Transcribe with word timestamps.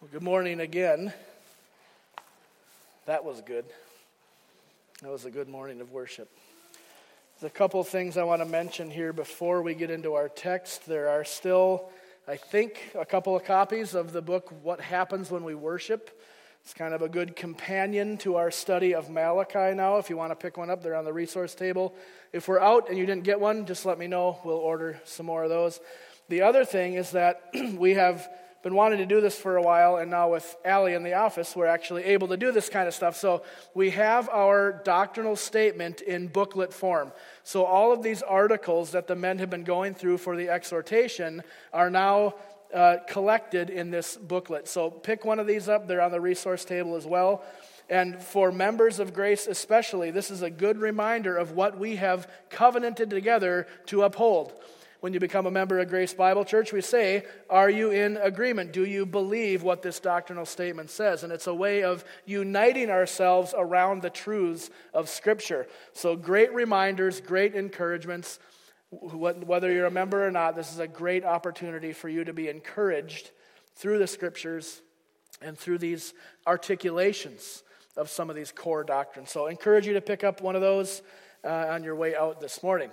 Well, 0.00 0.10
good 0.12 0.22
morning 0.22 0.60
again. 0.60 1.12
That 3.06 3.24
was 3.24 3.40
good. 3.40 3.64
That 5.02 5.10
was 5.10 5.24
a 5.24 5.30
good 5.32 5.48
morning 5.48 5.80
of 5.80 5.90
worship. 5.90 6.30
There's 7.40 7.50
a 7.50 7.52
couple 7.52 7.82
things 7.82 8.16
I 8.16 8.22
want 8.22 8.40
to 8.40 8.46
mention 8.46 8.92
here 8.92 9.12
before 9.12 9.60
we 9.60 9.74
get 9.74 9.90
into 9.90 10.14
our 10.14 10.28
text. 10.28 10.86
There 10.86 11.08
are 11.08 11.24
still, 11.24 11.90
I 12.28 12.36
think, 12.36 12.92
a 12.96 13.04
couple 13.04 13.34
of 13.34 13.42
copies 13.42 13.96
of 13.96 14.12
the 14.12 14.22
book, 14.22 14.54
What 14.62 14.80
Happens 14.80 15.32
When 15.32 15.42
We 15.42 15.56
Worship. 15.56 16.16
It's 16.62 16.74
kind 16.74 16.94
of 16.94 17.02
a 17.02 17.08
good 17.08 17.34
companion 17.34 18.18
to 18.18 18.36
our 18.36 18.52
study 18.52 18.94
of 18.94 19.10
Malachi 19.10 19.74
now. 19.74 19.98
If 19.98 20.10
you 20.10 20.16
want 20.16 20.30
to 20.30 20.36
pick 20.36 20.56
one 20.56 20.70
up, 20.70 20.80
they're 20.80 20.94
on 20.94 21.06
the 21.06 21.12
resource 21.12 21.56
table. 21.56 21.92
If 22.32 22.46
we're 22.46 22.60
out 22.60 22.88
and 22.88 22.96
you 22.96 23.04
didn't 23.04 23.24
get 23.24 23.40
one, 23.40 23.66
just 23.66 23.84
let 23.84 23.98
me 23.98 24.06
know. 24.06 24.38
We'll 24.44 24.58
order 24.58 25.00
some 25.04 25.26
more 25.26 25.42
of 25.42 25.50
those. 25.50 25.80
The 26.28 26.42
other 26.42 26.64
thing 26.64 26.94
is 26.94 27.10
that 27.10 27.42
we 27.74 27.94
have 27.94 28.28
been 28.62 28.74
wanting 28.74 28.98
to 28.98 29.06
do 29.06 29.20
this 29.20 29.38
for 29.38 29.56
a 29.56 29.62
while, 29.62 29.96
and 29.96 30.10
now 30.10 30.30
with 30.30 30.56
Allie 30.64 30.94
in 30.94 31.04
the 31.04 31.14
office, 31.14 31.54
we're 31.54 31.66
actually 31.66 32.04
able 32.04 32.28
to 32.28 32.36
do 32.36 32.50
this 32.50 32.68
kind 32.68 32.88
of 32.88 32.94
stuff. 32.94 33.16
So 33.16 33.42
we 33.72 33.90
have 33.90 34.28
our 34.28 34.82
doctrinal 34.84 35.36
statement 35.36 36.00
in 36.00 36.26
booklet 36.26 36.72
form. 36.72 37.12
So 37.44 37.64
all 37.64 37.92
of 37.92 38.02
these 38.02 38.22
articles 38.22 38.90
that 38.92 39.06
the 39.06 39.14
men 39.14 39.38
have 39.38 39.48
been 39.48 39.64
going 39.64 39.94
through 39.94 40.18
for 40.18 40.36
the 40.36 40.48
exhortation 40.48 41.42
are 41.72 41.88
now 41.88 42.34
uh, 42.74 42.96
collected 43.06 43.70
in 43.70 43.90
this 43.90 44.16
booklet. 44.16 44.66
So 44.66 44.90
pick 44.90 45.24
one 45.24 45.38
of 45.38 45.46
these 45.46 45.68
up, 45.68 45.86
they're 45.86 46.02
on 46.02 46.12
the 46.12 46.20
resource 46.20 46.64
table 46.64 46.96
as 46.96 47.06
well. 47.06 47.44
And 47.88 48.20
for 48.20 48.52
members 48.52 48.98
of 48.98 49.14
grace, 49.14 49.46
especially, 49.46 50.10
this 50.10 50.30
is 50.30 50.42
a 50.42 50.50
good 50.50 50.78
reminder 50.78 51.36
of 51.36 51.52
what 51.52 51.78
we 51.78 51.96
have 51.96 52.28
covenanted 52.50 53.08
together 53.08 53.66
to 53.86 54.02
uphold 54.02 54.52
when 55.00 55.12
you 55.12 55.20
become 55.20 55.46
a 55.46 55.50
member 55.50 55.78
of 55.78 55.88
Grace 55.88 56.12
Bible 56.12 56.44
Church, 56.44 56.72
we 56.72 56.80
say, 56.80 57.24
Are 57.48 57.70
you 57.70 57.90
in 57.90 58.16
agreement? 58.16 58.72
Do 58.72 58.84
you 58.84 59.06
believe 59.06 59.62
what 59.62 59.82
this 59.82 60.00
doctrinal 60.00 60.44
statement 60.44 60.90
says? 60.90 61.22
And 61.22 61.32
it's 61.32 61.46
a 61.46 61.54
way 61.54 61.84
of 61.84 62.04
uniting 62.26 62.90
ourselves 62.90 63.54
around 63.56 64.02
the 64.02 64.10
truths 64.10 64.70
of 64.92 65.08
Scripture. 65.08 65.68
So, 65.92 66.16
great 66.16 66.52
reminders, 66.52 67.20
great 67.20 67.54
encouragements. 67.54 68.40
Whether 68.90 69.70
you're 69.70 69.86
a 69.86 69.90
member 69.90 70.26
or 70.26 70.30
not, 70.30 70.56
this 70.56 70.72
is 70.72 70.78
a 70.78 70.88
great 70.88 71.24
opportunity 71.24 71.92
for 71.92 72.08
you 72.08 72.24
to 72.24 72.32
be 72.32 72.48
encouraged 72.48 73.30
through 73.76 73.98
the 73.98 74.06
Scriptures 74.06 74.80
and 75.40 75.56
through 75.56 75.78
these 75.78 76.14
articulations 76.46 77.62
of 77.96 78.08
some 78.08 78.30
of 78.30 78.36
these 78.36 78.50
core 78.50 78.82
doctrines. 78.82 79.30
So, 79.30 79.46
I 79.46 79.50
encourage 79.50 79.86
you 79.86 79.92
to 79.92 80.00
pick 80.00 80.24
up 80.24 80.40
one 80.40 80.56
of 80.56 80.60
those 80.60 81.02
uh, 81.44 81.66
on 81.70 81.84
your 81.84 81.94
way 81.94 82.16
out 82.16 82.40
this 82.40 82.64
morning. 82.64 82.90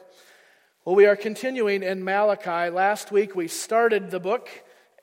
Well, 0.85 0.93
we 0.93 1.07
are 1.07 1.15
continuing 1.15 1.81
in 1.81 2.03
Malachi. 2.03 2.69
Last 2.69 3.11
week 3.11 3.35
we 3.35 3.47
started 3.47 4.11
the 4.11 4.19
book 4.19 4.47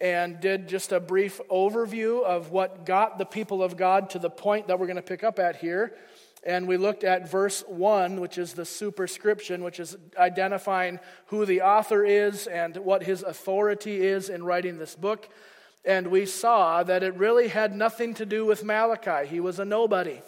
and 0.00 0.38
did 0.38 0.68
just 0.68 0.92
a 0.92 1.00
brief 1.00 1.40
overview 1.50 2.22
of 2.22 2.52
what 2.52 2.86
got 2.86 3.18
the 3.18 3.24
people 3.24 3.64
of 3.64 3.76
God 3.76 4.08
to 4.10 4.20
the 4.20 4.30
point 4.30 4.68
that 4.68 4.78
we're 4.78 4.86
going 4.86 4.94
to 4.94 5.02
pick 5.02 5.24
up 5.24 5.40
at 5.40 5.56
here. 5.56 5.96
And 6.44 6.68
we 6.68 6.76
looked 6.76 7.02
at 7.02 7.28
verse 7.28 7.64
1, 7.66 8.20
which 8.20 8.38
is 8.38 8.52
the 8.52 8.64
superscription, 8.64 9.64
which 9.64 9.80
is 9.80 9.96
identifying 10.16 11.00
who 11.26 11.44
the 11.44 11.62
author 11.62 12.04
is 12.04 12.46
and 12.46 12.76
what 12.76 13.02
his 13.02 13.24
authority 13.24 14.02
is 14.02 14.28
in 14.28 14.44
writing 14.44 14.78
this 14.78 14.94
book. 14.94 15.28
And 15.84 16.12
we 16.12 16.26
saw 16.26 16.84
that 16.84 17.02
it 17.02 17.16
really 17.16 17.48
had 17.48 17.74
nothing 17.74 18.14
to 18.14 18.24
do 18.24 18.46
with 18.46 18.62
Malachi. 18.62 19.26
He 19.26 19.40
was 19.40 19.58
a 19.58 19.64
nobody, 19.64 20.22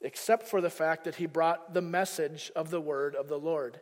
except 0.00 0.48
for 0.48 0.60
the 0.60 0.68
fact 0.68 1.04
that 1.04 1.14
he 1.14 1.26
brought 1.26 1.74
the 1.74 1.80
message 1.80 2.50
of 2.56 2.70
the 2.70 2.80
word 2.80 3.14
of 3.14 3.28
the 3.28 3.38
Lord. 3.38 3.78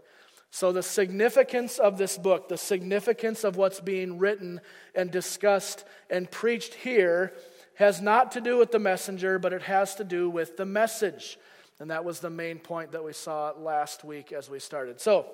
So, 0.57 0.73
the 0.73 0.83
significance 0.83 1.79
of 1.79 1.99
this 1.99 2.17
book, 2.17 2.49
the 2.49 2.57
significance 2.57 3.45
of 3.45 3.57
what's 3.57 3.79
being 3.79 4.17
written 4.17 4.63
and 4.95 5.11
discussed 5.11 5.85
and 6.09 6.31
preached 6.31 6.73
here, 6.73 7.35
has 7.75 8.01
not 8.01 8.33
to 8.33 8.41
do 8.41 8.57
with 8.57 8.73
the 8.73 8.79
messenger, 8.79 9.39
but 9.39 9.53
it 9.53 9.61
has 9.61 9.97
to 9.97 10.05
do 10.05 10.31
with 10.31 10.57
the 10.57 10.65
message. 10.65 11.39
And 11.79 11.91
that 11.91 12.07
was 12.07 12.21
the 12.21 12.31
main 12.31 12.59
point 12.59 12.93
that 12.93 13.05
we 13.05 13.13
saw 13.13 13.53
last 13.59 14.03
week 14.03 14.33
as 14.33 14.49
we 14.49 14.59
started. 14.59 14.99
So, 14.99 15.27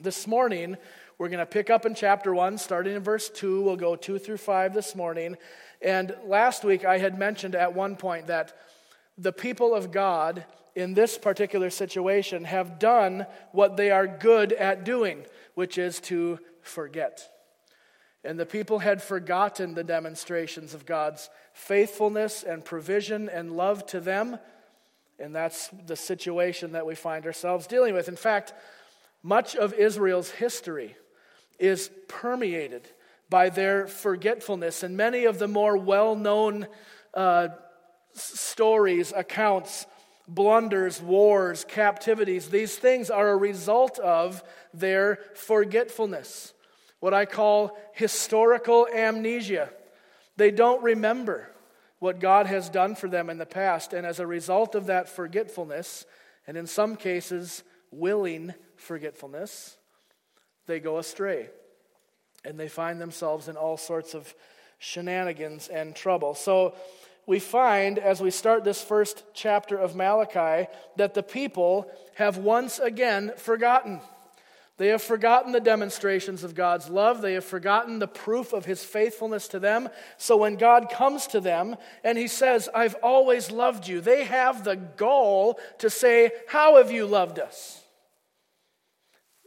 this 0.00 0.28
morning, 0.28 0.76
we're 1.18 1.28
going 1.28 1.40
to 1.40 1.44
pick 1.44 1.68
up 1.68 1.84
in 1.84 1.96
chapter 1.96 2.32
1, 2.32 2.56
starting 2.56 2.94
in 2.94 3.02
verse 3.02 3.30
2. 3.30 3.62
We'll 3.62 3.74
go 3.74 3.96
2 3.96 4.20
through 4.20 4.36
5 4.36 4.74
this 4.74 4.94
morning. 4.94 5.38
And 5.80 6.14
last 6.24 6.62
week, 6.62 6.84
I 6.84 6.98
had 6.98 7.18
mentioned 7.18 7.56
at 7.56 7.74
one 7.74 7.96
point 7.96 8.28
that 8.28 8.56
the 9.18 9.32
people 9.32 9.74
of 9.74 9.90
God 9.90 10.44
in 10.74 10.94
this 10.94 11.18
particular 11.18 11.70
situation 11.70 12.44
have 12.44 12.78
done 12.78 13.26
what 13.52 13.76
they 13.76 13.90
are 13.90 14.06
good 14.06 14.52
at 14.52 14.84
doing, 14.84 15.24
which 15.54 15.78
is 15.78 16.00
to 16.00 16.38
forget. 16.62 17.28
And 18.24 18.38
the 18.38 18.46
people 18.46 18.78
had 18.78 19.02
forgotten 19.02 19.74
the 19.74 19.84
demonstrations 19.84 20.74
of 20.74 20.86
God's 20.86 21.28
faithfulness 21.52 22.42
and 22.42 22.64
provision 22.64 23.28
and 23.28 23.56
love 23.56 23.84
to 23.86 24.00
them. 24.00 24.38
And 25.18 25.34
that's 25.34 25.68
the 25.86 25.96
situation 25.96 26.72
that 26.72 26.86
we 26.86 26.94
find 26.94 27.26
ourselves 27.26 27.66
dealing 27.66 27.94
with. 27.94 28.08
In 28.08 28.16
fact, 28.16 28.54
much 29.22 29.56
of 29.56 29.74
Israel's 29.74 30.30
history 30.30 30.96
is 31.58 31.90
permeated 32.08 32.88
by 33.28 33.48
their 33.48 33.86
forgetfulness. 33.86 34.82
And 34.82 34.96
many 34.96 35.24
of 35.24 35.38
the 35.38 35.48
more 35.48 35.76
well 35.76 36.14
known 36.14 36.66
uh, 37.14 37.48
stories, 38.14 39.12
accounts 39.14 39.86
blunders, 40.28 41.00
wars, 41.00 41.64
captivities, 41.68 42.48
these 42.48 42.76
things 42.76 43.10
are 43.10 43.30
a 43.30 43.36
result 43.36 43.98
of 43.98 44.42
their 44.72 45.18
forgetfulness. 45.34 46.54
What 47.00 47.14
I 47.14 47.24
call 47.24 47.76
historical 47.94 48.86
amnesia. 48.86 49.70
They 50.36 50.50
don't 50.50 50.82
remember 50.82 51.48
what 51.98 52.20
God 52.20 52.46
has 52.46 52.68
done 52.68 52.94
for 52.94 53.08
them 53.08 53.30
in 53.30 53.38
the 53.38 53.46
past. 53.46 53.92
And 53.92 54.06
as 54.06 54.20
a 54.20 54.26
result 54.26 54.74
of 54.74 54.86
that 54.86 55.08
forgetfulness, 55.08 56.04
and 56.46 56.56
in 56.56 56.66
some 56.66 56.96
cases, 56.96 57.62
willing 57.90 58.54
forgetfulness, 58.76 59.76
they 60.66 60.80
go 60.80 60.98
astray. 60.98 61.48
And 62.44 62.58
they 62.58 62.68
find 62.68 63.00
themselves 63.00 63.48
in 63.48 63.56
all 63.56 63.76
sorts 63.76 64.14
of 64.14 64.34
shenanigans 64.78 65.68
and 65.68 65.94
trouble. 65.94 66.34
So, 66.34 66.74
we 67.26 67.38
find 67.38 67.98
as 67.98 68.20
we 68.20 68.30
start 68.30 68.64
this 68.64 68.82
first 68.82 69.22
chapter 69.32 69.76
of 69.76 69.94
Malachi 69.94 70.68
that 70.96 71.14
the 71.14 71.22
people 71.22 71.90
have 72.16 72.36
once 72.36 72.78
again 72.78 73.32
forgotten. 73.36 74.00
They 74.78 74.88
have 74.88 75.02
forgotten 75.02 75.52
the 75.52 75.60
demonstrations 75.60 76.42
of 76.42 76.56
God's 76.56 76.88
love. 76.88 77.20
They 77.20 77.34
have 77.34 77.44
forgotten 77.44 77.98
the 77.98 78.08
proof 78.08 78.52
of 78.52 78.64
his 78.64 78.82
faithfulness 78.82 79.46
to 79.48 79.60
them. 79.60 79.88
So 80.16 80.36
when 80.36 80.56
God 80.56 80.90
comes 80.90 81.28
to 81.28 81.40
them 81.40 81.76
and 82.02 82.18
he 82.18 82.26
says, 82.26 82.68
I've 82.74 82.96
always 83.02 83.50
loved 83.50 83.86
you, 83.86 84.00
they 84.00 84.24
have 84.24 84.64
the 84.64 84.76
gall 84.76 85.60
to 85.78 85.88
say, 85.88 86.32
How 86.48 86.78
have 86.78 86.90
you 86.90 87.06
loved 87.06 87.38
us? 87.38 87.80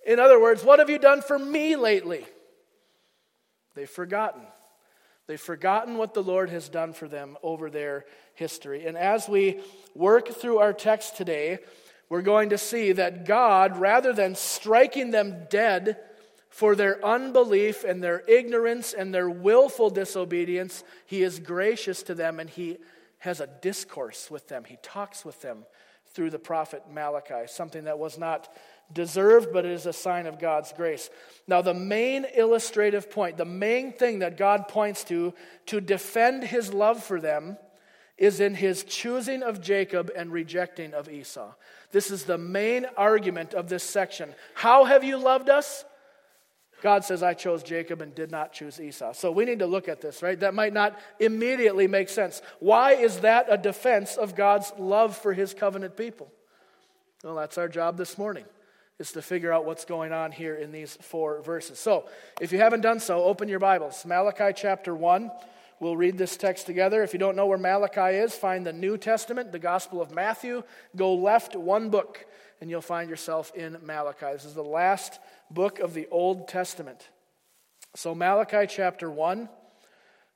In 0.05 0.19
other 0.19 0.39
words, 0.39 0.63
what 0.63 0.79
have 0.79 0.89
you 0.89 0.99
done 0.99 1.21
for 1.21 1.37
me 1.37 1.75
lately? 1.75 2.25
They've 3.73 3.89
forgotten. 3.89 4.43
They've 5.27 5.39
forgotten 5.39 5.97
what 5.97 6.13
the 6.13 6.23
Lord 6.23 6.49
has 6.51 6.69
done 6.69 6.93
for 6.93 7.07
them 7.07 7.37
over 7.41 7.69
their 7.69 8.05
history. 8.35 8.85
And 8.85 8.97
as 8.97 9.27
we 9.27 9.59
work 9.95 10.29
through 10.29 10.59
our 10.59 10.73
text 10.73 11.17
today, 11.17 11.59
we're 12.09 12.21
going 12.21 12.49
to 12.49 12.57
see 12.57 12.91
that 12.91 13.25
God, 13.25 13.77
rather 13.77 14.13
than 14.13 14.35
striking 14.35 15.11
them 15.11 15.47
dead 15.49 15.97
for 16.49 16.75
their 16.75 17.03
unbelief 17.03 17.83
and 17.83 18.03
their 18.03 18.21
ignorance 18.27 18.93
and 18.93 19.13
their 19.13 19.29
willful 19.29 19.89
disobedience, 19.89 20.83
He 21.05 21.23
is 21.23 21.39
gracious 21.39 22.03
to 22.03 22.13
them 22.13 22.39
and 22.39 22.49
He 22.49 22.77
has 23.19 23.39
a 23.39 23.49
discourse 23.61 24.29
with 24.29 24.47
them. 24.47 24.63
He 24.63 24.77
talks 24.83 25.25
with 25.25 25.41
them 25.41 25.65
through 26.13 26.29
the 26.29 26.39
prophet 26.39 26.83
Malachi, 26.89 27.47
something 27.47 27.85
that 27.85 27.97
was 27.97 28.17
not 28.17 28.55
deserved, 28.93 29.49
but 29.51 29.65
it 29.65 29.71
is 29.71 29.85
a 29.85 29.93
sign 29.93 30.27
of 30.27 30.39
God's 30.39 30.73
grace. 30.73 31.09
Now, 31.47 31.61
the 31.61 31.73
main 31.73 32.25
illustrative 32.35 33.09
point, 33.09 33.37
the 33.37 33.45
main 33.45 33.91
thing 33.91 34.19
that 34.19 34.37
God 34.37 34.67
points 34.67 35.03
to 35.05 35.33
to 35.67 35.81
defend 35.81 36.43
his 36.43 36.73
love 36.73 37.03
for 37.03 37.19
them 37.19 37.57
is 38.17 38.39
in 38.39 38.55
his 38.55 38.83
choosing 38.83 39.43
of 39.43 39.61
Jacob 39.61 40.11
and 40.15 40.31
rejecting 40.31 40.93
of 40.93 41.09
Esau. 41.09 41.53
This 41.91 42.11
is 42.11 42.23
the 42.23 42.37
main 42.37 42.85
argument 42.97 43.53
of 43.53 43.67
this 43.67 43.83
section. 43.83 44.33
How 44.53 44.85
have 44.85 45.03
you 45.03 45.17
loved 45.17 45.49
us? 45.49 45.83
God 46.81 47.03
says, 47.03 47.23
I 47.23 47.33
chose 47.33 47.63
Jacob 47.63 48.01
and 48.01 48.13
did 48.13 48.31
not 48.31 48.53
choose 48.53 48.79
Esau. 48.79 49.13
So 49.13 49.31
we 49.31 49.45
need 49.45 49.59
to 49.59 49.65
look 49.65 49.87
at 49.87 50.01
this, 50.01 50.21
right? 50.21 50.39
That 50.39 50.53
might 50.53 50.73
not 50.73 50.97
immediately 51.19 51.87
make 51.87 52.09
sense. 52.09 52.41
Why 52.59 52.93
is 52.93 53.21
that 53.21 53.47
a 53.49 53.57
defense 53.57 54.17
of 54.17 54.35
God's 54.35 54.71
love 54.77 55.17
for 55.17 55.33
his 55.33 55.53
covenant 55.53 55.97
people? 55.97 56.31
Well, 57.23 57.35
that's 57.35 57.57
our 57.57 57.67
job 57.67 57.97
this 57.97 58.17
morning 58.17 58.45
is 58.99 59.11
to 59.11 59.21
figure 59.21 59.51
out 59.51 59.65
what's 59.65 59.85
going 59.85 60.13
on 60.13 60.31
here 60.31 60.55
in 60.55 60.71
these 60.71 60.97
four 61.01 61.41
verses. 61.41 61.79
So, 61.79 62.05
if 62.39 62.51
you 62.51 62.59
haven't 62.59 62.81
done 62.81 62.99
so, 62.99 63.23
open 63.23 63.49
your 63.49 63.59
Bibles. 63.59 64.05
Malachi 64.05 64.53
chapter 64.55 64.95
1. 64.95 65.31
We'll 65.81 65.97
read 65.97 66.17
this 66.17 66.37
text 66.37 66.65
together. 66.65 67.03
If 67.03 67.11
you 67.11 67.19
don't 67.19 67.35
know 67.35 67.47
where 67.47 67.57
Malachi 67.57 68.17
is, 68.17 68.33
find 68.33 68.65
the 68.65 68.71
New 68.71 68.97
Testament, 68.97 69.51
the 69.51 69.59
Gospel 69.59 70.01
of 70.01 70.11
Matthew. 70.11 70.63
Go 70.95 71.13
left 71.13 71.57
one 71.57 71.89
book, 71.89 72.25
and 72.61 72.69
you'll 72.69 72.81
find 72.81 73.09
yourself 73.09 73.53
in 73.53 73.77
Malachi. 73.83 74.27
This 74.31 74.45
is 74.45 74.53
the 74.53 74.63
last 74.63 75.19
book 75.51 75.79
of 75.79 75.93
the 75.93 76.07
Old 76.09 76.47
Testament. 76.47 77.09
So, 77.95 78.15
Malachi 78.15 78.65
chapter 78.69 79.11
1, 79.11 79.49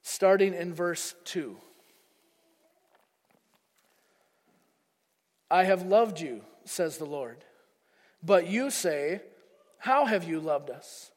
starting 0.01 0.53
in 0.53 0.73
verse 0.73 1.15
2. 1.23 1.55
I 5.49 5.63
have 5.63 5.83
loved 5.83 6.19
you, 6.19 6.41
says 6.65 6.97
the 6.97 7.05
Lord. 7.05 7.45
But 8.23 8.47
you 8.47 8.69
say, 8.69 9.21
How 9.77 10.05
have 10.05 10.27
you 10.27 10.39
loved 10.39 10.69
us? 10.69 11.11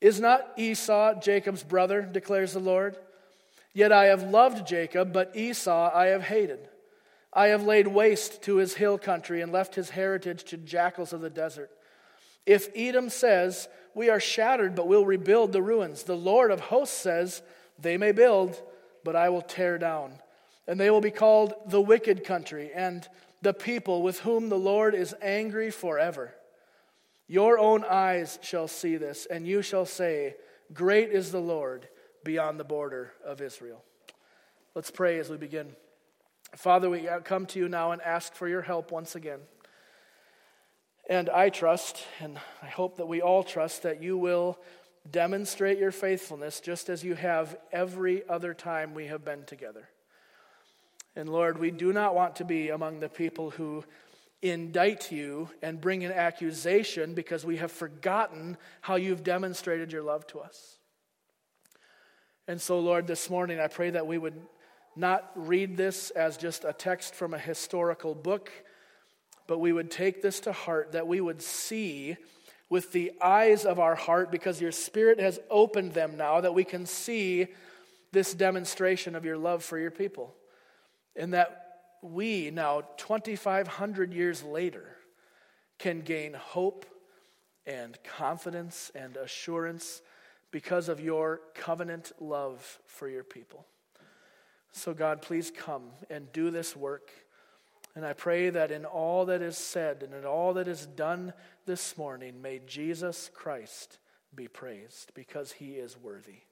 Is 0.00 0.20
not 0.20 0.52
Esau 0.56 1.20
Jacob's 1.20 1.62
brother, 1.62 2.02
declares 2.02 2.52
the 2.52 2.60
Lord? 2.60 2.96
Yet 3.72 3.92
I 3.92 4.06
have 4.06 4.22
loved 4.22 4.66
Jacob, 4.66 5.12
but 5.12 5.36
Esau 5.36 5.90
I 5.94 6.06
have 6.06 6.22
hated. 6.22 6.68
I 7.32 7.48
have 7.48 7.62
laid 7.62 7.86
waste 7.86 8.42
to 8.42 8.56
his 8.56 8.74
hill 8.74 8.98
country 8.98 9.40
and 9.40 9.52
left 9.52 9.74
his 9.74 9.90
heritage 9.90 10.44
to 10.44 10.56
jackals 10.56 11.12
of 11.12 11.20
the 11.20 11.30
desert. 11.30 11.70
If 12.46 12.68
Edom 12.74 13.10
says, 13.10 13.68
We 13.94 14.10
are 14.10 14.20
shattered, 14.20 14.74
but 14.74 14.88
we'll 14.88 15.04
rebuild 15.04 15.52
the 15.52 15.62
ruins, 15.62 16.02
the 16.02 16.16
Lord 16.16 16.50
of 16.50 16.60
hosts 16.60 16.96
says, 16.96 17.42
They 17.78 17.96
may 17.96 18.12
build, 18.12 18.60
but 19.04 19.14
I 19.14 19.28
will 19.28 19.42
tear 19.42 19.78
down. 19.78 20.14
And 20.66 20.78
they 20.78 20.90
will 20.90 21.00
be 21.00 21.10
called 21.10 21.54
the 21.66 21.80
wicked 21.80 22.24
country 22.24 22.70
and 22.74 23.06
the 23.42 23.54
people 23.54 24.02
with 24.02 24.20
whom 24.20 24.48
the 24.48 24.58
Lord 24.58 24.94
is 24.94 25.14
angry 25.22 25.70
forever. 25.70 26.34
Your 27.26 27.58
own 27.58 27.84
eyes 27.84 28.38
shall 28.42 28.68
see 28.68 28.96
this, 28.96 29.26
and 29.26 29.46
you 29.46 29.62
shall 29.62 29.86
say, 29.86 30.34
Great 30.72 31.10
is 31.10 31.32
the 31.32 31.40
Lord 31.40 31.88
beyond 32.24 32.58
the 32.58 32.64
border 32.64 33.12
of 33.24 33.40
Israel. 33.40 33.84
Let's 34.74 34.90
pray 34.90 35.18
as 35.18 35.30
we 35.30 35.36
begin. 35.36 35.74
Father, 36.56 36.90
we 36.90 37.08
come 37.24 37.46
to 37.46 37.58
you 37.58 37.68
now 37.68 37.92
and 37.92 38.02
ask 38.02 38.34
for 38.34 38.48
your 38.48 38.62
help 38.62 38.90
once 38.90 39.14
again. 39.14 39.40
And 41.08 41.28
I 41.28 41.48
trust, 41.48 42.04
and 42.20 42.38
I 42.62 42.66
hope 42.66 42.96
that 42.96 43.06
we 43.06 43.20
all 43.20 43.42
trust, 43.42 43.82
that 43.82 44.02
you 44.02 44.16
will 44.16 44.58
demonstrate 45.10 45.78
your 45.78 45.90
faithfulness 45.90 46.60
just 46.60 46.88
as 46.88 47.02
you 47.02 47.14
have 47.14 47.56
every 47.72 48.28
other 48.28 48.54
time 48.54 48.94
we 48.94 49.06
have 49.06 49.24
been 49.24 49.44
together. 49.44 49.88
And 51.16 51.28
Lord, 51.28 51.58
we 51.58 51.70
do 51.70 51.92
not 51.92 52.14
want 52.14 52.36
to 52.36 52.44
be 52.44 52.68
among 52.68 53.00
the 53.00 53.08
people 53.08 53.50
who 53.50 53.84
indict 54.42 55.12
you 55.12 55.50
and 55.62 55.80
bring 55.80 56.04
an 56.04 56.12
accusation 56.12 57.14
because 57.14 57.44
we 57.44 57.58
have 57.58 57.72
forgotten 57.72 58.56
how 58.80 58.94
you've 58.96 59.24
demonstrated 59.24 59.92
your 59.92 60.02
love 60.02 60.26
to 60.28 60.40
us. 60.40 60.78
And 62.48 62.60
so, 62.60 62.80
Lord, 62.80 63.06
this 63.06 63.28
morning 63.28 63.60
I 63.60 63.68
pray 63.68 63.90
that 63.90 64.06
we 64.06 64.18
would 64.18 64.40
not 64.96 65.30
read 65.34 65.76
this 65.76 66.10
as 66.10 66.36
just 66.36 66.64
a 66.64 66.72
text 66.72 67.14
from 67.14 67.34
a 67.34 67.38
historical 67.38 68.14
book, 68.14 68.50
but 69.46 69.58
we 69.58 69.72
would 69.72 69.90
take 69.90 70.22
this 70.22 70.40
to 70.40 70.52
heart, 70.52 70.92
that 70.92 71.06
we 71.06 71.20
would 71.20 71.42
see 71.42 72.16
with 72.68 72.92
the 72.92 73.12
eyes 73.20 73.64
of 73.64 73.78
our 73.78 73.96
heart, 73.96 74.30
because 74.30 74.60
your 74.60 74.72
Spirit 74.72 75.18
has 75.18 75.40
opened 75.50 75.92
them 75.92 76.16
now, 76.16 76.40
that 76.40 76.54
we 76.54 76.64
can 76.64 76.86
see 76.86 77.48
this 78.12 78.32
demonstration 78.32 79.16
of 79.16 79.24
your 79.24 79.36
love 79.36 79.64
for 79.64 79.76
your 79.76 79.90
people. 79.90 80.34
And 81.16 81.34
that 81.34 81.66
we 82.02 82.50
now, 82.50 82.82
2,500 82.96 84.12
years 84.12 84.42
later, 84.42 84.96
can 85.78 86.00
gain 86.00 86.34
hope 86.34 86.86
and 87.66 87.98
confidence 88.04 88.90
and 88.94 89.16
assurance 89.16 90.02
because 90.50 90.88
of 90.88 91.00
your 91.00 91.40
covenant 91.54 92.12
love 92.20 92.78
for 92.86 93.08
your 93.08 93.24
people. 93.24 93.66
So, 94.72 94.94
God, 94.94 95.22
please 95.22 95.50
come 95.50 95.90
and 96.08 96.32
do 96.32 96.50
this 96.50 96.76
work. 96.76 97.10
And 97.94 98.06
I 98.06 98.12
pray 98.12 98.50
that 98.50 98.70
in 98.70 98.84
all 98.84 99.26
that 99.26 99.42
is 99.42 99.56
said 99.56 100.02
and 100.02 100.14
in 100.14 100.24
all 100.24 100.54
that 100.54 100.68
is 100.68 100.86
done 100.86 101.32
this 101.66 101.98
morning, 101.98 102.40
may 102.40 102.60
Jesus 102.66 103.30
Christ 103.34 103.98
be 104.34 104.46
praised 104.46 105.12
because 105.14 105.52
he 105.52 105.72
is 105.72 105.96
worthy. 105.96 106.42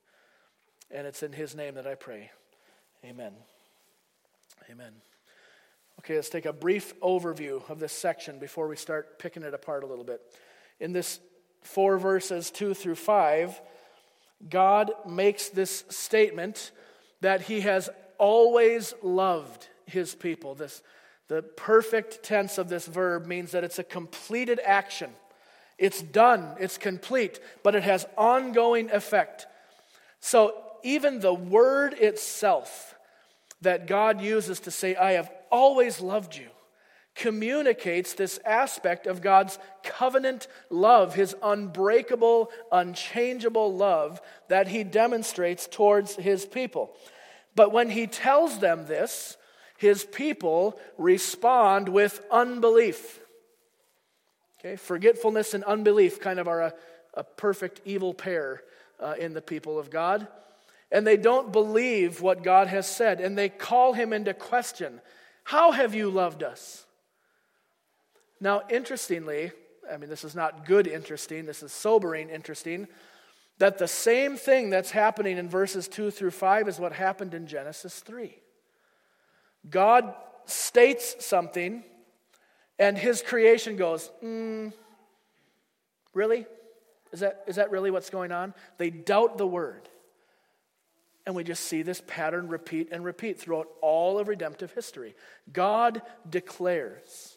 And 0.90 1.06
it's 1.06 1.22
in 1.22 1.32
his 1.32 1.54
name 1.54 1.74
that 1.74 1.86
I 1.86 1.94
pray. 1.94 2.30
Amen. 3.04 3.32
Amen. 4.70 4.92
Okay, 6.00 6.14
let's 6.14 6.28
take 6.28 6.46
a 6.46 6.52
brief 6.52 6.98
overview 7.00 7.68
of 7.68 7.80
this 7.80 7.92
section 7.92 8.38
before 8.38 8.68
we 8.68 8.76
start 8.76 9.18
picking 9.18 9.42
it 9.42 9.54
apart 9.54 9.82
a 9.82 9.86
little 9.86 10.04
bit. 10.04 10.20
In 10.80 10.92
this 10.92 11.20
four 11.62 11.98
verses, 11.98 12.50
two 12.50 12.74
through 12.74 12.94
five, 12.94 13.60
God 14.48 14.92
makes 15.06 15.48
this 15.48 15.84
statement 15.88 16.70
that 17.20 17.42
he 17.42 17.60
has 17.62 17.90
always 18.18 18.94
loved 19.02 19.68
his 19.86 20.14
people. 20.14 20.54
This, 20.54 20.82
the 21.26 21.42
perfect 21.42 22.22
tense 22.22 22.58
of 22.58 22.68
this 22.68 22.86
verb 22.86 23.26
means 23.26 23.50
that 23.52 23.64
it's 23.64 23.78
a 23.78 23.84
completed 23.84 24.60
action. 24.64 25.10
It's 25.78 26.02
done, 26.02 26.56
it's 26.60 26.78
complete, 26.78 27.40
but 27.62 27.74
it 27.74 27.82
has 27.82 28.06
ongoing 28.16 28.90
effect. 28.90 29.46
So 30.20 30.54
even 30.82 31.20
the 31.20 31.34
word 31.34 31.94
itself 31.94 32.94
that 33.60 33.86
God 33.86 34.20
uses 34.20 34.60
to 34.60 34.70
say, 34.70 34.94
I 34.94 35.12
have 35.12 35.30
always 35.50 36.00
loved 36.00 36.36
you, 36.36 36.48
communicates 37.14 38.14
this 38.14 38.38
aspect 38.44 39.06
of 39.06 39.20
God's 39.20 39.58
covenant 39.82 40.46
love, 40.70 41.14
his 41.14 41.34
unbreakable, 41.42 42.50
unchangeable 42.70 43.74
love 43.74 44.20
that 44.48 44.68
he 44.68 44.84
demonstrates 44.84 45.66
towards 45.66 46.14
his 46.16 46.46
people. 46.46 46.94
But 47.54 47.72
when 47.72 47.90
he 47.90 48.06
tells 48.06 48.60
them 48.60 48.86
this, 48.86 49.36
his 49.78 50.04
people 50.04 50.78
respond 50.96 51.88
with 51.88 52.24
unbelief. 52.30 53.20
Okay, 54.60 54.76
forgetfulness 54.76 55.54
and 55.54 55.64
unbelief 55.64 56.20
kind 56.20 56.38
of 56.38 56.48
are 56.48 56.62
a, 56.62 56.74
a 57.14 57.24
perfect 57.24 57.80
evil 57.84 58.12
pair 58.12 58.62
uh, 59.00 59.14
in 59.18 59.34
the 59.34 59.42
people 59.42 59.78
of 59.78 59.90
God. 59.90 60.26
And 60.90 61.06
they 61.06 61.16
don't 61.16 61.52
believe 61.52 62.20
what 62.20 62.42
God 62.42 62.68
has 62.68 62.86
said, 62.86 63.20
and 63.20 63.36
they 63.36 63.48
call 63.48 63.92
him 63.92 64.12
into 64.12 64.32
question. 64.32 65.00
How 65.44 65.72
have 65.72 65.94
you 65.94 66.10
loved 66.10 66.42
us? 66.42 66.86
Now, 68.40 68.62
interestingly, 68.70 69.52
I 69.92 69.96
mean, 69.96 70.08
this 70.08 70.24
is 70.24 70.34
not 70.34 70.66
good 70.66 70.86
interesting, 70.86 71.44
this 71.44 71.62
is 71.62 71.72
sobering 71.72 72.30
interesting 72.30 72.88
that 73.58 73.78
the 73.78 73.88
same 73.88 74.36
thing 74.36 74.70
that's 74.70 74.92
happening 74.92 75.36
in 75.36 75.48
verses 75.48 75.88
2 75.88 76.12
through 76.12 76.30
5 76.30 76.68
is 76.68 76.78
what 76.78 76.92
happened 76.92 77.34
in 77.34 77.48
Genesis 77.48 77.98
3. 77.98 78.38
God 79.68 80.14
states 80.46 81.26
something, 81.26 81.82
and 82.78 82.96
his 82.96 83.20
creation 83.20 83.74
goes, 83.76 84.12
mm, 84.22 84.72
Really? 86.14 86.46
Is 87.12 87.20
that, 87.20 87.44
is 87.46 87.56
that 87.56 87.70
really 87.70 87.92
what's 87.92 88.10
going 88.10 88.32
on? 88.32 88.52
They 88.76 88.90
doubt 88.90 89.38
the 89.38 89.46
word. 89.46 89.88
And 91.28 91.36
we 91.36 91.44
just 91.44 91.64
see 91.64 91.82
this 91.82 92.02
pattern 92.06 92.48
repeat 92.48 92.88
and 92.90 93.04
repeat 93.04 93.38
throughout 93.38 93.68
all 93.82 94.18
of 94.18 94.28
redemptive 94.28 94.72
history. 94.72 95.14
God 95.52 96.00
declares, 96.26 97.36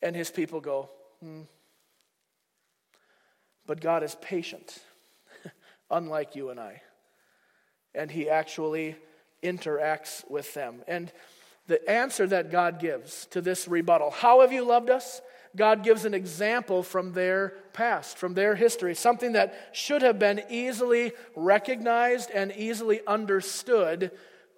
and 0.00 0.14
his 0.14 0.30
people 0.30 0.60
go, 0.60 0.88
hmm. 1.20 1.40
But 3.66 3.80
God 3.80 4.04
is 4.04 4.14
patient 4.22 4.78
unlike 5.90 6.36
you 6.36 6.50
and 6.50 6.60
I. 6.60 6.82
And 7.96 8.12
he 8.12 8.30
actually 8.30 8.94
interacts 9.42 10.22
with 10.30 10.54
them. 10.54 10.84
And 10.86 11.10
the 11.66 11.90
answer 11.90 12.28
that 12.28 12.52
God 12.52 12.78
gives 12.78 13.26
to 13.32 13.40
this 13.40 13.66
rebuttal 13.66 14.12
how 14.12 14.42
have 14.42 14.52
you 14.52 14.64
loved 14.64 14.88
us? 14.88 15.20
God 15.56 15.82
gives 15.82 16.04
an 16.04 16.14
example 16.14 16.82
from 16.82 17.12
their 17.12 17.54
past, 17.72 18.18
from 18.18 18.34
their 18.34 18.54
history, 18.54 18.94
something 18.94 19.32
that 19.32 19.70
should 19.72 20.02
have 20.02 20.18
been 20.18 20.42
easily 20.48 21.12
recognized 21.34 22.30
and 22.30 22.52
easily 22.52 23.00
understood 23.06 24.12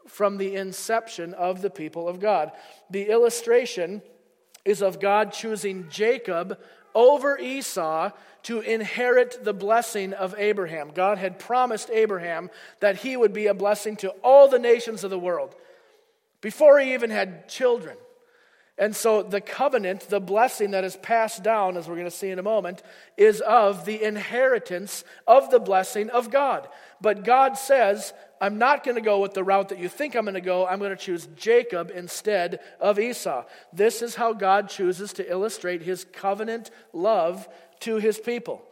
from 0.07 0.37
the 0.37 0.57
inception 0.57 1.33
of 1.35 1.63
the 1.63 1.71
people 1.71 2.09
of 2.09 2.21
God. 2.21 2.53
The 2.91 3.11
illustration 3.11 4.03
is 4.65 4.83
of 4.83 5.01
God 5.01 5.33
choosing 5.33 5.89
Jacob 5.89 6.59
over 6.95 7.39
Esau 7.39 8.11
to 8.45 8.61
inherit 8.61 9.45
the 9.45 9.55
blessing 9.55 10.13
of 10.13 10.35
Abraham. 10.37 10.91
God 10.93 11.19
had 11.19 11.39
promised 11.39 11.91
Abraham 11.91 12.51
that 12.81 12.97
he 12.97 13.17
would 13.17 13.33
be 13.33 13.47
a 13.47 13.55
blessing 13.55 13.97
to 13.97 14.11
all 14.23 14.49
the 14.49 14.59
nations 14.59 15.05
of 15.05 15.11
the 15.11 15.19
world 15.19 15.55
before 16.41 16.79
he 16.81 16.93
even 16.93 17.11
had 17.11 17.49
children. 17.49 17.97
And 18.79 18.97
so 18.97 19.23
the 19.23 19.41
covenant, 19.41 20.09
the 20.09 20.21
blessing 20.21 20.71
that 20.71 20.83
is 20.83 20.97
passed 20.97 21.43
down, 21.43 21.77
as 21.77 21.87
we're 21.87 21.95
going 21.95 22.07
to 22.07 22.11
see 22.11 22.31
in 22.31 22.39
a 22.39 22.43
moment, 22.43 22.83
is 23.17 23.41
of 23.43 23.85
the 23.85 24.03
inheritance 24.03 25.05
of 25.27 25.51
the 25.51 25.61
blessing 25.61 26.09
of 26.11 26.31
God. 26.31 26.67
But 27.01 27.23
God 27.23 27.59
says, 27.59 28.15
I'm 28.41 28.59
not 28.59 28.83
going 28.83 28.95
to 28.95 29.03
go 29.03 29.21
with 29.21 29.35
the 29.35 29.45
route 29.45 29.69
that 29.69 29.79
you 29.79 29.89
think 29.89 30.15
I'm 30.15 30.25
going 30.25 30.35
to 30.35 30.41
go. 30.41 30.67
I'm 30.67 30.79
going 30.79 30.91
to 30.91 30.97
choose 30.97 31.29
Jacob 31.37 31.93
instead 31.95 32.61
of 32.81 32.99
Esau. 32.99 33.45
This 33.73 34.01
is 34.01 34.15
how 34.15 34.33
God 34.33 34.69
chooses 34.69 35.13
to 35.15 35.31
illustrate 35.31 35.83
his 35.83 36.05
covenant 36.05 36.71
love 36.93 37.49
to 37.81 37.97
his 37.97 38.19
people. 38.19 38.63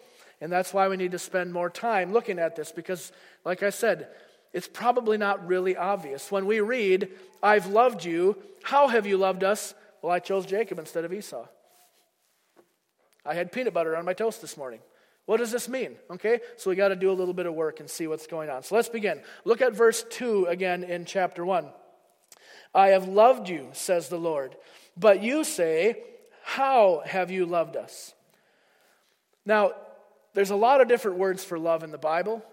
And 0.40 0.50
that's 0.50 0.72
why 0.72 0.88
we 0.88 0.96
need 0.96 1.12
to 1.12 1.18
spend 1.18 1.52
more 1.52 1.68
time 1.68 2.12
looking 2.12 2.38
at 2.38 2.56
this 2.56 2.72
because, 2.72 3.12
like 3.44 3.62
I 3.62 3.70
said, 3.70 4.08
it's 4.52 4.66
probably 4.66 5.18
not 5.18 5.46
really 5.46 5.76
obvious. 5.76 6.32
When 6.32 6.46
we 6.46 6.60
read, 6.60 7.10
I've 7.42 7.66
loved 7.66 8.04
you, 8.04 8.36
how 8.62 8.88
have 8.88 9.06
you 9.06 9.18
loved 9.18 9.44
us? 9.44 9.74
Well, 10.02 10.12
I 10.12 10.18
chose 10.18 10.46
Jacob 10.46 10.78
instead 10.78 11.04
of 11.04 11.12
Esau. 11.12 11.46
I 13.24 13.34
had 13.34 13.52
peanut 13.52 13.74
butter 13.74 13.96
on 13.96 14.04
my 14.04 14.14
toast 14.14 14.40
this 14.40 14.56
morning. 14.56 14.80
What 15.26 15.36
does 15.36 15.52
this 15.52 15.68
mean? 15.68 15.96
Okay, 16.10 16.40
so 16.56 16.70
we 16.70 16.76
got 16.76 16.88
to 16.88 16.96
do 16.96 17.10
a 17.10 17.14
little 17.14 17.34
bit 17.34 17.46
of 17.46 17.54
work 17.54 17.80
and 17.80 17.88
see 17.88 18.06
what's 18.06 18.26
going 18.26 18.50
on. 18.50 18.62
So 18.62 18.74
let's 18.74 18.88
begin. 18.88 19.20
Look 19.44 19.60
at 19.60 19.74
verse 19.74 20.04
2 20.10 20.46
again 20.46 20.82
in 20.82 21.04
chapter 21.04 21.44
1. 21.44 21.68
I 22.74 22.88
have 22.88 23.06
loved 23.06 23.48
you, 23.48 23.68
says 23.72 24.08
the 24.08 24.18
Lord. 24.18 24.56
But 24.96 25.22
you 25.22 25.44
say, 25.44 26.02
How 26.42 27.02
have 27.04 27.30
you 27.30 27.46
loved 27.46 27.76
us? 27.76 28.14
Now, 29.44 29.72
there's 30.34 30.50
a 30.50 30.56
lot 30.56 30.80
of 30.80 30.88
different 30.88 31.18
words 31.18 31.44
for 31.44 31.58
love 31.58 31.82
in 31.82 31.90
the 31.90 31.98
Bible. 31.98 32.44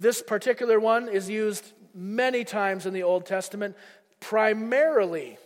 This 0.00 0.22
particular 0.22 0.78
one 0.78 1.08
is 1.08 1.28
used 1.28 1.72
many 1.94 2.44
times 2.44 2.86
in 2.86 2.94
the 2.94 3.02
Old 3.02 3.26
Testament, 3.26 3.76
primarily 4.20 5.38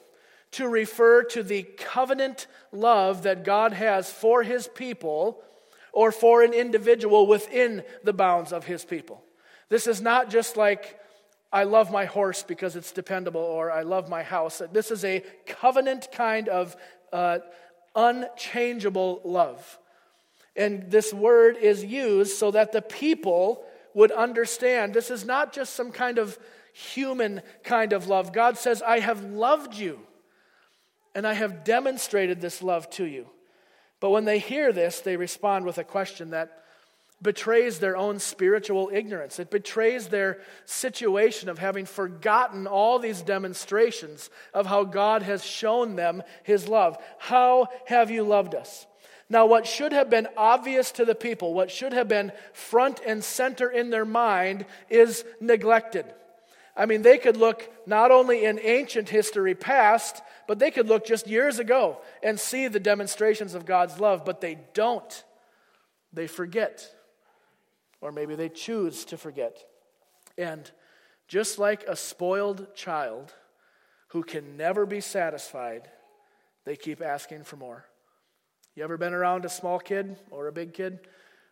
to 0.52 0.68
refer 0.68 1.22
to 1.24 1.42
the 1.42 1.62
covenant 1.62 2.46
love 2.70 3.22
that 3.22 3.44
God 3.44 3.72
has 3.72 4.10
for 4.10 4.42
his 4.42 4.68
people 4.68 5.42
or 5.92 6.12
for 6.12 6.42
an 6.42 6.52
individual 6.54 7.26
within 7.26 7.82
the 8.04 8.12
bounds 8.12 8.52
of 8.52 8.64
his 8.64 8.84
people. 8.84 9.22
This 9.68 9.86
is 9.86 10.00
not 10.00 10.30
just 10.30 10.56
like, 10.56 10.98
I 11.52 11.64
love 11.64 11.90
my 11.90 12.06
horse 12.06 12.42
because 12.42 12.76
it's 12.76 12.92
dependable, 12.92 13.42
or 13.42 13.70
I 13.70 13.82
love 13.82 14.08
my 14.08 14.22
house. 14.22 14.62
This 14.72 14.90
is 14.90 15.04
a 15.04 15.22
covenant 15.46 16.08
kind 16.12 16.48
of 16.48 16.76
uh, 17.12 17.40
unchangeable 17.94 19.20
love. 19.24 19.78
And 20.56 20.90
this 20.90 21.12
word 21.12 21.56
is 21.56 21.84
used 21.84 22.36
so 22.36 22.50
that 22.50 22.72
the 22.72 22.82
people 22.82 23.64
would 23.94 24.12
understand 24.12 24.94
this 24.94 25.10
is 25.10 25.24
not 25.24 25.52
just 25.52 25.74
some 25.74 25.92
kind 25.92 26.18
of 26.18 26.38
human 26.72 27.42
kind 27.64 27.92
of 27.92 28.06
love. 28.08 28.32
God 28.32 28.56
says, 28.56 28.82
I 28.82 29.00
have 29.00 29.22
loved 29.24 29.74
you, 29.74 30.00
and 31.14 31.26
I 31.26 31.34
have 31.34 31.64
demonstrated 31.64 32.40
this 32.40 32.62
love 32.62 32.88
to 32.90 33.04
you. 33.04 33.26
But 34.00 34.10
when 34.10 34.24
they 34.24 34.38
hear 34.38 34.72
this, 34.72 35.00
they 35.00 35.16
respond 35.16 35.64
with 35.64 35.78
a 35.78 35.84
question 35.84 36.30
that 36.30 36.62
betrays 37.22 37.78
their 37.78 37.96
own 37.96 38.18
spiritual 38.18 38.90
ignorance. 38.92 39.38
It 39.38 39.50
betrays 39.50 40.08
their 40.08 40.40
situation 40.64 41.48
of 41.48 41.58
having 41.58 41.86
forgotten 41.86 42.66
all 42.66 42.98
these 42.98 43.22
demonstrations 43.22 44.28
of 44.52 44.66
how 44.66 44.84
God 44.84 45.22
has 45.22 45.44
shown 45.44 45.94
them 45.94 46.22
his 46.42 46.66
love. 46.66 46.98
How 47.18 47.68
have 47.86 48.10
you 48.10 48.24
loved 48.24 48.54
us? 48.54 48.86
Now, 49.28 49.46
what 49.46 49.66
should 49.66 49.92
have 49.92 50.10
been 50.10 50.28
obvious 50.36 50.90
to 50.92 51.04
the 51.04 51.14
people, 51.14 51.54
what 51.54 51.70
should 51.70 51.92
have 51.92 52.08
been 52.08 52.32
front 52.52 53.00
and 53.06 53.22
center 53.22 53.70
in 53.70 53.90
their 53.90 54.04
mind, 54.04 54.66
is 54.90 55.24
neglected. 55.40 56.04
I 56.74 56.86
mean, 56.86 57.02
they 57.02 57.18
could 57.18 57.36
look 57.36 57.70
not 57.86 58.10
only 58.10 58.44
in 58.44 58.58
ancient 58.58 59.08
history 59.08 59.54
past, 59.54 60.22
but 60.48 60.58
they 60.58 60.70
could 60.70 60.88
look 60.88 61.04
just 61.04 61.26
years 61.26 61.58
ago 61.58 62.00
and 62.22 62.40
see 62.40 62.68
the 62.68 62.80
demonstrations 62.80 63.54
of 63.54 63.66
God's 63.66 64.00
love, 64.00 64.24
but 64.24 64.40
they 64.40 64.58
don't. 64.72 65.24
They 66.12 66.26
forget. 66.26 66.88
Or 68.00 68.10
maybe 68.10 68.34
they 68.34 68.48
choose 68.48 69.04
to 69.06 69.18
forget. 69.18 69.64
And 70.38 70.70
just 71.28 71.58
like 71.58 71.84
a 71.84 71.96
spoiled 71.96 72.74
child 72.74 73.34
who 74.08 74.22
can 74.22 74.56
never 74.56 74.86
be 74.86 75.00
satisfied, 75.00 75.90
they 76.64 76.76
keep 76.76 77.02
asking 77.02 77.44
for 77.44 77.56
more. 77.56 77.86
You 78.74 78.84
ever 78.84 78.96
been 78.96 79.12
around 79.12 79.44
a 79.44 79.50
small 79.50 79.78
kid 79.78 80.16
or 80.30 80.48
a 80.48 80.52
big 80.52 80.72
kid 80.72 81.00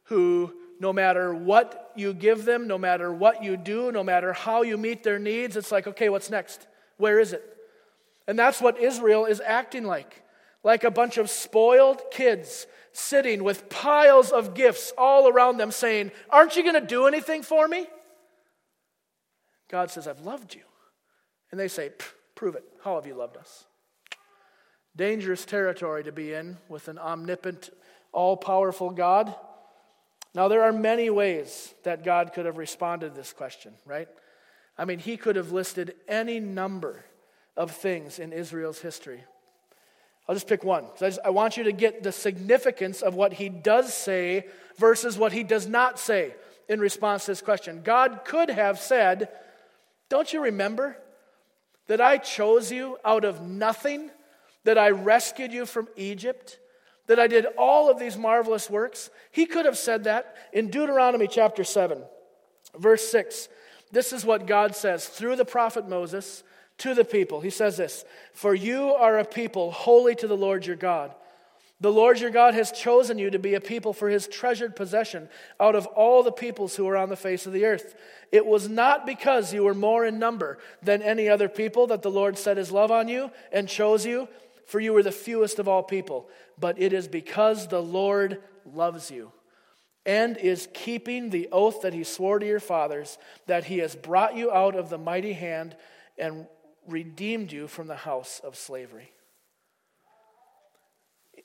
who 0.04 0.54
no 0.80 0.92
matter 0.92 1.32
what 1.32 1.92
you 1.94 2.12
give 2.12 2.44
them, 2.44 2.66
no 2.66 2.78
matter 2.78 3.12
what 3.12 3.44
you 3.44 3.56
do, 3.56 3.92
no 3.92 4.02
matter 4.02 4.32
how 4.32 4.62
you 4.62 4.76
meet 4.76 5.04
their 5.04 5.18
needs, 5.18 5.56
it's 5.56 5.70
like, 5.70 5.86
okay, 5.86 6.08
what's 6.08 6.30
next? 6.30 6.66
Where 6.96 7.20
is 7.20 7.32
it? 7.32 7.44
And 8.26 8.38
that's 8.38 8.60
what 8.60 8.80
Israel 8.80 9.26
is 9.26 9.40
acting 9.44 9.84
like 9.84 10.24
like 10.62 10.84
a 10.84 10.90
bunch 10.90 11.18
of 11.18 11.30
spoiled 11.30 12.02
kids 12.10 12.66
sitting 12.92 13.44
with 13.44 13.68
piles 13.68 14.30
of 14.30 14.54
gifts 14.54 14.92
all 14.98 15.28
around 15.28 15.56
them 15.56 15.70
saying, 15.70 16.10
Aren't 16.28 16.56
you 16.56 16.62
going 16.62 16.74
to 16.74 16.86
do 16.86 17.06
anything 17.06 17.42
for 17.42 17.66
me? 17.66 17.86
God 19.68 19.90
says, 19.90 20.06
I've 20.06 20.20
loved 20.20 20.54
you. 20.54 20.62
And 21.50 21.58
they 21.58 21.68
say, 21.68 21.90
Prove 22.34 22.54
it. 22.54 22.64
How 22.84 22.96
have 22.96 23.06
you 23.06 23.14
loved 23.14 23.36
us? 23.36 23.64
Dangerous 24.96 25.44
territory 25.44 26.04
to 26.04 26.12
be 26.12 26.32
in 26.32 26.58
with 26.68 26.88
an 26.88 26.98
omnipotent, 26.98 27.70
all 28.12 28.36
powerful 28.36 28.90
God. 28.90 29.34
Now, 30.34 30.48
there 30.48 30.62
are 30.62 30.72
many 30.72 31.10
ways 31.10 31.74
that 31.82 32.04
God 32.04 32.32
could 32.32 32.46
have 32.46 32.56
responded 32.56 33.10
to 33.10 33.14
this 33.14 33.32
question, 33.32 33.72
right? 33.84 34.08
I 34.78 34.84
mean, 34.84 34.98
he 34.98 35.16
could 35.16 35.36
have 35.36 35.52
listed 35.52 35.94
any 36.06 36.40
number 36.40 37.04
of 37.56 37.72
things 37.72 38.18
in 38.18 38.32
Israel's 38.32 38.78
history. 38.78 39.24
I'll 40.28 40.36
just 40.36 40.46
pick 40.46 40.62
one. 40.62 40.84
I, 40.84 41.08
just, 41.08 41.18
I 41.24 41.30
want 41.30 41.56
you 41.56 41.64
to 41.64 41.72
get 41.72 42.04
the 42.04 42.12
significance 42.12 43.02
of 43.02 43.14
what 43.14 43.32
he 43.32 43.48
does 43.48 43.92
say 43.92 44.46
versus 44.78 45.18
what 45.18 45.32
he 45.32 45.42
does 45.42 45.66
not 45.66 45.98
say 45.98 46.34
in 46.68 46.78
response 46.78 47.24
to 47.24 47.32
this 47.32 47.42
question. 47.42 47.82
God 47.82 48.20
could 48.24 48.48
have 48.48 48.78
said, 48.78 49.28
Don't 50.08 50.32
you 50.32 50.40
remember 50.42 50.96
that 51.88 52.00
I 52.00 52.18
chose 52.18 52.70
you 52.70 52.96
out 53.04 53.24
of 53.24 53.42
nothing, 53.42 54.10
that 54.62 54.78
I 54.78 54.90
rescued 54.90 55.52
you 55.52 55.66
from 55.66 55.88
Egypt? 55.96 56.60
That 57.10 57.18
I 57.18 57.26
did 57.26 57.46
all 57.58 57.90
of 57.90 57.98
these 57.98 58.16
marvelous 58.16 58.70
works? 58.70 59.10
He 59.32 59.44
could 59.44 59.66
have 59.66 59.76
said 59.76 60.04
that 60.04 60.36
in 60.52 60.70
Deuteronomy 60.70 61.26
chapter 61.26 61.64
7, 61.64 62.04
verse 62.78 63.08
6. 63.08 63.48
This 63.90 64.12
is 64.12 64.24
what 64.24 64.46
God 64.46 64.76
says 64.76 65.08
through 65.08 65.34
the 65.34 65.44
prophet 65.44 65.88
Moses 65.88 66.44
to 66.78 66.94
the 66.94 67.04
people. 67.04 67.40
He 67.40 67.50
says 67.50 67.76
this 67.76 68.04
For 68.32 68.54
you 68.54 68.90
are 68.90 69.18
a 69.18 69.24
people 69.24 69.72
holy 69.72 70.14
to 70.14 70.28
the 70.28 70.36
Lord 70.36 70.64
your 70.64 70.76
God. 70.76 71.12
The 71.80 71.90
Lord 71.90 72.20
your 72.20 72.30
God 72.30 72.54
has 72.54 72.70
chosen 72.70 73.18
you 73.18 73.28
to 73.30 73.40
be 73.40 73.54
a 73.54 73.60
people 73.60 73.92
for 73.92 74.08
his 74.08 74.28
treasured 74.28 74.76
possession 74.76 75.28
out 75.58 75.74
of 75.74 75.86
all 75.86 76.22
the 76.22 76.30
peoples 76.30 76.76
who 76.76 76.86
are 76.86 76.96
on 76.96 77.08
the 77.08 77.16
face 77.16 77.44
of 77.44 77.52
the 77.52 77.64
earth. 77.64 77.96
It 78.30 78.46
was 78.46 78.68
not 78.68 79.04
because 79.04 79.52
you 79.52 79.64
were 79.64 79.74
more 79.74 80.06
in 80.06 80.20
number 80.20 80.58
than 80.80 81.02
any 81.02 81.28
other 81.28 81.48
people 81.48 81.88
that 81.88 82.02
the 82.02 82.10
Lord 82.10 82.38
set 82.38 82.56
his 82.56 82.70
love 82.70 82.92
on 82.92 83.08
you 83.08 83.32
and 83.50 83.68
chose 83.68 84.06
you, 84.06 84.28
for 84.70 84.78
you 84.78 84.96
are 84.96 85.02
the 85.02 85.10
fewest 85.10 85.58
of 85.58 85.66
all 85.66 85.82
people, 85.82 86.28
but 86.56 86.80
it 86.80 86.92
is 86.92 87.08
because 87.08 87.66
the 87.66 87.82
Lord 87.82 88.40
loves 88.64 89.10
you 89.10 89.32
and 90.06 90.36
is 90.36 90.68
keeping 90.72 91.30
the 91.30 91.48
oath 91.50 91.82
that 91.82 91.92
he 91.92 92.04
swore 92.04 92.38
to 92.38 92.46
your 92.46 92.60
fathers 92.60 93.18
that 93.46 93.64
he 93.64 93.78
has 93.78 93.96
brought 93.96 94.36
you 94.36 94.52
out 94.52 94.76
of 94.76 94.88
the 94.88 94.96
mighty 94.96 95.32
hand 95.32 95.76
and 96.16 96.46
redeemed 96.86 97.50
you 97.50 97.66
from 97.66 97.88
the 97.88 97.96
house 97.96 98.40
of 98.44 98.54
slavery. 98.54 99.10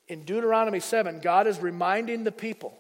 In 0.08 0.24
Deuteronomy 0.24 0.80
7, 0.80 1.20
God 1.20 1.48
is 1.48 1.58
reminding 1.58 2.26
the 2.26 2.32
people 2.32 2.78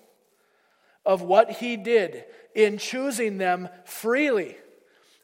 of 1.03 1.23
what 1.23 1.49
he 1.49 1.75
did 1.75 2.23
in 2.53 2.77
choosing 2.77 3.39
them 3.39 3.67
freely 3.83 4.57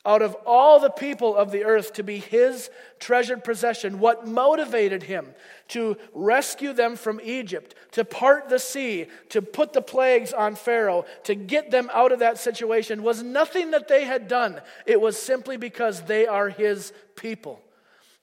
out 0.06 0.22
of 0.22 0.36
all 0.46 0.80
the 0.80 0.90
people 0.90 1.36
of 1.36 1.52
the 1.52 1.64
earth 1.64 1.94
to 1.94 2.04
be 2.04 2.18
his 2.20 2.70
treasured 3.00 3.44
possession, 3.44 4.00
what 4.00 4.28
motivated 4.28 5.04
him 5.04 5.28
to 5.68 5.96
rescue 6.14 6.74
them 6.74 6.96
from 6.96 7.22
Egypt, 7.24 7.76
to 7.92 8.04
part 8.04 8.50
the 8.50 8.58
sea, 8.58 9.06
to 9.30 9.42
put 9.42 9.74
the 9.74 9.82
plagues 9.82 10.34
on 10.34 10.56
Pharaoh, 10.56 11.06
to 11.24 11.36
get 11.36 11.70
them 11.70 11.90
out 11.94 12.12
of 12.12 12.20
that 12.20 12.40
situation 12.40 13.04
was 13.04 13.22
nothing 13.22 13.72
that 13.72 13.88
they 13.88 14.06
had 14.06 14.28
done. 14.28 14.60
It 14.86 15.00
was 15.00 15.22
simply 15.22 15.58
because 15.58 16.02
they 16.02 16.26
are 16.26 16.50
his 16.50 16.94
people. 17.16 17.62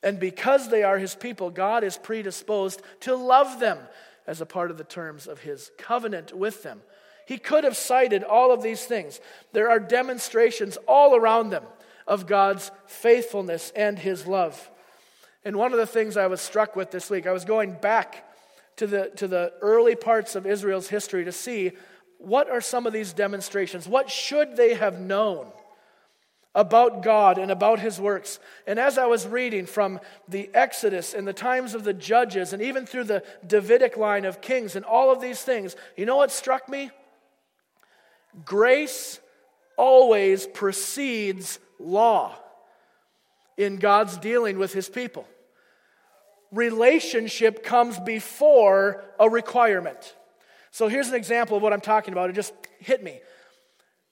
And 0.02 0.18
because 0.20 0.68
they 0.68 0.82
are 0.82 0.99
his 0.99 1.14
people, 1.14 1.50
God 1.50 1.85
is 1.85 1.97
predisposed 1.97 2.82
to 3.00 3.14
love 3.14 3.61
them 3.61 3.78
as 4.26 4.40
a 4.40 4.47
part 4.47 4.70
of 4.70 4.78
the 4.78 4.85
terms 4.85 5.26
of 5.26 5.40
his 5.40 5.70
covenant 5.78 6.32
with 6.32 6.62
them. 6.62 6.82
He 7.28 7.37
could 7.37 7.64
have 7.64 7.76
cited 7.76 8.25
all 8.25 8.52
of 8.52 8.62
these 8.62 8.87
things. 8.87 9.20
There 9.52 9.68
are 9.68 9.78
demonstrations 9.78 10.78
all 10.88 11.14
around 11.14 11.50
them 11.50 11.64
of 12.06 12.26
God's 12.26 12.70
faithfulness 12.87 13.70
and 13.76 13.99
his 13.99 14.26
love. 14.26 14.70
And 15.44 15.54
one 15.54 15.73
of 15.73 15.78
the 15.78 15.87
things 15.87 16.16
I 16.16 16.26
was 16.28 16.40
struck 16.40 16.75
with 16.75 16.90
this 16.90 17.11
week, 17.11 17.26
I 17.26 17.32
was 17.32 17.44
going 17.44 17.75
back 17.75 18.25
to 18.76 18.87
the, 18.87 19.12
to 19.16 19.28
the 19.28 19.52
early 19.61 19.94
parts 19.94 20.37
of 20.37 20.47
Israel's 20.47 20.88
history 20.88 21.26
to 21.26 21.32
see 21.32 21.73
what 22.16 22.49
are 22.49 22.62
some 22.62 22.87
of 22.87 22.94
these 22.94 23.12
demonstrations? 23.12 23.87
What 23.87 24.11
should 24.11 24.56
they 24.56 24.73
have 24.73 24.99
known 24.99 25.49
about 26.54 27.02
God 27.02 27.37
and 27.37 27.50
about 27.50 27.78
his 27.78 28.00
works? 28.00 28.40
And 28.66 28.78
as 28.78 28.97
I 28.97 29.04
was 29.04 29.26
reading 29.26 29.66
from 29.66 30.00
the 30.28 30.49
Exodus 30.54 31.12
and 31.12 31.28
the 31.28 31.35
times 31.35 31.75
of 31.75 31.85
the 31.85 31.92
judges 31.92 32.54
and 32.54 32.62
even 32.62 32.87
through 32.87 33.04
the 33.04 33.23
Davidic 33.47 33.99
line 33.99 34.25
of 34.25 34.40
kings 34.40 34.76
and 34.76 34.85
all 34.87 35.12
of 35.12 35.20
these 35.20 35.42
things, 35.42 35.76
you 35.94 36.06
know 36.06 36.16
what 36.16 36.32
struck 36.32 36.70
me? 36.70 36.90
Grace 38.44 39.20
always 39.76 40.47
precedes 40.47 41.58
law 41.78 42.35
in 43.56 43.76
God's 43.76 44.16
dealing 44.16 44.58
with 44.58 44.73
his 44.73 44.88
people. 44.88 45.26
Relationship 46.52 47.62
comes 47.62 47.99
before 48.00 49.04
a 49.18 49.28
requirement. 49.28 50.14
So 50.70 50.88
here's 50.88 51.08
an 51.08 51.14
example 51.14 51.56
of 51.56 51.62
what 51.62 51.73
I'm 51.73 51.80
talking 51.80 52.12
about. 52.12 52.30
It 52.30 52.35
just 52.35 52.54
hit 52.78 53.02
me. 53.02 53.20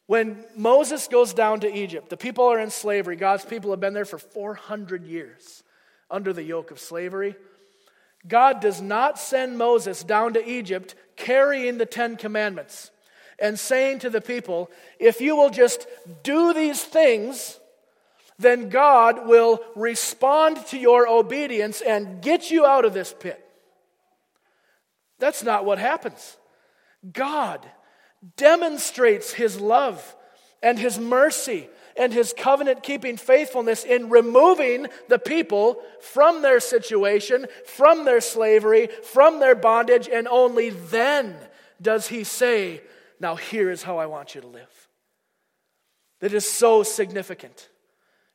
When 0.07 0.45
Moses 0.57 1.09
goes 1.09 1.35
down 1.35 1.61
to 1.61 1.75
Egypt, 1.75 2.11
the 2.11 2.17
people 2.17 2.45
are 2.45 2.61
in 2.61 2.71
slavery. 2.71 3.17
God's 3.17 3.45
people 3.45 3.71
have 3.71 3.81
been 3.81 3.95
there 3.95 4.05
for 4.05 4.19
400 4.19 5.05
years 5.05 5.65
under 6.11 6.33
the 6.33 6.43
yoke 6.43 6.71
of 6.71 6.79
slavery. 6.79 7.35
God 8.27 8.61
does 8.61 8.81
not 8.81 9.19
send 9.19 9.59
Moses 9.59 10.05
down 10.05 10.35
to 10.35 10.49
Egypt 10.49 10.95
carrying 11.17 11.79
the 11.79 11.87
Ten 11.87 12.17
Commandments. 12.17 12.91
And 13.39 13.59
saying 13.59 14.01
to 14.01 14.11
the 14.11 14.21
people, 14.21 14.71
If 14.99 15.21
you 15.21 15.37
will 15.37 15.51
just 15.51 15.87
do 16.23 16.53
these 16.53 16.83
things, 16.83 17.59
then 18.39 18.69
God 18.69 19.27
will 19.27 19.61
respond 19.75 20.65
to 20.67 20.79
your 20.79 21.09
obedience 21.09 21.81
and 21.81 22.21
get 22.21 22.51
you 22.51 22.67
out 22.67 22.85
of 22.85 22.93
this 22.95 23.15
pit. 23.19 23.43
That's 25.19 25.43
not 25.43 25.65
what 25.65 25.79
happens. 25.79 26.37
God 27.13 27.65
demonstrates 28.37 29.33
his 29.33 29.61
love 29.61 30.15
and 30.63 30.79
his 30.79 30.99
mercy 30.99 31.69
and 31.97 32.13
his 32.13 32.35
covenant 32.37 32.83
keeping 32.83 33.17
faithfulness 33.17 33.85
in 33.85 34.11
removing 34.11 34.87
the 35.09 35.19
people 35.19 35.81
from 36.01 36.43
their 36.43 36.61
situation, 36.61 37.47
from 37.65 38.05
their 38.05 38.21
slavery, 38.21 38.89
from 39.03 39.41
their 39.41 39.55
bondage, 39.55 40.09
and 40.09 40.29
only 40.29 40.71
then 40.71 41.35
does 41.81 42.09
he 42.09 42.25
say, 42.25 42.83
Now 43.21 43.37
here 43.37 43.71
is 43.71 43.83
how 43.83 43.99
I 43.99 44.07
want 44.07 44.35
you 44.35 44.41
to 44.41 44.47
live. 44.47 44.89
That 46.21 46.33
is 46.33 46.49
so 46.49 46.83
significant. 46.83 47.69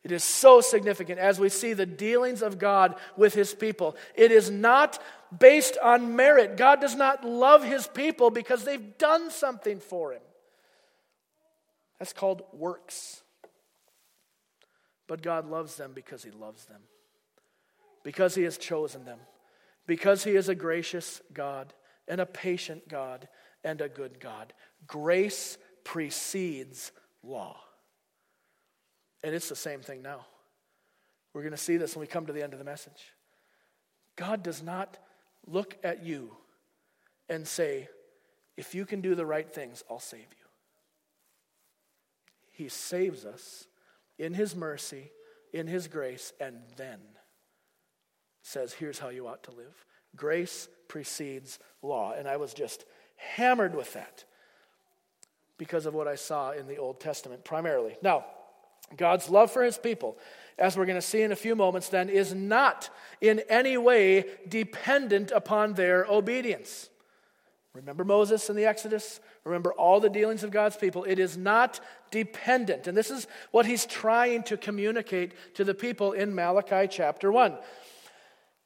It 0.03 0.11
is 0.11 0.23
so 0.23 0.61
significant 0.61 1.19
as 1.19 1.39
we 1.39 1.49
see 1.49 1.73
the 1.73 1.85
dealings 1.85 2.41
of 2.41 2.57
God 2.57 2.95
with 3.15 3.35
his 3.35 3.53
people. 3.53 3.95
It 4.15 4.31
is 4.31 4.49
not 4.49 5.01
based 5.37 5.77
on 5.81 6.15
merit. 6.15 6.57
God 6.57 6.81
does 6.81 6.95
not 6.95 7.23
love 7.23 7.63
his 7.63 7.87
people 7.87 8.31
because 8.31 8.63
they've 8.63 8.97
done 8.97 9.29
something 9.29 9.79
for 9.79 10.13
him. 10.13 10.21
That's 11.99 12.13
called 12.13 12.41
works. 12.51 13.21
But 15.07 15.21
God 15.21 15.47
loves 15.47 15.75
them 15.75 15.91
because 15.93 16.23
he 16.23 16.31
loves 16.31 16.65
them, 16.65 16.81
because 18.03 18.33
he 18.33 18.43
has 18.43 18.57
chosen 18.57 19.05
them, 19.05 19.19
because 19.85 20.23
he 20.23 20.31
is 20.31 20.49
a 20.49 20.55
gracious 20.55 21.21
God 21.33 21.73
and 22.07 22.19
a 22.19 22.25
patient 22.25 22.87
God 22.87 23.27
and 23.63 23.81
a 23.81 23.89
good 23.89 24.19
God. 24.19 24.53
Grace 24.87 25.57
precedes 25.83 26.91
law. 27.23 27.57
And 29.23 29.35
it's 29.35 29.49
the 29.49 29.55
same 29.55 29.81
thing 29.81 30.01
now. 30.01 30.25
We're 31.33 31.43
going 31.43 31.51
to 31.51 31.57
see 31.57 31.77
this 31.77 31.95
when 31.95 32.01
we 32.01 32.07
come 32.07 32.25
to 32.25 32.33
the 32.33 32.43
end 32.43 32.53
of 32.53 32.59
the 32.59 32.65
message. 32.65 33.13
God 34.15 34.43
does 34.43 34.61
not 34.61 34.97
look 35.47 35.77
at 35.83 36.03
you 36.03 36.35
and 37.29 37.47
say, 37.47 37.87
if 38.57 38.75
you 38.75 38.85
can 38.85 39.01
do 39.01 39.15
the 39.15 39.25
right 39.25 39.51
things, 39.51 39.83
I'll 39.89 39.99
save 39.99 40.19
you. 40.19 40.25
He 42.51 42.67
saves 42.67 43.25
us 43.25 43.67
in 44.19 44.33
His 44.33 44.55
mercy, 44.55 45.11
in 45.53 45.67
His 45.67 45.87
grace, 45.87 46.33
and 46.39 46.57
then 46.75 46.99
says, 48.43 48.73
here's 48.73 48.99
how 48.99 49.09
you 49.09 49.27
ought 49.27 49.43
to 49.43 49.51
live. 49.51 49.85
Grace 50.15 50.67
precedes 50.87 51.59
law. 51.81 52.13
And 52.13 52.27
I 52.27 52.37
was 52.37 52.53
just 52.53 52.85
hammered 53.15 53.75
with 53.75 53.93
that 53.93 54.25
because 55.61 55.85
of 55.85 55.93
what 55.93 56.07
I 56.07 56.15
saw 56.15 56.53
in 56.53 56.65
the 56.65 56.77
Old 56.77 56.99
Testament 56.99 57.43
primarily. 57.43 57.95
Now, 58.01 58.25
God's 58.97 59.29
love 59.29 59.51
for 59.51 59.61
his 59.61 59.77
people, 59.77 60.17
as 60.57 60.75
we're 60.75 60.87
going 60.87 60.97
to 60.97 61.03
see 61.03 61.21
in 61.21 61.31
a 61.31 61.35
few 61.35 61.55
moments, 61.55 61.87
then, 61.87 62.09
is 62.09 62.33
not 62.33 62.89
in 63.21 63.43
any 63.47 63.77
way 63.77 64.25
dependent 64.47 65.29
upon 65.29 65.75
their 65.75 66.03
obedience. 66.05 66.89
Remember 67.75 68.03
Moses 68.03 68.49
in 68.49 68.55
the 68.55 68.65
Exodus? 68.65 69.19
Remember 69.43 69.71
all 69.73 69.99
the 69.99 70.09
dealings 70.09 70.43
of 70.43 70.49
God's 70.49 70.77
people. 70.77 71.03
It 71.03 71.19
is 71.19 71.37
not 71.37 71.79
dependent. 72.09 72.87
And 72.87 72.97
this 72.97 73.11
is 73.11 73.27
what 73.51 73.67
he's 73.67 73.85
trying 73.85 74.41
to 74.45 74.57
communicate 74.57 75.33
to 75.53 75.63
the 75.63 75.75
people 75.75 76.13
in 76.13 76.33
Malachi 76.33 76.87
chapter 76.89 77.31
1. 77.31 77.55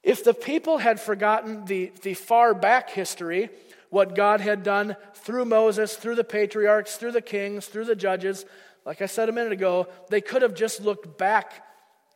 If 0.02 0.24
the 0.24 0.34
people 0.34 0.78
had 0.78 1.02
forgotten 1.02 1.66
the, 1.66 1.92
the 2.04 2.14
far 2.14 2.54
back 2.54 2.90
history, 2.90 3.50
what 3.96 4.14
God 4.14 4.42
had 4.42 4.62
done 4.62 4.98
through 5.14 5.46
Moses, 5.46 5.96
through 5.96 6.16
the 6.16 6.24
patriarchs, 6.26 6.98
through 6.98 7.14
the 7.14 7.22
kings, 7.22 7.68
through 7.68 7.86
the 7.86 7.96
judges, 7.96 8.44
like 8.86 9.02
I 9.02 9.06
said 9.06 9.30
a 9.30 9.32
minute 9.32 9.54
ago, 9.54 9.88
they 10.10 10.20
could 10.20 10.42
have 10.42 10.54
just 10.54 10.82
looked 10.82 11.18
back 11.18 11.66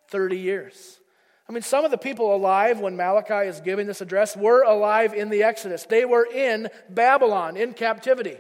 30 0.10 0.38
years. 0.38 1.00
I 1.48 1.54
mean, 1.54 1.62
some 1.62 1.86
of 1.86 1.92
the 1.92 1.98
people 1.98 2.36
alive 2.36 2.82
when 2.82 2.98
Malachi 2.98 3.48
is 3.48 3.62
giving 3.62 3.88
this 3.88 4.02
address 4.02 4.36
were 4.36 4.63
alive 4.63 5.13
in 5.13 5.30
the 5.30 5.44
Exodus. 5.44 5.86
They 5.86 6.04
were 6.04 6.26
in 6.26 6.68
Babylon, 6.89 7.56
in 7.56 7.72
captivity. 7.72 8.36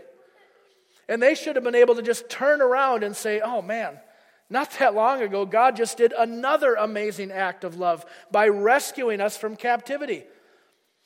And 1.07 1.23
they 1.23 1.33
should 1.33 1.55
have 1.55 1.63
been 1.63 1.75
able 1.75 1.95
to 1.95 2.01
just 2.01 2.29
turn 2.29 2.61
around 2.61 3.05
and 3.05 3.15
say, 3.15 3.39
oh 3.39 3.61
man, 3.61 4.01
not 4.49 4.69
that 4.79 4.95
long 4.95 5.21
ago, 5.21 5.45
God 5.45 5.77
just 5.77 5.95
did 5.95 6.11
another 6.11 6.75
amazing 6.75 7.31
act 7.31 7.63
of 7.63 7.77
love 7.77 8.05
by 8.33 8.49
rescuing 8.49 9.21
us 9.21 9.37
from 9.37 9.55
captivity. 9.55 10.25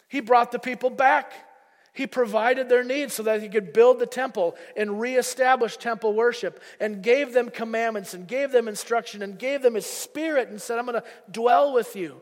He 0.08 0.20
brought 0.20 0.52
the 0.52 0.58
people 0.58 0.90
back. 0.90 1.32
He 1.94 2.08
provided 2.08 2.70
their 2.70 2.84
needs 2.84 3.14
so 3.14 3.24
that 3.24 3.42
he 3.42 3.50
could 3.50 3.72
build 3.72 4.00
the 4.00 4.08
temple 4.08 4.56
and 4.76 5.00
reestablish 5.00 5.78
temple 5.78 6.14
worship 6.14 6.62
and 6.80 7.04
gave 7.04 7.34
them 7.34 7.52
commandments 7.52 8.16
and 8.16 8.28
gave 8.28 8.52
them 8.52 8.68
instruction 8.68 9.22
and 9.22 9.38
gave 9.38 9.62
them 9.62 9.76
his 9.76 9.86
spirit 9.86 10.50
and 10.50 10.60
said, 10.60 10.80
I'm 10.80 10.88
going 10.88 11.00
to 11.00 11.08
dwell 11.32 11.72
with 11.72 11.96
you. 11.96 12.20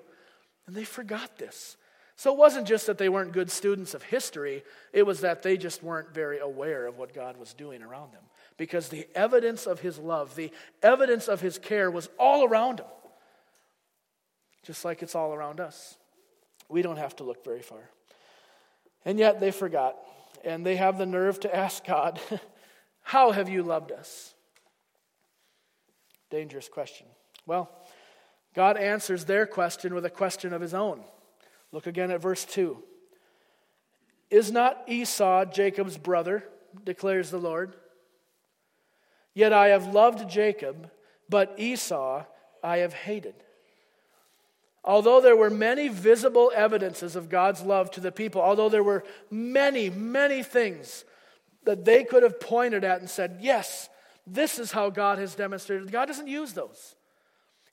And 0.67 0.75
they 0.75 0.83
forgot 0.83 1.37
this. 1.37 1.77
So 2.17 2.33
it 2.33 2.37
wasn't 2.37 2.67
just 2.67 2.85
that 2.87 2.97
they 2.97 3.07
weren't 3.07 3.31
good 3.31 3.49
students 3.49 3.93
of 3.93 4.03
history, 4.03 4.63
it 4.93 5.03
was 5.03 5.21
that 5.21 5.41
they 5.41 5.57
just 5.57 5.81
weren't 5.81 6.13
very 6.13 6.39
aware 6.39 6.85
of 6.85 6.97
what 6.97 7.13
God 7.13 7.37
was 7.37 7.53
doing 7.53 7.81
around 7.81 8.11
them. 8.11 8.21
Because 8.57 8.89
the 8.89 9.07
evidence 9.15 9.65
of 9.65 9.79
his 9.79 9.97
love, 9.97 10.35
the 10.35 10.51
evidence 10.83 11.29
of 11.29 11.39
his 11.39 11.57
care 11.57 11.89
was 11.89 12.09
all 12.19 12.45
around 12.45 12.79
them, 12.79 12.87
just 14.63 14.85
like 14.85 15.01
it's 15.01 15.15
all 15.15 15.33
around 15.33 15.59
us. 15.61 15.97
We 16.69 16.81
don't 16.81 16.97
have 16.97 17.15
to 17.15 17.23
look 17.23 17.43
very 17.43 17.61
far. 17.61 17.89
And 19.05 19.19
yet 19.19 19.39
they 19.39 19.51
forgot. 19.51 19.97
And 20.43 20.65
they 20.65 20.75
have 20.75 20.97
the 20.97 21.05
nerve 21.05 21.39
to 21.41 21.55
ask 21.55 21.85
God, 21.85 22.19
How 23.01 23.31
have 23.31 23.49
you 23.49 23.63
loved 23.63 23.91
us? 23.91 24.33
Dangerous 26.29 26.69
question. 26.69 27.07
Well, 27.45 27.69
God 28.53 28.77
answers 28.77 29.25
their 29.25 29.45
question 29.45 29.93
with 29.93 30.05
a 30.05 30.09
question 30.09 30.53
of 30.53 30.61
his 30.61 30.73
own. 30.73 31.03
Look 31.71 31.87
again 31.87 32.11
at 32.11 32.21
verse 32.21 32.45
2. 32.45 32.81
Is 34.29 34.51
not 34.51 34.83
Esau 34.87 35.45
Jacob's 35.45 35.97
brother, 35.97 36.45
declares 36.83 37.31
the 37.31 37.37
Lord? 37.37 37.75
Yet 39.33 39.53
I 39.53 39.67
have 39.69 39.93
loved 39.93 40.29
Jacob, 40.29 40.89
but 41.29 41.55
Esau 41.57 42.23
I 42.63 42.77
have 42.77 42.93
hated. 42.93 43.35
Although 44.83 45.21
there 45.21 45.35
were 45.35 45.49
many 45.49 45.89
visible 45.89 46.51
evidences 46.55 47.15
of 47.15 47.29
God's 47.29 47.61
love 47.61 47.91
to 47.91 47.99
the 47.99 48.11
people, 48.11 48.41
although 48.41 48.69
there 48.69 48.83
were 48.83 49.03
many, 49.29 49.89
many 49.89 50.41
things 50.41 51.05
that 51.63 51.85
they 51.85 52.03
could 52.03 52.23
have 52.23 52.39
pointed 52.39 52.83
at 52.83 52.99
and 52.99 53.09
said, 53.09 53.37
Yes, 53.41 53.89
this 54.25 54.57
is 54.57 54.71
how 54.71 54.89
God 54.89 55.19
has 55.19 55.35
demonstrated. 55.35 55.91
God 55.91 56.07
doesn't 56.07 56.27
use 56.27 56.53
those. 56.53 56.95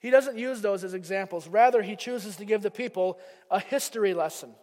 He 0.01 0.11
doesn't 0.11 0.39
use 0.39 0.61
those 0.61 0.85
as 0.85 0.95
examples. 0.95 1.49
Rather, 1.49 1.83
he 1.83 1.97
chooses 1.97 2.37
to 2.37 2.45
give 2.45 2.63
the 2.63 2.71
people 2.71 3.19
a 3.51 3.59
history 3.59 4.15
lesson. 4.15 4.55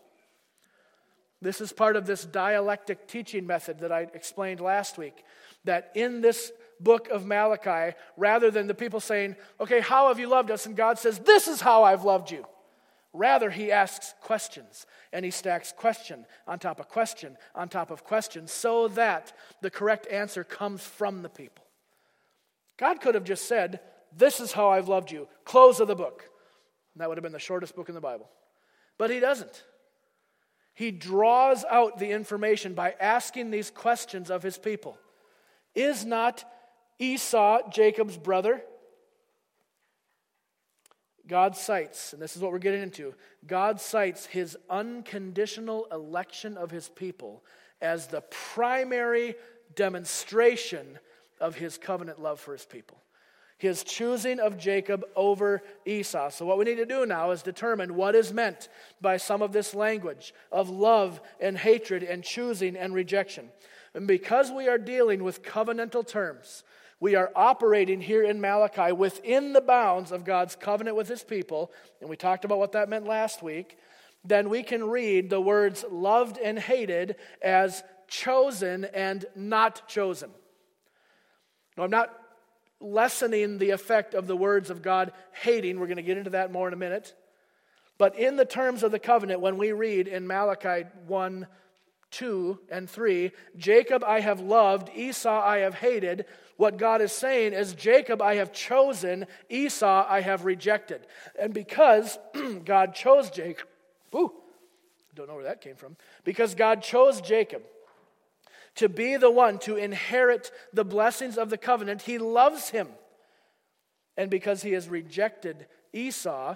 This 1.41 1.59
is 1.61 1.73
part 1.73 1.95
of 1.95 2.05
this 2.05 2.23
dialectic 2.25 3.07
teaching 3.07 3.45
method 3.45 3.79
that 3.79 3.91
I 3.91 4.07
explained 4.13 4.61
last 4.61 4.97
week. 4.97 5.23
That 5.65 5.91
in 5.93 6.21
this 6.21 6.51
book 6.79 7.09
of 7.09 7.25
Malachi 7.25 7.95
rather 8.17 8.51
than 8.51 8.67
the 8.67 8.73
people 8.73 8.99
saying, 8.99 9.35
Okay, 9.59 9.79
how 9.79 10.07
have 10.09 10.19
you 10.19 10.27
loved 10.27 10.51
us? 10.51 10.65
And 10.65 10.75
God 10.75 10.99
says, 10.99 11.19
This 11.19 11.47
is 11.47 11.61
how 11.61 11.83
I've 11.83 12.03
loved 12.03 12.31
you. 12.31 12.45
Rather, 13.13 13.49
he 13.49 13.71
asks 13.71 14.13
questions 14.21 14.85
and 15.13 15.23
he 15.23 15.31
stacks 15.31 15.71
question 15.71 16.25
on 16.47 16.59
top 16.59 16.81
of 16.81 16.89
question 16.89 17.37
on 17.55 17.69
top 17.69 17.89
of 17.89 18.03
question 18.03 18.45
so 18.45 18.89
that 18.89 19.31
the 19.61 19.69
correct 19.69 20.05
answer 20.11 20.43
comes 20.43 20.81
from 20.81 21.21
the 21.21 21.29
people. 21.29 21.65
God 22.77 22.99
could 22.99 23.15
have 23.15 23.23
just 23.23 23.47
said, 23.47 23.79
This 24.15 24.39
is 24.39 24.51
how 24.51 24.69
I've 24.69 24.89
loved 24.89 25.11
you. 25.11 25.27
Close 25.45 25.79
of 25.79 25.87
the 25.87 25.95
book. 25.95 26.29
And 26.93 27.01
that 27.01 27.09
would 27.09 27.17
have 27.17 27.23
been 27.23 27.31
the 27.31 27.39
shortest 27.39 27.75
book 27.75 27.89
in 27.89 27.95
the 27.95 28.01
Bible. 28.01 28.29
But 28.97 29.09
he 29.09 29.19
doesn't. 29.19 29.63
He 30.73 30.91
draws 30.91 31.63
out 31.69 31.99
the 31.99 32.11
information 32.11 32.73
by 32.73 32.95
asking 32.99 33.49
these 33.49 33.71
questions 33.71 34.29
of 34.29 34.43
his 34.43 34.57
people. 34.57 34.97
Is 35.73 36.05
not 36.05 36.43
Esau, 36.99 37.69
Jacob's 37.69 38.17
brother. 38.17 38.61
God 41.27 41.55
cites, 41.55 42.13
and 42.13 42.21
this 42.21 42.35
is 42.35 42.41
what 42.41 42.51
we're 42.51 42.59
getting 42.59 42.83
into, 42.83 43.15
God 43.47 43.81
cites 43.81 44.27
his 44.27 44.57
unconditional 44.69 45.87
election 45.91 46.55
of 46.55 46.69
his 46.69 46.89
people 46.89 47.43
as 47.81 48.07
the 48.07 48.21
primary 48.21 49.35
demonstration 49.75 50.99
of 51.39 51.55
his 51.55 51.77
covenant 51.77 52.21
love 52.21 52.39
for 52.39 52.53
his 52.53 52.65
people. 52.65 53.01
His 53.57 53.83
choosing 53.83 54.39
of 54.39 54.57
Jacob 54.57 55.05
over 55.15 55.63
Esau. 55.85 56.29
So, 56.29 56.45
what 56.45 56.57
we 56.57 56.65
need 56.65 56.75
to 56.75 56.85
do 56.85 57.05
now 57.05 57.31
is 57.31 57.41
determine 57.41 57.95
what 57.95 58.13
is 58.13 58.33
meant 58.33 58.67
by 58.99 59.15
some 59.15 59.41
of 59.41 59.53
this 59.53 59.73
language 59.73 60.33
of 60.51 60.69
love 60.69 61.21
and 61.39 61.57
hatred 61.57 62.03
and 62.03 62.21
choosing 62.21 62.75
and 62.75 62.93
rejection. 62.93 63.49
And 63.93 64.07
because 64.07 64.51
we 64.51 64.67
are 64.67 64.77
dealing 64.77 65.23
with 65.23 65.41
covenantal 65.41 66.05
terms, 66.05 66.63
we 66.99 67.15
are 67.15 67.31
operating 67.35 68.01
here 68.01 68.23
in 68.23 68.39
Malachi 68.39 68.91
within 68.91 69.53
the 69.53 69.61
bounds 69.61 70.11
of 70.11 70.23
God's 70.23 70.55
covenant 70.55 70.95
with 70.95 71.07
his 71.07 71.23
people, 71.23 71.71
and 71.99 72.09
we 72.09 72.15
talked 72.15 72.45
about 72.45 72.59
what 72.59 72.71
that 72.73 72.89
meant 72.89 73.05
last 73.05 73.43
week, 73.43 73.77
then 74.23 74.49
we 74.49 74.63
can 74.63 74.83
read 74.83 75.29
the 75.29 75.41
words 75.41 75.85
loved 75.89 76.37
and 76.37 76.57
hated 76.57 77.15
as 77.41 77.83
chosen 78.07 78.85
and 78.85 79.25
not 79.35 79.87
chosen. 79.87 80.31
Now, 81.77 81.83
I'm 81.83 81.91
not 81.91 82.17
lessening 82.79 83.57
the 83.57 83.71
effect 83.71 84.13
of 84.13 84.27
the 84.27 84.37
words 84.37 84.69
of 84.69 84.81
God 84.81 85.11
hating. 85.31 85.79
We're 85.79 85.87
going 85.87 85.97
to 85.97 86.03
get 86.03 86.17
into 86.17 86.31
that 86.31 86.51
more 86.51 86.67
in 86.67 86.73
a 86.73 86.77
minute. 86.77 87.13
But 87.97 88.17
in 88.17 88.35
the 88.35 88.45
terms 88.45 88.83
of 88.83 88.91
the 88.91 88.99
covenant, 88.99 89.41
when 89.41 89.57
we 89.57 89.71
read 89.71 90.07
in 90.07 90.27
Malachi 90.27 90.87
1 91.07 91.47
2 92.15 92.59
and 92.69 92.89
3, 92.89 93.31
Jacob 93.57 94.03
I 94.03 94.21
have 94.21 94.39
loved, 94.39 94.89
Esau 94.95 95.41
I 95.41 95.59
have 95.59 95.75
hated. 95.75 96.25
What 96.55 96.77
God 96.77 97.01
is 97.01 97.11
saying 97.11 97.53
is, 97.53 97.73
Jacob 97.73 98.21
I 98.21 98.35
have 98.35 98.53
chosen, 98.53 99.27
Esau 99.49 100.05
I 100.07 100.21
have 100.21 100.45
rejected. 100.45 101.05
And 101.37 101.53
because 101.53 102.17
God 102.65 102.95
chose 102.95 103.29
Jacob, 103.29 103.67
ooh, 104.15 104.31
don't 105.13 105.27
know 105.27 105.35
where 105.35 105.43
that 105.43 105.61
came 105.61 105.75
from. 105.75 105.97
Because 106.23 106.55
God 106.55 106.81
chose 106.81 107.19
Jacob 107.19 107.63
to 108.75 108.87
be 108.87 109.17
the 109.17 109.31
one 109.31 109.59
to 109.59 109.75
inherit 109.75 110.51
the 110.73 110.85
blessings 110.85 111.37
of 111.37 111.49
the 111.49 111.57
covenant, 111.57 112.03
he 112.03 112.17
loves 112.17 112.69
him. 112.69 112.87
And 114.15 114.29
because 114.29 114.63
he 114.63 114.71
has 114.71 114.87
rejected 114.87 115.67
Esau 115.91 116.55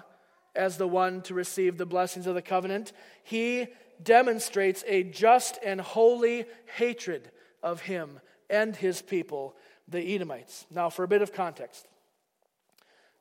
as 0.54 0.78
the 0.78 0.88
one 0.88 1.20
to 1.22 1.34
receive 1.34 1.76
the 1.76 1.86
blessings 1.86 2.26
of 2.26 2.34
the 2.34 2.42
covenant, 2.42 2.92
he 3.22 3.68
demonstrates 4.02 4.84
a 4.86 5.02
just 5.02 5.58
and 5.64 5.80
holy 5.80 6.46
hatred 6.76 7.30
of 7.62 7.82
him 7.82 8.20
and 8.48 8.74
his 8.74 9.02
people, 9.02 9.56
the 9.88 10.14
Edomites. 10.14 10.66
Now, 10.70 10.90
for 10.90 11.04
a 11.04 11.08
bit 11.08 11.22
of 11.22 11.32
context 11.32 11.86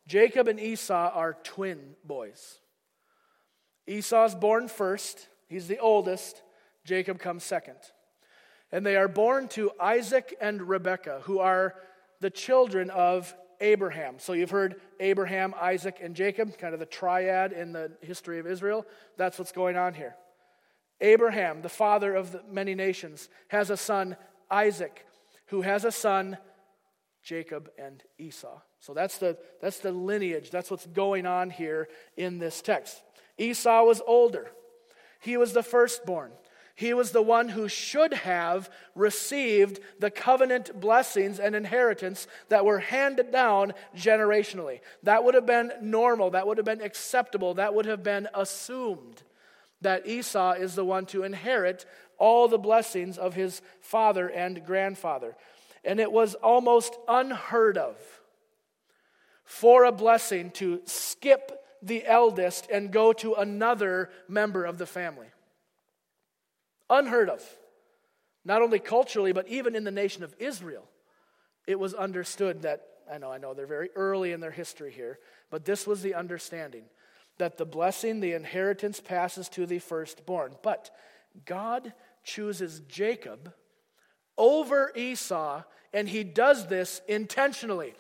Jacob 0.08 0.48
and 0.48 0.60
Esau 0.60 1.12
are 1.14 1.38
twin 1.44 1.96
boys. 2.04 2.60
Esau's 3.86 4.36
born 4.36 4.68
first, 4.68 5.28
he's 5.48 5.68
the 5.68 5.80
oldest, 5.80 6.42
Jacob 6.84 7.20
comes 7.20 7.44
second. 7.44 7.78
And 8.72 8.86
they 8.86 8.96
are 8.96 9.08
born 9.08 9.48
to 9.50 9.72
Isaac 9.80 10.36
and 10.40 10.62
Rebekah, 10.62 11.22
who 11.24 11.40
are 11.40 11.76
the 12.20 12.30
children 12.30 12.90
of 12.92 13.34
Abraham. 13.62 14.16
So 14.20 14.34
you've 14.34 14.52
heard 14.52 14.80
Abraham, 15.00 15.54
Isaac, 15.60 16.00
and 16.02 16.16
Jacob, 16.16 16.58
kind 16.58 16.74
of 16.74 16.80
the 16.80 16.86
triad 16.86 17.52
in 17.52 17.72
the 17.72 17.92
history 18.02 18.40
of 18.40 18.48
Israel. 18.48 18.86
That's 19.18 19.38
what's 19.38 19.52
going 19.52 19.76
on 19.76 19.94
here. 19.94 20.16
Abraham, 21.02 21.62
the 21.62 21.70
father 21.70 22.16
of 22.16 22.36
many 22.52 22.76
nations, 22.76 23.30
has 23.48 23.70
a 23.70 23.78
son, 23.78 24.18
Isaac, 24.50 25.06
who 25.48 25.62
has 25.62 25.86
a 25.86 25.92
son, 25.92 26.38
Jacob 27.24 27.70
and 27.78 28.04
Esau. 28.18 28.60
So 28.80 28.94
that's 28.94 29.18
the, 29.18 29.38
that's 29.62 29.80
the 29.80 29.92
lineage. 29.92 30.52
That's 30.52 30.72
what's 30.72 30.88
going 30.88 31.26
on 31.26 31.50
here 31.50 31.90
in 32.18 32.40
this 32.40 32.62
text. 32.62 33.02
Esau 33.38 33.84
was 33.84 34.02
older, 34.06 34.52
he 35.20 35.38
was 35.38 35.54
the 35.54 35.64
firstborn. 35.64 36.32
He 36.76 36.94
was 36.94 37.12
the 37.12 37.22
one 37.22 37.50
who 37.50 37.68
should 37.68 38.14
have 38.14 38.70
received 38.96 39.82
the 40.00 40.10
covenant 40.10 40.80
blessings 40.80 41.38
and 41.38 41.54
inheritance 41.54 42.26
that 42.48 42.64
were 42.64 42.80
handed 42.80 43.34
down 43.34 43.74
generationally. 43.98 44.80
That 45.04 45.26
would 45.26 45.36
have 45.36 45.46
been 45.46 45.74
normal, 45.82 46.30
that 46.30 46.48
would 46.48 46.58
have 46.58 46.66
been 46.66 46.80
acceptable, 46.80 47.56
that 47.56 47.74
would 47.74 47.86
have 47.86 48.02
been 48.02 48.30
assumed 48.34 49.24
that 49.82 50.08
Esau 50.08 50.54
is 50.54 50.76
the 50.76 50.86
one 50.86 51.06
to 51.08 51.24
inherit 51.24 51.86
all 52.18 52.48
the 52.48 52.58
blessings 52.58 53.18
of 53.18 53.34
his 53.34 53.62
father 53.82 54.28
and 54.28 54.66
grandfather. 54.66 55.36
And 55.84 56.00
it 56.00 56.12
was 56.12 56.36
almost 56.36 56.98
unheard 57.08 57.78
of 57.78 57.96
for 59.46 59.86
a 59.86 59.92
blessing 59.92 60.52
to 60.52 60.82
skip 60.86 61.64
the 61.82 62.06
eldest 62.06 62.68
and 62.70 62.92
go 62.92 63.14
to 63.14 63.36
another 63.36 64.10
member 64.28 64.66
of 64.66 64.78
the 64.78 64.86
family. 64.86 65.28
Unheard 66.90 67.30
of. 67.30 67.42
Not 68.44 68.62
only 68.62 68.80
culturally, 68.80 69.32
but 69.32 69.48
even 69.48 69.76
in 69.76 69.84
the 69.84 69.92
nation 69.92 70.24
of 70.24 70.36
Israel. 70.40 70.84
It 71.68 71.80
was 71.80 71.94
understood 71.94 72.64
that, 72.64 72.86
I 73.12 73.18
know, 73.18 73.32
I 73.32 73.38
know, 73.38 73.54
they're 73.54 73.66
very 73.66 73.90
early 73.96 74.34
in 74.34 74.40
their 74.40 74.52
history 74.52 74.92
here, 74.92 75.20
but 75.50 75.66
this 75.66 75.88
was 75.88 76.02
the 76.02 76.16
understanding 76.16 76.84
that 77.40 77.58
the 77.58 77.66
blessing, 77.66 78.20
the 78.20 78.34
inheritance 78.34 79.00
passes 79.00 79.50
to 79.50 79.66
the 79.66 79.80
firstborn. 79.80 80.56
But 80.62 80.92
God 81.46 81.94
chooses 82.24 82.82
Jacob 82.88 83.54
over 84.38 84.92
Esau, 84.96 85.64
and 85.94 86.08
he 86.08 86.24
does 86.24 86.68
this 86.68 87.02
intentionally. 87.08 87.96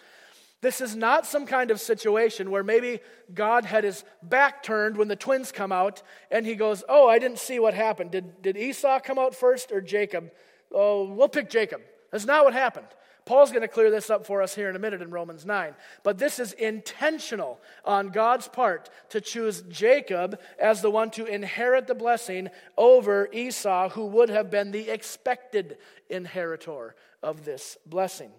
This 0.61 0.81
is 0.81 0.95
not 0.95 1.25
some 1.25 1.45
kind 1.45 1.71
of 1.71 1.79
situation 1.79 2.51
where 2.51 2.63
maybe 2.63 2.99
God 3.33 3.63
had 3.63 3.85
his 3.85 4.03
back 4.21 4.61
turned 4.61 4.97
when 4.97 5.07
the 5.07 5.15
twins 5.15 5.53
come 5.53 5.71
out 5.71 6.03
and 6.29 6.45
he 6.45 6.55
goes, 6.55 6.83
Oh, 6.89 7.07
I 7.07 7.17
didn't 7.17 7.39
see 7.39 7.59
what 7.59 7.73
happened. 7.73 8.11
Did, 8.11 8.41
did 8.41 8.57
Esau 8.57 8.99
come 8.99 9.17
out 9.17 9.33
first 9.33 9.71
or 9.71 9.79
Jacob? 9.79 10.31
Oh, 10.73 11.05
we'll 11.05 11.29
pick 11.29 11.49
Jacob. 11.49 11.81
That's 12.11 12.25
not 12.25 12.43
what 12.43 12.53
happened. 12.53 12.87
Paul's 13.29 13.51
going 13.51 13.61
to 13.61 13.67
clear 13.67 13.91
this 13.91 14.09
up 14.09 14.25
for 14.25 14.41
us 14.41 14.55
here 14.55 14.71
in 14.71 14.75
a 14.75 14.79
minute 14.79 15.03
in 15.03 15.11
Romans 15.11 15.45
9. 15.45 15.75
But 16.01 16.17
this 16.17 16.39
is 16.39 16.53
intentional 16.53 17.59
on 17.85 18.09
God's 18.09 18.47
part 18.47 18.89
to 19.09 19.21
choose 19.21 19.61
Jacob 19.69 20.39
as 20.57 20.81
the 20.81 20.89
one 20.89 21.11
to 21.11 21.27
inherit 21.27 21.85
the 21.85 21.93
blessing 21.93 22.49
over 22.75 23.29
Esau, 23.31 23.89
who 23.89 24.07
would 24.07 24.29
have 24.29 24.49
been 24.49 24.71
the 24.71 24.89
expected 24.89 25.77
inheritor 26.09 26.95
of 27.21 27.45
this 27.45 27.77
blessing. 27.85 28.31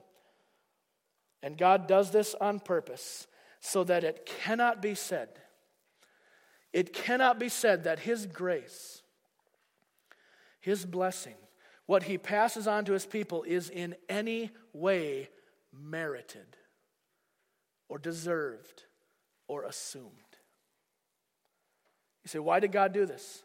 And 1.41 1.57
God 1.57 1.87
does 1.87 2.11
this 2.11 2.35
on 2.41 2.59
purpose 2.59 3.29
so 3.61 3.85
that 3.85 4.03
it 4.03 4.27
cannot 4.43 4.83
be 4.83 4.97
said, 4.97 5.29
it 6.73 6.93
cannot 6.93 7.39
be 7.39 7.49
said 7.49 7.85
that 7.85 8.01
His 8.01 8.27
grace, 8.27 9.03
His 10.61 10.85
blessing, 10.85 11.37
what 11.91 12.05
he 12.05 12.17
passes 12.17 12.69
on 12.69 12.85
to 12.85 12.93
his 12.93 13.05
people 13.05 13.43
is 13.43 13.69
in 13.69 13.97
any 14.09 14.53
way 14.73 15.29
merited 15.77 16.57
or 17.89 17.99
deserved 17.99 18.85
or 19.49 19.65
assumed. 19.65 20.07
You 22.23 22.29
say, 22.29 22.39
why 22.39 22.61
did 22.61 22.71
God 22.71 22.93
do 22.93 23.07
this? 23.07 23.43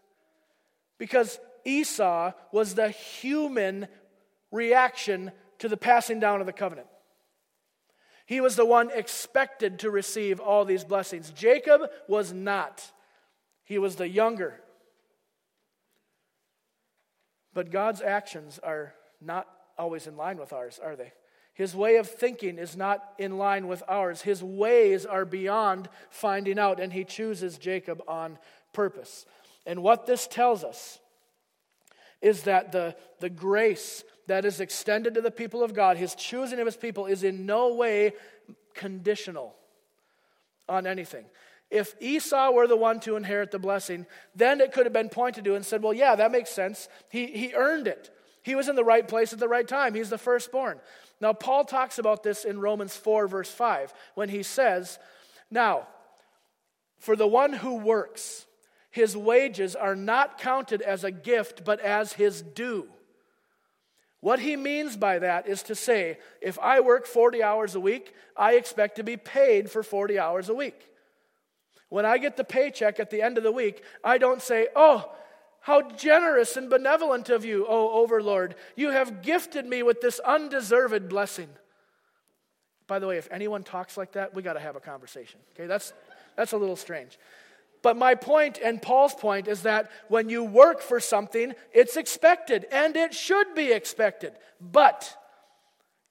Because 0.99 1.39
Esau 1.65 2.33
was 2.51 2.75
the 2.75 2.89
human 2.89 3.87
reaction 4.51 5.31
to 5.57 5.67
the 5.67 5.75
passing 5.75 6.19
down 6.19 6.39
of 6.39 6.45
the 6.45 6.53
covenant. 6.53 6.85
He 8.27 8.41
was 8.41 8.55
the 8.55 8.63
one 8.63 8.91
expected 8.91 9.79
to 9.79 9.89
receive 9.89 10.39
all 10.39 10.65
these 10.65 10.83
blessings. 10.83 11.31
Jacob 11.31 11.81
was 12.07 12.31
not. 12.31 12.91
He 13.63 13.79
was 13.79 13.95
the 13.95 14.07
younger, 14.07 14.61
but 17.55 17.71
God's 17.71 18.01
actions 18.01 18.59
are 18.61 18.93
not 19.19 19.47
always 19.77 20.05
in 20.05 20.15
line 20.15 20.37
with 20.37 20.53
ours, 20.53 20.79
are 20.83 20.95
they? 20.95 21.13
His 21.53 21.73
way 21.73 21.95
of 21.95 22.07
thinking 22.07 22.59
is 22.59 22.75
not 22.75 23.01
in 23.17 23.37
line 23.37 23.67
with 23.67 23.81
ours. 23.87 24.21
His 24.21 24.43
ways 24.43 25.05
are 25.05 25.23
beyond 25.23 25.87
finding 26.09 26.59
out, 26.59 26.81
and 26.81 26.91
he 26.91 27.05
chooses 27.05 27.57
Jacob 27.57 28.03
on 28.09 28.37
purpose. 28.73 29.25
And 29.65 29.81
what 29.81 30.05
this 30.05 30.27
tells 30.27 30.65
us 30.65 30.99
is 32.21 32.43
that 32.43 32.73
the, 32.73 32.93
the 33.21 33.29
grace 33.29 34.03
that 34.27 34.43
is 34.43 34.59
extended 34.59 35.13
to 35.13 35.21
the 35.21 35.31
people 35.31 35.63
of 35.63 35.73
God, 35.73 35.95
his 35.95 36.13
choosing 36.13 36.59
of 36.59 36.65
his 36.65 36.75
people, 36.75 37.05
is 37.05 37.23
in 37.23 37.45
no 37.45 37.73
way 37.73 38.13
conditional 38.73 39.55
on 40.67 40.85
anything. 40.85 41.25
If 41.75 41.93
Esau 41.99 42.51
were 42.51 42.67
the 42.67 42.77
one 42.77 43.01
to 43.01 43.17
inherit 43.17 43.51
the 43.51 43.59
blessing, 43.59 44.05
then 44.33 44.61
it 44.61 44.71
could 44.71 44.85
have 44.85 44.93
been 44.93 45.09
pointed 45.09 45.43
to 45.43 45.55
and 45.55 45.65
said, 45.65 45.83
well, 45.83 45.93
yeah, 45.93 46.15
that 46.15 46.31
makes 46.31 46.49
sense. 46.49 46.87
He, 47.09 47.27
he 47.27 47.53
earned 47.53 47.85
it. 47.85 48.15
He 48.43 48.55
was 48.55 48.69
in 48.69 48.77
the 48.77 48.83
right 48.85 49.05
place 49.05 49.33
at 49.33 49.39
the 49.39 49.49
right 49.49 49.67
time. 49.67 49.93
He's 49.93 50.09
the 50.09 50.17
firstborn. 50.17 50.79
Now, 51.19 51.33
Paul 51.33 51.65
talks 51.65 51.99
about 51.99 52.23
this 52.23 52.45
in 52.45 52.61
Romans 52.61 52.95
4, 52.95 53.27
verse 53.27 53.51
5, 53.51 53.93
when 54.13 54.29
he 54.29 54.41
says, 54.41 54.99
Now, 55.51 55.85
for 56.97 57.17
the 57.17 57.27
one 57.27 57.51
who 57.51 57.75
works, 57.75 58.45
his 58.89 59.17
wages 59.17 59.75
are 59.75 59.97
not 59.97 60.37
counted 60.37 60.81
as 60.81 61.03
a 61.03 61.11
gift, 61.11 61.65
but 61.65 61.81
as 61.81 62.13
his 62.13 62.41
due. 62.41 62.87
What 64.21 64.39
he 64.39 64.55
means 64.55 64.95
by 64.95 65.19
that 65.19 65.45
is 65.45 65.61
to 65.63 65.75
say, 65.75 66.19
if 66.39 66.57
I 66.59 66.79
work 66.79 67.05
40 67.05 67.43
hours 67.43 67.75
a 67.75 67.81
week, 67.81 68.13
I 68.37 68.53
expect 68.53 68.95
to 68.95 69.03
be 69.03 69.17
paid 69.17 69.69
for 69.69 69.83
40 69.83 70.17
hours 70.17 70.47
a 70.47 70.53
week. 70.53 70.89
When 71.89 72.05
I 72.05 72.17
get 72.17 72.37
the 72.37 72.43
paycheck 72.43 72.99
at 72.99 73.09
the 73.09 73.21
end 73.21 73.37
of 73.37 73.43
the 73.43 73.51
week, 73.51 73.83
I 74.03 74.17
don't 74.17 74.41
say, 74.41 74.67
Oh, 74.75 75.11
how 75.65 75.81
generous 75.81 76.57
and 76.57 76.69
benevolent 76.69 77.29
of 77.29 77.43
you, 77.43 77.65
O 77.67 78.01
Overlord. 78.03 78.53
You 78.75 78.91
have 78.91 79.23
gifted 79.23 79.65
me 79.65 79.81
with 79.81 79.99
this 79.99 80.19
undeserved 80.19 81.09
blessing. 81.09 81.49
By 82.85 82.99
the 82.99 83.07
way, 83.07 83.17
if 83.17 83.27
anyone 83.31 83.63
talks 83.63 83.97
like 83.97 84.11
that, 84.11 84.35
we 84.35 84.43
got 84.43 84.53
to 84.53 84.59
have 84.59 84.75
a 84.75 84.79
conversation. 84.79 85.39
Okay, 85.55 85.65
that's, 85.65 85.91
that's 86.35 86.51
a 86.51 86.57
little 86.57 86.75
strange. 86.75 87.17
But 87.81 87.97
my 87.97 88.15
point 88.15 88.59
and 88.63 88.81
Paul's 88.81 89.15
point 89.15 89.47
is 89.47 89.63
that 89.63 89.91
when 90.07 90.29
you 90.29 90.43
work 90.43 90.81
for 90.81 90.99
something, 90.99 91.53
it's 91.73 91.97
expected 91.97 92.65
and 92.71 92.95
it 92.95 93.13
should 93.13 93.55
be 93.55 93.71
expected. 93.71 94.33
But 94.61 95.15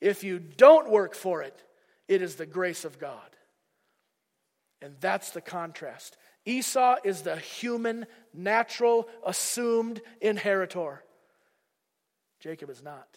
if 0.00 0.24
you 0.24 0.38
don't 0.38 0.90
work 0.90 1.14
for 1.14 1.42
it, 1.42 1.62
it 2.08 2.22
is 2.22 2.34
the 2.34 2.46
grace 2.46 2.84
of 2.84 2.98
God. 2.98 3.33
And 4.84 4.96
that's 5.00 5.30
the 5.30 5.40
contrast. 5.40 6.18
Esau 6.44 6.96
is 7.04 7.22
the 7.22 7.36
human, 7.36 8.04
natural, 8.34 9.08
assumed 9.26 10.02
inheritor. 10.20 11.02
Jacob 12.38 12.68
is 12.68 12.82
not. 12.82 13.08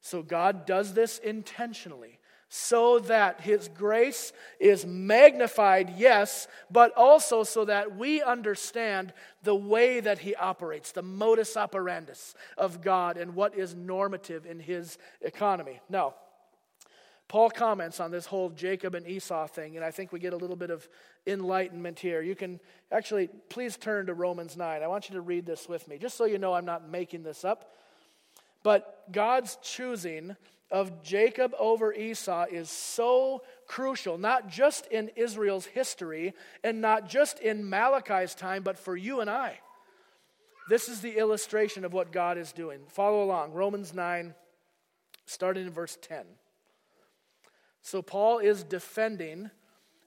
So 0.00 0.22
God 0.22 0.64
does 0.64 0.94
this 0.94 1.18
intentionally 1.18 2.18
so 2.48 2.98
that 3.00 3.42
his 3.42 3.68
grace 3.68 4.32
is 4.58 4.86
magnified, 4.86 5.92
yes, 5.98 6.48
but 6.70 6.92
also 6.96 7.44
so 7.44 7.66
that 7.66 7.94
we 7.94 8.22
understand 8.22 9.12
the 9.42 9.54
way 9.54 10.00
that 10.00 10.18
he 10.18 10.34
operates, 10.34 10.92
the 10.92 11.02
modus 11.02 11.56
operandus 11.56 12.32
of 12.56 12.80
God 12.80 13.18
and 13.18 13.34
what 13.34 13.54
is 13.54 13.74
normative 13.74 14.46
in 14.46 14.60
his 14.60 14.96
economy. 15.20 15.78
Now, 15.90 16.14
Paul 17.32 17.48
comments 17.48 17.98
on 17.98 18.10
this 18.10 18.26
whole 18.26 18.50
Jacob 18.50 18.94
and 18.94 19.08
Esau 19.08 19.46
thing, 19.46 19.76
and 19.76 19.84
I 19.84 19.90
think 19.90 20.12
we 20.12 20.20
get 20.20 20.34
a 20.34 20.36
little 20.36 20.54
bit 20.54 20.68
of 20.68 20.86
enlightenment 21.26 21.98
here. 21.98 22.20
You 22.20 22.34
can 22.34 22.60
actually, 22.90 23.30
please 23.48 23.78
turn 23.78 24.04
to 24.08 24.12
Romans 24.12 24.54
9. 24.54 24.82
I 24.82 24.86
want 24.86 25.08
you 25.08 25.14
to 25.14 25.22
read 25.22 25.46
this 25.46 25.66
with 25.66 25.88
me, 25.88 25.96
just 25.96 26.18
so 26.18 26.26
you 26.26 26.36
know 26.36 26.52
I'm 26.52 26.66
not 26.66 26.90
making 26.90 27.22
this 27.22 27.42
up. 27.42 27.72
But 28.62 29.10
God's 29.10 29.56
choosing 29.62 30.36
of 30.70 31.02
Jacob 31.02 31.54
over 31.58 31.90
Esau 31.94 32.44
is 32.52 32.68
so 32.68 33.44
crucial, 33.66 34.18
not 34.18 34.50
just 34.50 34.84
in 34.88 35.08
Israel's 35.16 35.64
history 35.64 36.34
and 36.62 36.82
not 36.82 37.08
just 37.08 37.40
in 37.40 37.66
Malachi's 37.66 38.34
time, 38.34 38.62
but 38.62 38.78
for 38.78 38.94
you 38.94 39.20
and 39.22 39.30
I. 39.30 39.58
This 40.68 40.86
is 40.86 41.00
the 41.00 41.16
illustration 41.16 41.86
of 41.86 41.94
what 41.94 42.12
God 42.12 42.36
is 42.36 42.52
doing. 42.52 42.80
Follow 42.88 43.24
along. 43.24 43.52
Romans 43.54 43.94
9, 43.94 44.34
starting 45.24 45.66
in 45.66 45.72
verse 45.72 45.96
10. 46.02 46.26
So, 47.82 48.00
Paul 48.00 48.38
is 48.38 48.62
defending 48.62 49.50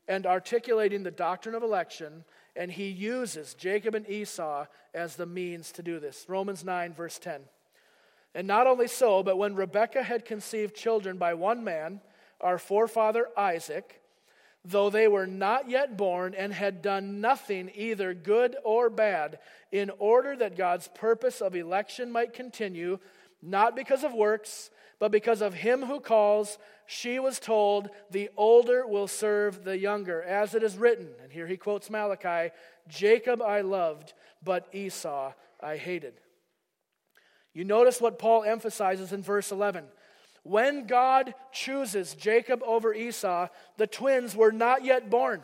and 0.08 0.26
articulating 0.26 1.04
the 1.04 1.12
doctrine 1.12 1.56
of 1.56 1.64
election, 1.64 2.24
and 2.56 2.72
he 2.72 2.88
uses 2.88 3.54
Jacob 3.54 3.96
and 3.96 4.10
Esau 4.10 4.66
as 4.94 5.16
the 5.16 5.26
means 5.26 5.72
to 5.74 5.84
do 5.84 6.00
this. 6.00 6.26
Romans 6.28 6.64
9, 6.64 6.94
verse 6.94 7.20
10. 7.20 7.42
And 8.34 8.48
not 8.48 8.68
only 8.68 8.88
so, 8.88 9.24
but 9.24 9.38
when 9.38 9.56
Rebekah 9.56 10.04
had 10.04 10.26
conceived 10.26 10.76
children 10.76 11.18
by 11.18 11.34
one 11.34 11.64
man, 11.64 12.02
our 12.42 12.58
forefather 12.58 13.28
Isaac, 13.38 14.02
though 14.64 14.90
they 14.90 15.08
were 15.08 15.28
not 15.28 15.70
yet 15.70 15.96
born 15.96 16.34
and 16.34 16.54
had 16.54 16.82
done 16.82 17.22
nothing, 17.22 17.72
either 17.76 18.14
good 18.14 18.56
or 18.64 18.90
bad, 18.90 19.40
in 19.72 19.92
order 20.00 20.36
that 20.36 20.58
God's 20.58 20.90
purpose 20.96 21.42
of 21.42 21.56
election 21.56 22.12
might 22.12 22.34
continue, 22.34 23.00
not 23.46 23.76
because 23.76 24.04
of 24.04 24.14
works, 24.14 24.72
but 25.00 25.12
because 25.12 25.42
of 25.42 25.54
him 25.54 25.84
who 25.84 26.00
calls, 26.00 26.58
she 26.88 27.20
was 27.20 27.40
told, 27.40 27.90
The 28.10 28.30
older 28.36 28.88
will 28.88 29.08
serve 29.08 29.64
the 29.64 29.78
younger, 29.78 30.22
as 30.24 30.56
it 30.56 30.64
is 30.64 30.78
written. 30.78 31.10
And 31.22 31.32
here 31.32 31.48
he 31.48 31.58
quotes 31.58 31.90
Malachi 31.90 32.52
Jacob 32.88 33.42
I 33.42 33.62
loved, 33.62 34.14
but 34.44 34.68
Esau 34.74 35.34
I 35.62 35.78
hated. 35.78 36.14
You 37.54 37.64
notice 37.64 38.02
what 38.02 38.20
Paul 38.20 38.44
emphasizes 38.44 39.14
in 39.14 39.22
verse 39.22 39.52
11. 39.52 39.86
When 40.44 40.86
God 40.86 41.34
chooses 41.52 42.14
Jacob 42.14 42.62
over 42.66 42.94
Esau, 42.94 43.48
the 43.78 43.88
twins 43.88 44.36
were 44.36 44.52
not 44.52 44.84
yet 44.84 45.10
born. 45.10 45.42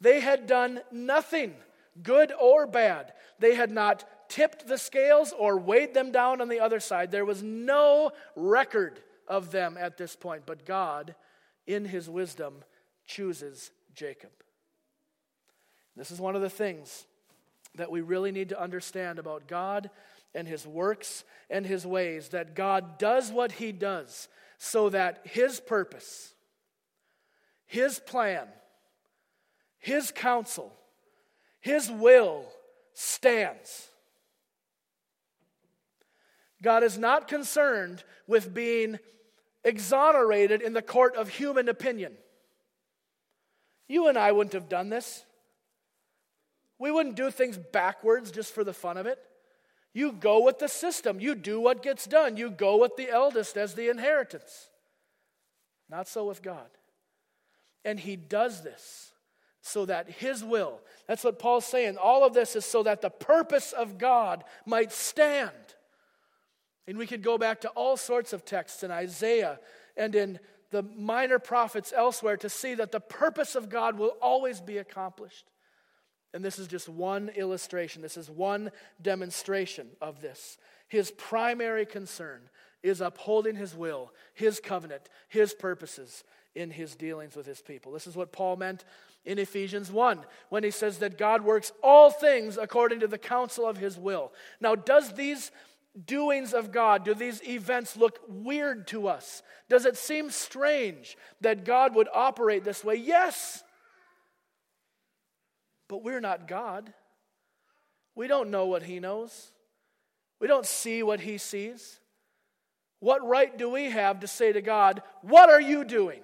They 0.00 0.20
had 0.20 0.46
done 0.46 0.80
nothing, 0.92 1.54
good 2.02 2.32
or 2.40 2.66
bad. 2.66 3.12
They 3.38 3.54
had 3.54 3.70
not 3.70 4.04
tipped 4.28 4.66
the 4.66 4.78
scales 4.78 5.32
or 5.36 5.58
weighed 5.58 5.94
them 5.94 6.12
down 6.12 6.40
on 6.40 6.48
the 6.48 6.60
other 6.60 6.80
side. 6.80 7.10
There 7.10 7.24
was 7.24 7.42
no 7.42 8.12
record 8.36 9.00
of 9.26 9.50
them 9.50 9.76
at 9.78 9.96
this 9.96 10.16
point. 10.16 10.44
But 10.46 10.64
God, 10.64 11.14
in 11.66 11.84
his 11.84 12.08
wisdom, 12.08 12.64
chooses 13.06 13.70
Jacob. 13.94 14.30
This 15.96 16.10
is 16.10 16.20
one 16.20 16.36
of 16.36 16.42
the 16.42 16.50
things 16.50 17.06
that 17.74 17.90
we 17.90 18.00
really 18.00 18.32
need 18.32 18.50
to 18.50 18.60
understand 18.60 19.18
about 19.18 19.46
God 19.48 19.90
and 20.34 20.46
his 20.46 20.66
works 20.66 21.24
and 21.50 21.64
his 21.64 21.86
ways, 21.86 22.28
that 22.30 22.54
God 22.54 22.98
does 22.98 23.32
what 23.32 23.52
he 23.52 23.72
does 23.72 24.28
so 24.58 24.90
that 24.90 25.20
his 25.24 25.60
purpose, 25.60 26.34
his 27.66 27.98
plan, 27.98 28.46
his 29.78 30.10
counsel, 30.10 30.72
his 31.60 31.90
will 31.90 32.44
stands. 32.94 33.88
God 36.62 36.82
is 36.82 36.98
not 36.98 37.28
concerned 37.28 38.02
with 38.26 38.52
being 38.52 38.98
exonerated 39.64 40.62
in 40.62 40.72
the 40.72 40.82
court 40.82 41.16
of 41.16 41.28
human 41.28 41.68
opinion. 41.68 42.14
You 43.88 44.08
and 44.08 44.18
I 44.18 44.32
wouldn't 44.32 44.54
have 44.54 44.68
done 44.68 44.88
this. 44.88 45.24
We 46.78 46.90
wouldn't 46.90 47.16
do 47.16 47.30
things 47.30 47.58
backwards 47.58 48.30
just 48.30 48.54
for 48.54 48.64
the 48.64 48.72
fun 48.72 48.96
of 48.96 49.06
it. 49.06 49.18
You 49.94 50.12
go 50.12 50.44
with 50.44 50.58
the 50.58 50.68
system. 50.68 51.18
You 51.20 51.34
do 51.34 51.60
what 51.60 51.82
gets 51.82 52.06
done. 52.06 52.36
You 52.36 52.50
go 52.50 52.76
with 52.76 52.96
the 52.96 53.10
eldest 53.10 53.56
as 53.56 53.74
the 53.74 53.88
inheritance. 53.88 54.68
Not 55.88 56.06
so 56.06 56.26
with 56.26 56.42
God. 56.42 56.68
And 57.84 57.98
He 57.98 58.16
does 58.16 58.62
this 58.62 59.12
so 59.60 59.86
that 59.86 60.08
His 60.08 60.44
will, 60.44 60.80
that's 61.06 61.24
what 61.24 61.38
Paul's 61.38 61.64
saying, 61.64 61.96
all 61.96 62.24
of 62.24 62.34
this 62.34 62.54
is 62.54 62.64
so 62.64 62.82
that 62.84 63.00
the 63.00 63.10
purpose 63.10 63.72
of 63.72 63.98
God 63.98 64.44
might 64.66 64.92
stand. 64.92 65.50
And 66.88 66.96
we 66.96 67.06
could 67.06 67.22
go 67.22 67.36
back 67.36 67.60
to 67.60 67.68
all 67.70 67.98
sorts 67.98 68.32
of 68.32 68.46
texts 68.46 68.82
in 68.82 68.90
Isaiah 68.90 69.60
and 69.94 70.14
in 70.14 70.40
the 70.70 70.82
minor 70.82 71.38
prophets 71.38 71.92
elsewhere 71.94 72.38
to 72.38 72.48
see 72.48 72.74
that 72.74 72.92
the 72.92 73.00
purpose 73.00 73.54
of 73.54 73.68
God 73.68 73.98
will 73.98 74.16
always 74.22 74.62
be 74.62 74.78
accomplished. 74.78 75.44
And 76.32 76.42
this 76.42 76.58
is 76.58 76.66
just 76.66 76.88
one 76.88 77.28
illustration, 77.30 78.00
this 78.00 78.16
is 78.16 78.30
one 78.30 78.70
demonstration 79.00 79.88
of 80.00 80.22
this. 80.22 80.56
His 80.88 81.10
primary 81.10 81.84
concern 81.84 82.40
is 82.82 83.02
upholding 83.02 83.56
his 83.56 83.74
will, 83.74 84.12
his 84.32 84.58
covenant, 84.58 85.10
his 85.28 85.52
purposes 85.52 86.24
in 86.54 86.70
his 86.70 86.94
dealings 86.94 87.36
with 87.36 87.44
his 87.44 87.60
people. 87.60 87.92
This 87.92 88.06
is 88.06 88.16
what 88.16 88.32
Paul 88.32 88.56
meant 88.56 88.84
in 89.24 89.38
Ephesians 89.38 89.92
1 89.92 90.20
when 90.48 90.64
he 90.64 90.70
says 90.70 90.98
that 90.98 91.18
God 91.18 91.42
works 91.42 91.72
all 91.82 92.10
things 92.10 92.56
according 92.56 93.00
to 93.00 93.06
the 93.06 93.18
counsel 93.18 93.66
of 93.66 93.76
his 93.76 93.98
will. 93.98 94.32
Now, 94.60 94.74
does 94.74 95.12
these 95.12 95.50
doings 96.06 96.54
of 96.54 96.72
God, 96.72 97.04
do 97.04 97.14
these 97.14 97.42
events 97.46 97.96
look 97.96 98.20
weird 98.28 98.86
to 98.88 99.08
us? 99.08 99.42
Does 99.68 99.84
it 99.84 99.96
seem 99.96 100.30
strange 100.30 101.16
that 101.40 101.64
God 101.64 101.94
would 101.94 102.08
operate 102.12 102.64
this 102.64 102.84
way? 102.84 102.96
Yes. 102.96 103.62
But 105.88 106.02
we're 106.02 106.20
not 106.20 106.48
God. 106.48 106.92
We 108.14 108.26
don't 108.26 108.50
know 108.50 108.66
what 108.66 108.82
He 108.82 109.00
knows, 109.00 109.52
we 110.40 110.46
don't 110.46 110.66
see 110.66 111.02
what 111.02 111.20
He 111.20 111.38
sees. 111.38 112.00
What 113.00 113.24
right 113.24 113.56
do 113.56 113.70
we 113.70 113.90
have 113.90 114.20
to 114.20 114.26
say 114.26 114.52
to 114.52 114.60
God, 114.60 115.02
What 115.22 115.50
are 115.50 115.60
you 115.60 115.84
doing? 115.84 116.20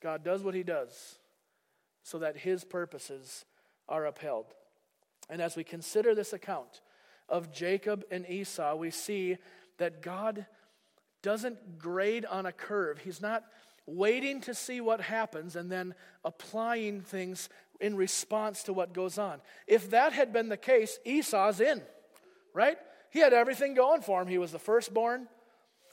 God 0.00 0.22
does 0.22 0.44
what 0.44 0.54
He 0.54 0.62
does 0.62 1.18
so 2.04 2.20
that 2.20 2.36
His 2.36 2.62
purposes 2.62 3.44
are 3.88 4.06
upheld. 4.06 4.46
And 5.28 5.40
as 5.40 5.56
we 5.56 5.64
consider 5.64 6.14
this 6.14 6.32
account 6.32 6.80
of 7.28 7.52
Jacob 7.52 8.04
and 8.10 8.28
Esau, 8.28 8.74
we 8.76 8.90
see 8.90 9.38
that 9.78 10.02
God 10.02 10.46
doesn't 11.22 11.78
grade 11.78 12.24
on 12.26 12.46
a 12.46 12.52
curve. 12.52 12.98
He's 12.98 13.22
not 13.22 13.44
waiting 13.86 14.40
to 14.42 14.54
see 14.54 14.80
what 14.80 15.00
happens 15.00 15.56
and 15.56 15.70
then 15.70 15.94
applying 16.24 17.00
things 17.00 17.48
in 17.80 17.96
response 17.96 18.62
to 18.64 18.72
what 18.72 18.94
goes 18.94 19.18
on. 19.18 19.40
If 19.66 19.90
that 19.90 20.12
had 20.12 20.32
been 20.32 20.48
the 20.48 20.56
case, 20.56 20.98
Esau's 21.04 21.60
in, 21.60 21.82
right? 22.54 22.78
He 23.10 23.18
had 23.20 23.32
everything 23.32 23.74
going 23.74 24.02
for 24.02 24.22
him. 24.22 24.28
He 24.28 24.38
was 24.38 24.52
the 24.52 24.58
firstborn. 24.58 25.28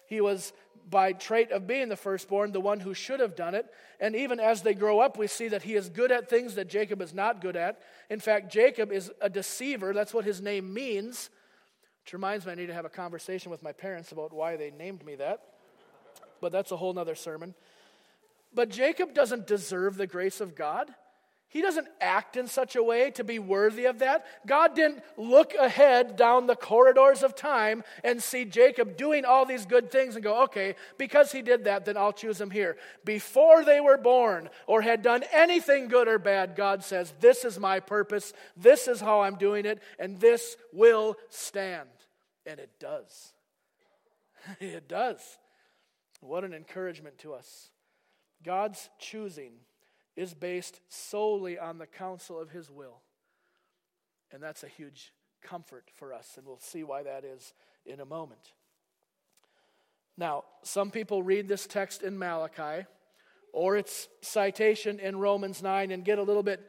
He 0.08 0.22
was, 0.22 0.54
by 0.90 1.14
trait 1.14 1.52
of 1.52 1.66
being 1.68 1.90
the 1.90 1.96
firstborn, 1.96 2.52
the 2.52 2.60
one 2.60 2.80
who 2.80 2.94
should 2.94 3.20
have 3.22 3.36
done 3.36 3.56
it. 3.56 3.66
And 4.00 4.16
even 4.16 4.40
as 4.40 4.62
they 4.62 4.74
grow 4.74 5.00
up, 5.00 5.18
we 5.18 5.28
see 5.28 5.48
that 5.48 5.64
he 5.64 5.76
is 5.76 5.90
good 5.90 6.12
at 6.12 6.30
things 6.30 6.56
that 6.56 6.68
Jacob 6.68 7.02
is 7.02 7.14
not 7.14 7.42
good 7.42 7.56
at. 7.56 7.82
In 8.10 8.20
fact, 8.20 8.52
Jacob 8.52 8.92
is 8.92 9.12
a 9.22 9.30
deceiver. 9.30 9.94
That's 9.94 10.14
what 10.14 10.26
his 10.26 10.42
name 10.42 10.74
means. 10.74 11.30
Which 12.04 12.14
reminds 12.14 12.46
me, 12.46 12.52
I 12.52 12.56
need 12.56 12.68
to 12.68 12.74
have 12.74 12.86
a 12.86 12.90
conversation 12.90 13.52
with 13.52 13.64
my 13.64 13.72
parents 13.72 14.12
about 14.12 14.34
why 14.34 14.58
they 14.58 14.72
named 14.72 15.06
me 15.06 15.16
that. 15.16 15.42
But 16.42 16.52
that's 16.52 16.72
a 16.72 16.78
whole 16.78 16.98
other 16.98 17.16
sermon. 17.16 17.56
But 18.54 18.70
Jacob 18.70 19.14
doesn't 19.14 19.48
deserve 19.48 19.96
the 19.96 20.08
grace 20.08 20.42
of 20.42 20.56
God. 20.56 20.94
He 21.52 21.62
doesn't 21.62 21.90
act 22.00 22.38
in 22.38 22.48
such 22.48 22.78
a 22.78 22.84
way 22.84 23.12
to 23.12 23.26
be 23.26 23.38
worthy 23.38 23.84
of 23.84 24.00
that. 24.00 24.26
God 24.48 24.74
didn't 24.74 25.04
look 25.18 25.54
ahead 25.54 26.16
down 26.16 26.48
the 26.48 26.56
corridors 26.56 27.24
of 27.24 27.36
time 27.36 27.84
and 28.06 28.24
see 28.24 28.46
Jacob 28.46 28.96
doing 28.96 29.26
all 29.26 29.46
these 29.46 29.66
good 29.66 29.92
things 29.92 30.16
and 30.16 30.24
go, 30.24 30.44
okay, 30.44 30.76
because 30.98 31.34
he 31.34 31.42
did 31.42 31.66
that, 31.66 31.84
then 31.84 31.98
I'll 31.98 32.14
choose 32.14 32.40
him 32.40 32.52
here. 32.52 32.78
Before 33.04 33.66
they 33.66 33.82
were 33.82 33.98
born 33.98 34.50
or 34.66 34.82
had 34.82 35.02
done 35.02 35.26
anything 35.30 35.90
good 35.90 36.08
or 36.08 36.18
bad, 36.20 36.56
God 36.56 36.86
says, 36.86 37.14
This 37.20 37.44
is 37.44 37.60
my 37.60 37.82
purpose, 37.82 38.32
this 38.56 38.88
is 38.88 39.02
how 39.02 39.20
I'm 39.20 39.36
doing 39.36 39.66
it, 39.66 39.84
and 40.00 40.22
this 40.22 40.56
will 40.72 41.18
stand. 41.28 41.90
And 42.46 42.62
it 42.62 42.72
does. 42.80 43.34
it 44.62 44.88
does. 44.88 45.20
What 46.22 46.46
an 46.46 46.54
encouragement 46.54 47.18
to 47.20 47.34
us. 47.34 47.72
God's 48.42 48.90
choosing 49.00 49.52
is 50.16 50.34
based 50.34 50.80
solely 50.90 51.58
on 51.58 51.78
the 51.78 51.86
counsel 51.86 52.40
of 52.40 52.52
his 52.52 52.70
will. 52.70 53.02
And 54.32 54.42
that's 54.42 54.64
a 54.64 54.68
huge 54.68 55.14
comfort 55.42 55.90
for 55.96 56.14
us. 56.14 56.36
And 56.38 56.46
we'll 56.46 56.60
see 56.60 56.84
why 56.84 57.04
that 57.04 57.24
is 57.24 57.54
in 57.86 58.00
a 58.00 58.06
moment. 58.06 58.54
Now, 60.18 60.44
some 60.64 60.92
people 60.92 61.24
read 61.24 61.48
this 61.48 61.66
text 61.66 62.04
in 62.04 62.18
Malachi 62.18 62.86
or 63.54 63.78
its 63.78 64.08
citation 64.22 65.00
in 65.00 65.18
Romans 65.18 65.64
9 65.64 65.92
and 65.92 66.06
get 66.06 66.20
a 66.20 66.24
little 66.24 66.44
bit 66.44 66.62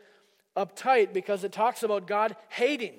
uptight 0.57 1.12
because 1.12 1.44
it 1.44 1.52
talks 1.52 1.83
about 1.83 2.07
God 2.07 2.37
hating. 2.48 2.94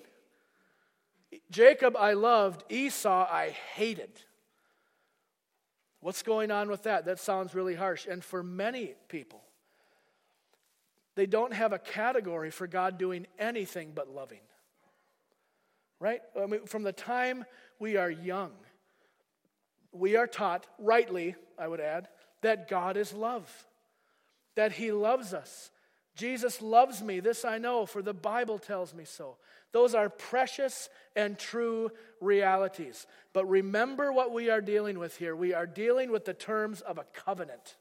Jacob 1.49 1.95
I 1.97 2.13
loved, 2.13 2.63
Esau 2.71 3.27
I 3.29 3.55
hated. 3.75 4.11
What's 6.01 6.21
going 6.21 6.51
on 6.51 6.69
with 6.69 6.83
that? 6.83 7.05
That 7.05 7.19
sounds 7.19 7.55
really 7.55 7.75
harsh. 7.75 8.05
And 8.07 8.23
for 8.23 8.43
many 8.43 8.93
people, 9.07 9.41
they 11.15 11.25
don't 11.25 11.53
have 11.53 11.73
a 11.73 11.79
category 11.79 12.49
for 12.49 12.67
God 12.67 12.97
doing 12.97 13.27
anything 13.37 13.91
but 13.93 14.13
loving. 14.13 14.39
Right? 15.99 16.21
I 16.39 16.45
mean, 16.47 16.65
from 16.65 16.83
the 16.83 16.91
time 16.91 17.45
we 17.79 17.97
are 17.97 18.09
young, 18.09 18.51
we 19.91 20.15
are 20.15 20.27
taught, 20.27 20.65
rightly, 20.79 21.35
I 21.57 21.67
would 21.67 21.79
add, 21.79 22.07
that 22.41 22.67
God 22.67 22.97
is 22.97 23.13
love, 23.13 23.49
that 24.55 24.73
He 24.73 24.91
loves 24.91 25.33
us. 25.33 25.71
Jesus 26.15 26.61
loves 26.61 27.01
me, 27.01 27.19
this 27.19 27.45
I 27.45 27.57
know, 27.57 27.85
for 27.85 28.01
the 28.01 28.13
Bible 28.13 28.59
tells 28.59 28.93
me 28.93 29.05
so. 29.05 29.37
Those 29.71 29.95
are 29.95 30.09
precious 30.09 30.89
and 31.15 31.37
true 31.37 31.89
realities. 32.21 33.07
But 33.33 33.49
remember 33.49 34.13
what 34.13 34.31
we 34.31 34.49
are 34.49 34.61
dealing 34.61 34.99
with 34.99 35.17
here. 35.17 35.35
We 35.35 35.53
are 35.53 35.65
dealing 35.65 36.11
with 36.11 36.25
the 36.25 36.33
terms 36.33 36.81
of 36.81 36.99
a 36.99 37.05
covenant, 37.13 37.77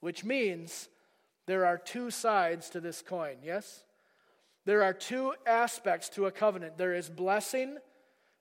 which 0.00 0.24
means 0.24 0.88
there 1.46 1.66
are 1.66 1.78
two 1.78 2.10
sides 2.10 2.70
to 2.70 2.80
this 2.80 3.02
coin, 3.02 3.36
yes? 3.42 3.84
There 4.64 4.82
are 4.82 4.92
two 4.92 5.34
aspects 5.46 6.08
to 6.10 6.26
a 6.26 6.30
covenant 6.30 6.78
there 6.78 6.94
is 6.94 7.08
blessing 7.08 7.78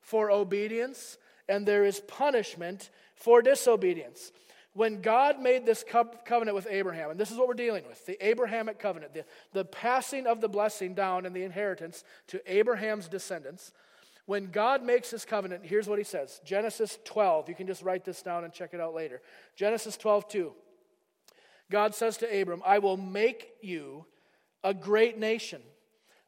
for 0.02 0.32
obedience, 0.32 1.18
and 1.48 1.66
there 1.66 1.84
is 1.84 2.00
punishment 2.02 2.90
for 3.16 3.42
disobedience. 3.42 4.32
When 4.74 5.02
God 5.02 5.40
made 5.40 5.66
this 5.66 5.84
covenant 5.84 6.56
with 6.56 6.68
Abraham, 6.70 7.12
and 7.12 7.20
this 7.20 7.30
is 7.30 7.38
what 7.38 7.48
we're 7.48 7.56
dealing 7.56 7.86
with 7.88 8.06
the 8.06 8.26
Abrahamic 8.26 8.80
covenant, 8.80 9.14
the, 9.14 9.26
the 9.52 9.66
passing 9.66 10.28
of 10.28 10.40
the 10.40 10.48
blessing 10.48 10.94
down 10.94 11.26
and 11.26 11.36
the 11.36 11.44
inheritance 11.44 12.04
to 12.28 12.42
Abraham's 12.52 13.10
descendants. 13.10 13.74
When 14.28 14.50
God 14.50 14.82
makes 14.82 15.12
his 15.12 15.26
covenant, 15.26 15.66
here's 15.66 15.90
what 15.90 15.98
he 15.98 16.06
says 16.06 16.40
Genesis 16.46 17.00
12. 17.04 17.50
You 17.50 17.56
can 17.56 17.68
just 17.68 17.84
write 17.84 18.06
this 18.06 18.22
down 18.22 18.46
and 18.46 18.54
check 18.54 18.74
it 18.74 18.80
out 18.80 18.94
later. 18.94 19.22
Genesis 19.56 19.98
12, 19.98 20.30
2. 20.30 20.54
God 21.72 21.96
says 21.96 22.18
to 22.18 22.42
Abram, 22.42 22.62
I 22.64 22.78
will 22.78 22.98
make 22.98 23.54
you 23.62 24.06
a 24.64 24.74
great 24.74 25.18
nation. 25.18 25.62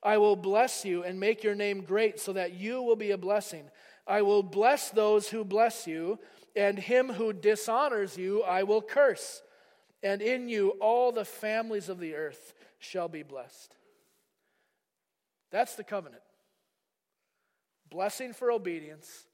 I 0.02 0.18
will 0.18 0.36
bless 0.36 0.84
you 0.84 1.04
and 1.04 1.20
make 1.20 1.44
your 1.44 1.54
name 1.54 1.82
great 1.82 2.20
so 2.20 2.34
that 2.34 2.54
you 2.54 2.82
will 2.82 2.96
be 2.96 3.12
a 3.12 3.18
blessing. 3.18 3.66
I 4.08 4.24
will 4.24 4.44
bless 4.44 4.90
those 4.90 5.30
who 5.30 5.46
bless 5.46 5.88
you, 5.88 6.20
and 6.56 6.78
him 6.78 7.14
who 7.14 7.32
dishonors 7.32 8.18
you 8.18 8.44
I 8.44 8.64
will 8.64 8.82
curse. 8.82 9.44
And 10.02 10.22
in 10.22 10.50
you 10.50 10.72
all 10.82 11.12
the 11.12 11.24
families 11.24 11.88
of 11.88 12.00
the 12.00 12.16
earth 12.16 12.54
shall 12.80 13.08
be 13.08 13.24
blessed. 13.24 13.76
That's 15.52 15.76
the 15.76 15.84
covenant. 15.84 16.24
Blessing 17.90 18.34
for 18.34 18.52
obedience, 18.52 19.28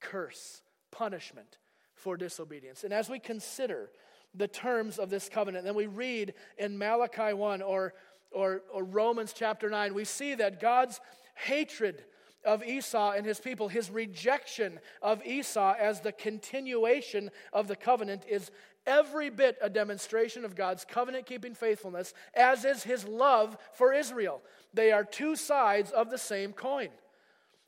curse, 0.00 0.62
punishment 0.92 1.58
for 1.94 2.16
disobedience. 2.16 2.84
And 2.84 2.92
as 2.92 3.08
we 3.08 3.18
consider 3.18 3.90
the 4.34 4.48
terms 4.48 4.98
of 4.98 5.10
this 5.10 5.28
covenant, 5.28 5.64
then 5.64 5.74
we 5.74 5.86
read 5.86 6.34
in 6.58 6.76
Malachi 6.76 7.32
1 7.32 7.62
or, 7.62 7.94
or, 8.30 8.62
or 8.72 8.84
Romans 8.84 9.32
chapter 9.32 9.70
9, 9.70 9.94
we 9.94 10.04
see 10.04 10.34
that 10.34 10.60
God's 10.60 11.00
hatred 11.34 12.04
of 12.44 12.62
Esau 12.62 13.12
and 13.12 13.24
his 13.24 13.40
people, 13.40 13.68
his 13.68 13.90
rejection 13.90 14.78
of 15.00 15.24
Esau 15.24 15.74
as 15.80 16.00
the 16.00 16.12
continuation 16.12 17.30
of 17.52 17.68
the 17.68 17.76
covenant 17.76 18.24
is 18.28 18.50
every 18.86 19.30
bit 19.30 19.56
a 19.62 19.70
demonstration 19.70 20.44
of 20.44 20.54
God's 20.54 20.84
covenant 20.84 21.26
keeping 21.26 21.54
faithfulness, 21.54 22.12
as 22.34 22.64
is 22.64 22.82
his 22.82 23.06
love 23.06 23.56
for 23.72 23.92
Israel. 23.92 24.42
They 24.74 24.92
are 24.92 25.04
two 25.04 25.36
sides 25.36 25.90
of 25.90 26.10
the 26.10 26.18
same 26.18 26.52
coin. 26.52 26.90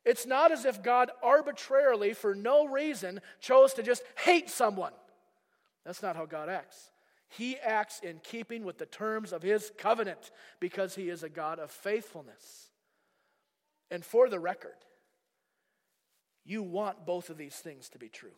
It's 0.05 0.27
not 0.27 0.53
as 0.53 0.65
if 0.65 0.83
God 0.83 1.11
arbitrarily, 1.23 2.13
for 2.13 2.35
no 2.35 2.67
reason, 2.67 3.21
chose 3.41 3.75
to 3.75 3.83
just 3.83 4.03
hate 4.17 4.49
someone. 4.49 4.93
That's 5.87 6.03
not 6.03 6.17
how 6.17 6.27
God 6.27 6.49
acts. 6.49 6.91
He 7.29 7.57
acts 7.59 8.01
in 8.01 8.21
keeping 8.23 8.65
with 8.65 8.79
the 8.79 8.87
terms 8.87 9.33
of 9.33 9.43
his 9.43 9.73
covenant 9.79 10.33
because 10.61 10.97
he 10.97 11.09
is 11.09 11.23
a 11.23 11.29
God 11.29 11.59
of 11.61 11.71
faithfulness. 11.71 12.71
And 13.91 14.05
for 14.05 14.29
the 14.29 14.41
record, 14.41 14.77
you 16.45 16.63
want 16.63 17.07
both 17.07 17.31
of 17.31 17.39
these 17.39 17.55
things 17.55 17.89
to 17.91 17.99
be 17.99 18.09
true. 18.09 18.35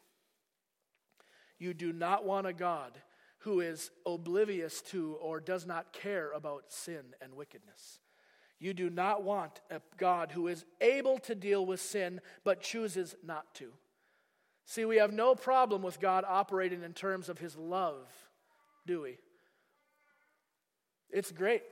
You 1.58 1.74
do 1.74 1.92
not 1.92 2.24
want 2.24 2.46
a 2.46 2.52
God 2.52 2.92
who 3.40 3.60
is 3.60 3.90
oblivious 4.06 4.82
to 4.82 5.16
or 5.20 5.40
does 5.40 5.66
not 5.66 5.92
care 5.92 6.32
about 6.32 6.72
sin 6.72 7.14
and 7.20 7.34
wickedness. 7.34 8.00
You 8.58 8.74
do 8.74 8.90
not 8.90 9.22
want 9.22 9.60
a 9.70 9.80
God 9.96 10.32
who 10.32 10.48
is 10.48 10.64
able 10.80 11.18
to 11.20 11.34
deal 11.34 11.64
with 11.64 11.80
sin 11.80 12.20
but 12.44 12.60
chooses 12.60 13.14
not 13.24 13.54
to. 13.56 13.72
See, 14.68 14.84
we 14.84 14.98
have 14.98 15.14
no 15.14 15.34
problem 15.34 15.80
with 15.80 15.98
God 15.98 16.26
operating 16.28 16.82
in 16.82 16.92
terms 16.92 17.30
of 17.30 17.38
his 17.38 17.56
love, 17.56 18.06
do 18.86 19.00
we? 19.00 19.16
It's 21.08 21.32
great 21.32 21.62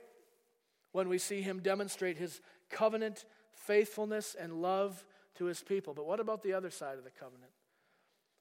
when 0.93 1.07
we 1.07 1.19
see 1.19 1.43
him 1.43 1.59
demonstrate 1.59 2.17
his 2.17 2.41
covenant 2.71 3.23
faithfulness 3.53 4.35
and 4.37 4.63
love 4.63 5.05
to 5.35 5.45
his 5.45 5.61
people. 5.61 5.93
But 5.93 6.07
what 6.07 6.19
about 6.19 6.41
the 6.41 6.53
other 6.53 6.71
side 6.71 6.97
of 6.97 7.03
the 7.03 7.11
covenant? 7.11 7.51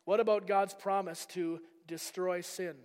What 0.06 0.20
about 0.20 0.46
God's 0.46 0.72
promise 0.72 1.26
to 1.32 1.60
destroy 1.86 2.40
sin? 2.40 2.76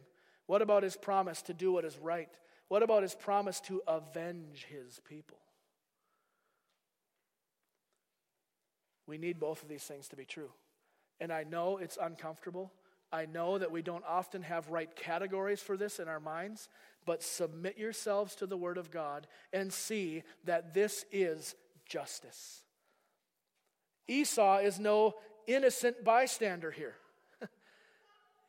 What 0.47 0.61
about 0.61 0.83
his 0.83 0.97
promise 0.97 1.41
to 1.43 1.53
do 1.53 1.71
what 1.71 1.85
is 1.85 1.97
right? 1.97 2.27
What 2.67 2.83
about 2.83 3.03
his 3.03 3.15
promise 3.15 3.61
to 3.61 3.81
avenge 3.87 4.67
his 4.69 4.99
people? 5.07 5.37
We 9.07 9.17
need 9.17 9.39
both 9.39 9.63
of 9.63 9.69
these 9.69 9.83
things 9.83 10.09
to 10.09 10.17
be 10.17 10.25
true. 10.25 10.51
And 11.21 11.31
I 11.31 11.43
know 11.43 11.77
it's 11.77 11.97
uncomfortable. 12.01 12.73
I 13.13 13.27
know 13.27 13.57
that 13.57 13.71
we 13.71 13.81
don't 13.83 14.03
often 14.07 14.41
have 14.41 14.69
right 14.69 14.93
categories 14.95 15.61
for 15.61 15.77
this 15.77 15.99
in 15.99 16.07
our 16.07 16.19
minds, 16.19 16.67
but 17.05 17.21
submit 17.21 17.77
yourselves 17.77 18.35
to 18.35 18.47
the 18.47 18.57
Word 18.57 18.77
of 18.77 18.89
God 18.89 19.27
and 19.53 19.71
see 19.71 20.23
that 20.45 20.73
this 20.73 21.05
is 21.11 21.55
justice. 21.85 22.63
Esau 24.07 24.57
is 24.57 24.79
no 24.79 25.15
innocent 25.45 26.03
bystander 26.03 26.71
here. 26.71 26.95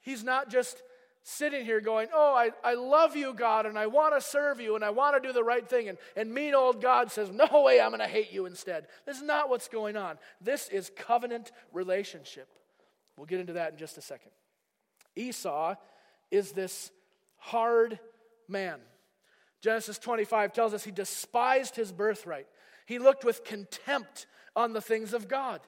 He's 0.00 0.24
not 0.24 0.48
just 0.48 0.82
sitting 1.24 1.64
here 1.64 1.80
going, 1.80 2.08
Oh, 2.14 2.34
I, 2.34 2.50
I 2.64 2.74
love 2.74 3.16
you, 3.16 3.34
God, 3.34 3.66
and 3.66 3.78
I 3.78 3.86
want 3.86 4.14
to 4.14 4.20
serve 4.20 4.60
you, 4.60 4.76
and 4.76 4.84
I 4.84 4.90
want 4.90 5.20
to 5.20 5.26
do 5.26 5.32
the 5.32 5.44
right 5.44 5.68
thing. 5.68 5.88
And, 5.88 5.98
and 6.16 6.32
mean 6.32 6.54
old 6.54 6.80
God 6.80 7.10
says, 7.10 7.30
No 7.30 7.62
way, 7.62 7.80
I'm 7.80 7.90
going 7.90 8.00
to 8.00 8.06
hate 8.06 8.32
you 8.32 8.46
instead. 8.46 8.86
This 9.06 9.16
is 9.16 9.22
not 9.22 9.50
what's 9.50 9.68
going 9.68 9.96
on. 9.96 10.18
This 10.40 10.68
is 10.68 10.90
covenant 10.96 11.52
relationship. 11.72 12.48
We'll 13.16 13.26
get 13.26 13.40
into 13.40 13.54
that 13.54 13.72
in 13.72 13.78
just 13.78 13.98
a 13.98 14.02
second. 14.02 14.32
Esau 15.14 15.74
is 16.30 16.52
this 16.52 16.90
hard 17.36 17.98
man. 18.48 18.80
Genesis 19.60 19.98
25 19.98 20.52
tells 20.52 20.74
us 20.74 20.84
he 20.84 20.90
despised 20.90 21.76
his 21.76 21.92
birthright. 21.92 22.46
He 22.86 22.98
looked 22.98 23.24
with 23.24 23.44
contempt 23.44 24.26
on 24.56 24.72
the 24.72 24.80
things 24.80 25.14
of 25.14 25.28
God. 25.28 25.60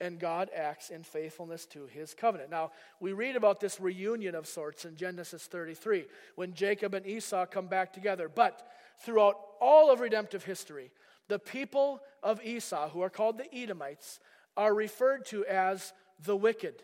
And 0.00 0.20
God 0.20 0.48
acts 0.54 0.90
in 0.90 1.02
faithfulness 1.02 1.66
to 1.66 1.86
his 1.86 2.14
covenant. 2.14 2.50
Now, 2.50 2.70
we 3.00 3.12
read 3.12 3.34
about 3.34 3.58
this 3.58 3.80
reunion 3.80 4.36
of 4.36 4.46
sorts 4.46 4.84
in 4.84 4.96
Genesis 4.96 5.46
33 5.46 6.06
when 6.36 6.54
Jacob 6.54 6.94
and 6.94 7.04
Esau 7.04 7.46
come 7.46 7.66
back 7.66 7.92
together. 7.92 8.28
But 8.28 8.64
throughout 9.00 9.36
all 9.60 9.90
of 9.90 10.00
redemptive 10.00 10.44
history, 10.44 10.92
the 11.26 11.40
people 11.40 12.00
of 12.22 12.42
Esau, 12.44 12.90
who 12.90 13.02
are 13.02 13.10
called 13.10 13.38
the 13.38 13.52
Edomites, 13.54 14.20
are 14.58 14.74
referred 14.74 15.24
to 15.26 15.46
as 15.46 15.94
the 16.22 16.36
wicked, 16.36 16.82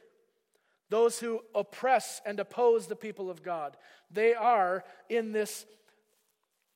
those 0.89 1.19
who 1.19 1.41
oppress 1.55 2.23
and 2.25 2.41
oppose 2.41 2.87
the 2.87 2.97
people 2.97 3.29
of 3.29 3.43
God. 3.43 3.77
They 4.11 4.33
are 4.33 4.83
in 5.11 5.33
this 5.33 5.67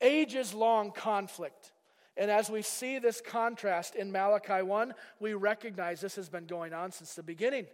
ages 0.01 0.53
long 0.53 0.91
conflict 0.91 1.71
and 2.19 2.29
as 2.29 2.49
we 2.49 2.61
see 2.61 2.99
this 2.99 3.21
contrast 3.21 3.95
in 3.95 4.11
Malachi 4.11 4.61
1, 4.61 4.93
we 5.21 5.33
recognize 5.33 6.01
this 6.01 6.17
has 6.17 6.27
been 6.27 6.45
going 6.45 6.73
on 6.73 6.91
since 6.91 7.13
the 7.13 7.23
beginning. 7.23 7.65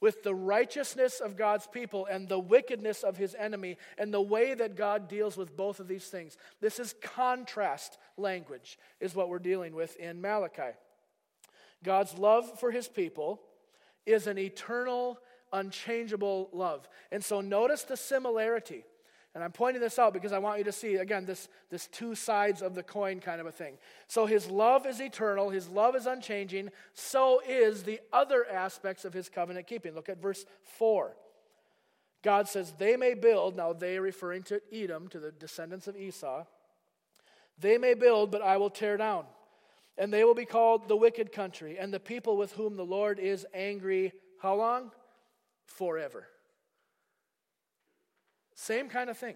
With 0.00 0.24
the 0.24 0.34
righteousness 0.34 1.20
of 1.20 1.36
God's 1.36 1.68
people 1.68 2.04
and 2.06 2.28
the 2.28 2.40
wickedness 2.40 3.04
of 3.04 3.16
his 3.16 3.36
enemy, 3.36 3.76
and 3.96 4.12
the 4.12 4.20
way 4.20 4.54
that 4.54 4.76
God 4.76 5.08
deals 5.08 5.36
with 5.36 5.56
both 5.56 5.78
of 5.78 5.86
these 5.86 6.06
things. 6.06 6.36
This 6.60 6.80
is 6.80 6.94
contrast 7.00 7.98
language, 8.16 8.78
is 8.98 9.14
what 9.14 9.28
we're 9.28 9.38
dealing 9.38 9.76
with 9.76 9.96
in 9.96 10.20
Malachi. 10.20 10.76
God's 11.84 12.18
love 12.18 12.58
for 12.58 12.70
his 12.70 12.88
people 12.88 13.40
is 14.06 14.26
an 14.26 14.38
eternal, 14.38 15.18
unchangeable 15.52 16.48
love. 16.52 16.88
And 17.12 17.24
so 17.24 17.40
notice 17.40 17.82
the 17.82 17.96
similarity 17.96 18.84
And 19.34 19.44
I'm 19.44 19.52
pointing 19.52 19.80
this 19.80 19.98
out 19.98 20.14
because 20.14 20.32
I 20.32 20.38
want 20.38 20.58
you 20.58 20.64
to 20.64 20.72
see, 20.72 20.96
again, 20.96 21.24
this, 21.24 21.48
this 21.70 21.86
two 21.86 22.14
sides 22.14 22.62
of 22.62 22.74
the 22.74 22.82
coin 22.82 23.20
kind 23.20 23.40
of 23.40 23.46
a 23.46 23.52
thing. 23.52 23.74
So 24.08 24.26
his 24.26 24.50
love 24.50 24.86
is 24.86 25.00
eternal, 25.00 25.50
his 25.50 25.68
love 25.68 25.94
is 25.94 26.06
unchanging, 26.06 26.70
so 26.94 27.40
is 27.46 27.84
the 27.84 28.00
other 28.12 28.46
aspects 28.50 29.04
of 29.04 29.12
his 29.12 29.28
covenant 29.28 29.66
keeping. 29.66 29.94
Look 29.94 30.08
at 30.08 30.20
verse 30.20 30.44
4. 30.78 31.14
God 32.22 32.48
says, 32.48 32.72
They 32.78 32.96
may 32.96 33.14
build, 33.14 33.56
now 33.56 33.72
they 33.72 34.00
referring 34.00 34.42
to 34.44 34.60
Edom, 34.72 35.08
to 35.08 35.20
the 35.20 35.30
descendants 35.30 35.86
of 35.86 35.96
Esau, 35.96 36.44
they 37.60 37.78
may 37.78 37.94
build, 37.94 38.30
but 38.30 38.42
I 38.42 38.56
will 38.56 38.70
tear 38.70 38.96
down. 38.96 39.24
And 39.98 40.12
they 40.12 40.24
will 40.24 40.34
be 40.34 40.44
called 40.44 40.88
the 40.88 40.96
wicked 40.96 41.32
country, 41.32 41.76
and 41.78 41.92
the 41.92 42.00
people 42.00 42.36
with 42.36 42.52
whom 42.52 42.76
the 42.76 42.84
Lord 42.84 43.18
is 43.18 43.44
angry. 43.52 44.12
How 44.40 44.54
long? 44.54 44.92
Forever. 45.64 46.28
Same 48.54 48.88
kind 48.88 49.10
of 49.10 49.18
thing. 49.18 49.34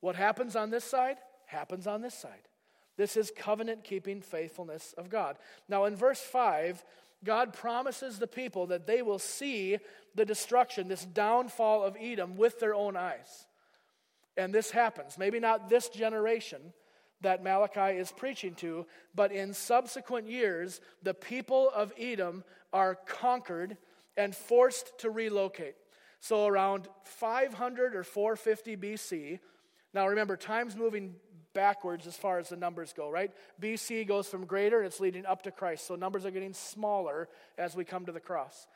What 0.00 0.16
happens 0.16 0.56
on 0.56 0.70
this 0.70 0.84
side 0.84 1.16
happens 1.46 1.86
on 1.86 2.00
this 2.00 2.14
side. 2.14 2.48
This 2.96 3.16
is 3.16 3.32
covenant 3.36 3.84
keeping 3.84 4.20
faithfulness 4.20 4.94
of 4.96 5.10
God. 5.10 5.36
Now, 5.68 5.84
in 5.84 5.96
verse 5.96 6.20
5, 6.20 6.84
God 7.24 7.52
promises 7.52 8.18
the 8.18 8.26
people 8.26 8.66
that 8.68 8.86
they 8.86 9.02
will 9.02 9.18
see 9.18 9.78
the 10.14 10.24
destruction, 10.24 10.88
this 10.88 11.04
downfall 11.04 11.84
of 11.84 11.96
Edom, 12.00 12.36
with 12.36 12.60
their 12.60 12.74
own 12.74 12.96
eyes. 12.96 13.46
And 14.36 14.52
this 14.52 14.70
happens. 14.70 15.18
Maybe 15.18 15.40
not 15.40 15.68
this 15.68 15.88
generation 15.88 16.72
that 17.22 17.42
Malachi 17.42 17.96
is 17.98 18.12
preaching 18.12 18.54
to, 18.56 18.86
but 19.14 19.32
in 19.32 19.54
subsequent 19.54 20.28
years, 20.28 20.80
the 21.02 21.14
people 21.14 21.70
of 21.74 21.92
Edom 21.98 22.44
are 22.72 22.94
conquered 22.94 23.76
and 24.16 24.34
forced 24.34 24.98
to 24.98 25.10
relocate. 25.10 25.74
So 26.20 26.46
around 26.46 26.88
500 27.04 27.96
or 27.96 28.04
450 28.04 28.76
BC, 28.76 29.38
now 29.94 30.06
remember, 30.06 30.36
time's 30.36 30.76
moving 30.76 31.14
backwards 31.52 32.06
as 32.06 32.16
far 32.16 32.38
as 32.38 32.48
the 32.48 32.56
numbers 32.56 32.92
go, 32.92 33.10
right? 33.10 33.30
BC 33.60 34.06
goes 34.06 34.26
from 34.26 34.46
greater 34.46 34.78
and 34.78 34.86
it's 34.86 35.00
leading 35.00 35.26
up 35.26 35.42
to 35.42 35.50
Christ. 35.50 35.86
So 35.86 35.96
numbers 35.96 36.24
are 36.24 36.30
getting 36.30 36.54
smaller 36.54 37.28
as 37.58 37.76
we 37.76 37.84
come 37.84 38.06
to 38.06 38.12
the 38.12 38.20
cross. 38.20 38.66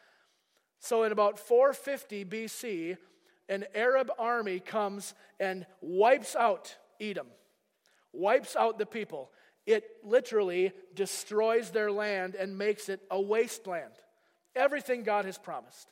So 0.79 1.05
in 1.05 1.13
about 1.13 1.39
450 1.39 2.25
BC, 2.25 2.97
an 3.49 3.65
Arab 3.75 4.11
army 4.19 4.61
comes 4.61 5.15
and 5.41 5.67
wipes 5.81 6.37
out 6.37 6.77
Edom, 7.01 7.29
wipes 8.17 8.57
out 8.57 8.79
the 8.79 8.87
people. 8.87 9.31
It 9.67 9.85
literally 10.05 10.73
destroys 10.95 11.71
their 11.71 11.91
land 11.91 12.35
and 12.35 12.57
makes 12.57 12.89
it 12.89 13.01
a 13.11 13.21
wasteland. 13.21 13.93
Everything 14.55 15.03
God 15.03 15.25
has 15.25 15.39
promised 15.39 15.91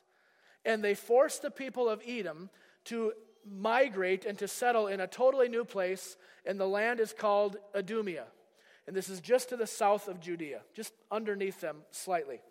and 0.65 0.83
they 0.83 0.95
force 0.95 1.37
the 1.37 1.51
people 1.51 1.87
of 1.87 2.01
Edom 2.05 2.49
to 2.85 3.13
migrate 3.47 4.25
and 4.25 4.37
to 4.39 4.47
settle 4.47 4.87
in 4.87 4.99
a 4.99 5.07
totally 5.07 5.47
new 5.47 5.63
place, 5.63 6.17
and 6.45 6.59
the 6.59 6.67
land 6.67 6.99
is 6.99 7.13
called 7.13 7.57
Idumea. 7.75 8.25
And 8.87 8.95
this 8.95 9.09
is 9.09 9.21
just 9.21 9.49
to 9.49 9.57
the 9.57 9.67
south 9.67 10.07
of 10.07 10.19
Judea, 10.19 10.61
just 10.73 10.93
underneath 11.11 11.61
them 11.61 11.77
slightly. 11.91 12.41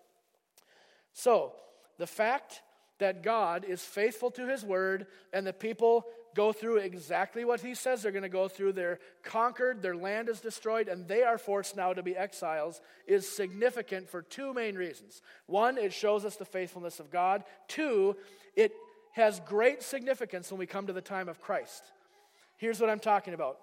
So, 1.12 1.53
the 1.99 2.07
fact 2.07 2.62
that 2.99 3.22
God 3.22 3.64
is 3.64 3.83
faithful 3.83 4.31
to 4.33 4.49
his 4.49 4.64
word 4.64 5.07
and 5.33 5.47
the 5.47 5.53
people 5.53 6.07
go 6.35 6.53
through 6.53 6.78
exactly 6.78 7.45
what 7.45 7.61
he 7.61 7.74
says 7.74 8.03
they're 8.03 8.12
going 8.12 8.22
to 8.22 8.28
go 8.28 8.49
through. 8.49 8.72
They're 8.72 8.99
conquered, 9.22 9.82
their 9.82 9.97
land 9.97 10.28
is 10.28 10.41
destroyed, 10.41 10.89
and 10.89 11.07
they 11.07 11.22
are 11.22 11.39
forced 11.39 11.76
now 11.76 11.93
to 11.93 12.03
be 12.03 12.16
exiles 12.16 12.80
is 13.07 13.28
significant 13.28 14.09
for 14.09 14.22
two 14.22 14.53
main 14.53 14.74
reasons. 14.74 15.22
One, 15.47 15.78
it 15.78 15.93
shows 15.93 16.24
us 16.24 16.37
the 16.37 16.45
faithfulness 16.45 17.01
of 17.01 17.11
God. 17.11 17.45
Two, 17.68 18.16
it 18.57 18.72
has 19.12 19.41
great 19.41 19.82
significance 19.82 20.51
when 20.51 20.59
we 20.59 20.66
come 20.66 20.87
to 20.87 20.93
the 20.93 21.01
time 21.01 21.28
of 21.28 21.41
Christ. 21.41 21.85
Here's 22.57 22.80
what 22.80 22.91
I'm 22.91 23.01
talking 23.01 23.35
about. 23.35 23.59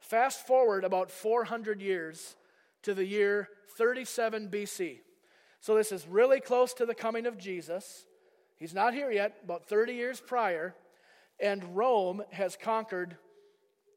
Fast 0.00 0.46
forward 0.46 0.84
about 0.84 1.10
400 1.10 1.80
years 1.80 2.36
to 2.82 2.94
the 2.94 3.04
year 3.04 3.48
37 3.76 4.48
BC. 4.48 4.98
So 5.60 5.74
this 5.76 5.92
is 5.92 6.06
really 6.06 6.40
close 6.40 6.74
to 6.74 6.86
the 6.86 6.94
coming 6.94 7.24
of 7.26 7.38
Jesus. 7.38 8.04
He's 8.56 8.74
not 8.74 8.94
here 8.94 9.10
yet, 9.10 9.38
about 9.44 9.64
30 9.64 9.94
years 9.94 10.20
prior. 10.20 10.74
And 11.42 11.76
Rome 11.76 12.22
has 12.30 12.56
conquered 12.56 13.16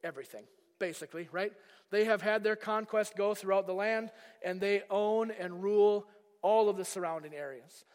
everything, 0.04 0.44
basically, 0.80 1.30
right? 1.32 1.54
They 1.92 2.06
have 2.06 2.22
had 2.22 2.44
their 2.44 2.56
conquest 2.56 3.16
go 3.16 3.36
throughout 3.36 3.68
the 3.68 3.74
land, 3.74 4.10
and 4.44 4.60
they 4.60 4.82
own 4.90 5.32
and 5.32 5.62
rule 5.64 6.08
all 6.42 6.68
of 6.70 6.78
the 6.78 6.86
surrounding 6.86 7.34
areas. 7.34 7.86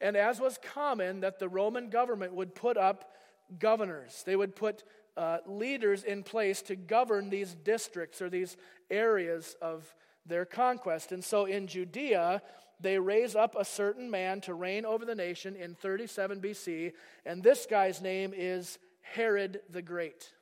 And 0.00 0.16
as 0.16 0.40
was 0.40 0.58
common, 0.62 1.20
that 1.20 1.38
the 1.38 1.48
Roman 1.48 1.90
government 1.90 2.34
would 2.34 2.54
put 2.54 2.76
up 2.76 3.12
governors, 3.58 4.22
they 4.26 4.36
would 4.36 4.54
put 4.54 4.84
uh, 5.16 5.38
leaders 5.46 6.04
in 6.04 6.22
place 6.22 6.62
to 6.62 6.76
govern 6.76 7.30
these 7.30 7.54
districts 7.54 8.22
or 8.22 8.30
these 8.30 8.56
areas 8.90 9.56
of 9.60 9.92
their 10.24 10.44
conquest. 10.44 11.10
And 11.10 11.24
so 11.24 11.46
in 11.46 11.66
Judea, 11.66 12.40
they 12.78 12.98
raise 12.98 13.34
up 13.34 13.56
a 13.58 13.64
certain 13.64 14.10
man 14.10 14.40
to 14.42 14.54
reign 14.54 14.84
over 14.84 15.04
the 15.04 15.14
nation 15.14 15.56
in 15.56 15.74
37 15.74 16.40
BC, 16.40 16.92
and 17.26 17.42
this 17.42 17.66
guy's 17.68 18.00
name 18.00 18.32
is 18.36 18.78
Herod 19.00 19.60
the 19.70 19.82
Great. 19.82 20.32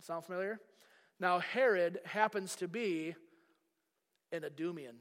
Sound 0.00 0.24
familiar? 0.24 0.60
Now, 1.18 1.38
Herod 1.38 2.00
happens 2.04 2.56
to 2.56 2.68
be 2.68 3.14
an 4.32 4.44
Idumean. 4.44 4.96